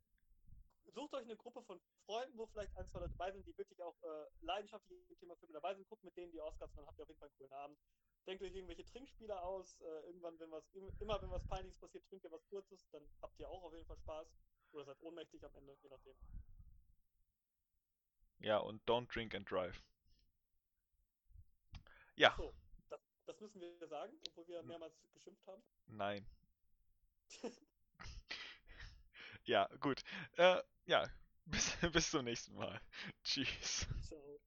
sucht 0.94 1.14
euch 1.14 1.26
eine 1.26 1.36
Gruppe 1.36 1.64
von 1.64 1.82
Freunden, 2.06 2.38
wo 2.38 2.46
vielleicht 2.48 2.78
ein, 2.78 2.88
zwei 2.88 3.00
Leute 3.00 3.12
dabei 3.18 3.34
sind, 3.34 3.46
die 3.46 3.58
wirklich 3.58 3.82
auch 3.82 4.02
äh, 4.02 4.26
leidenschaftlich 4.40 5.02
im 5.10 5.18
Thema 5.20 5.36
Filme 5.36 5.52
dabei 5.54 5.76
sind. 5.76 5.86
Guckt 5.90 6.06
mit 6.06 6.16
denen 6.16 6.32
die 6.32 6.40
Oscars, 6.40 6.74
dann 6.76 6.86
habt 6.88 6.98
ihr 6.98 7.04
auf 7.04 7.10
jeden 7.10 7.20
Fall 7.20 7.28
einen 7.28 7.38
coolen 7.40 7.54
Abend. 7.54 7.78
Denkt 8.26 8.42
euch 8.42 8.56
irgendwelche 8.56 8.86
Trinkspiele 8.86 9.38
aus. 9.42 9.82
Äh, 9.82 10.06
irgendwann, 10.08 10.40
wenn 10.40 10.52
was, 10.52 10.70
im- 10.72 10.94
immer 11.00 11.22
wenn 11.22 11.30
was 11.30 11.44
Peinliches 11.44 11.78
passiert, 11.78 12.08
trinkt 12.08 12.24
ihr 12.24 12.32
was 12.32 12.48
Kurzes, 12.48 12.88
dann 12.92 13.04
habt 13.22 13.38
ihr 13.38 13.50
auch 13.50 13.64
auf 13.64 13.74
jeden 13.74 13.86
Fall 13.86 13.98
Spaß. 13.98 14.28
Oder 14.72 14.86
seid 14.86 15.00
ohnmächtig 15.02 15.44
am 15.44 15.54
Ende, 15.56 15.78
je 15.82 15.90
nachdem. 15.90 16.16
Ja, 18.40 18.58
und 18.58 18.84
don't 18.86 19.08
drink 19.14 19.34
and 19.34 19.50
drive. 19.50 19.82
Ja, 22.16 22.34
So, 22.38 22.54
das, 22.90 23.00
das 23.26 23.40
müssen 23.40 23.60
wir 23.62 23.88
sagen, 23.88 24.14
obwohl 24.24 24.48
wir 24.48 24.64
mehrmals 24.64 24.94
geschimpft 25.14 25.46
haben. 25.48 25.62
nein. 25.88 26.26
Ja, 29.46 29.68
gut. 29.80 30.02
Äh, 30.38 30.62
ja, 30.86 31.08
bis, 31.46 31.76
bis 31.92 32.12
zum 32.12 32.26
nächsten 32.26 32.56
Mal. 32.56 32.80
Tschüss. 33.24 33.88
Ciao. 34.02 34.40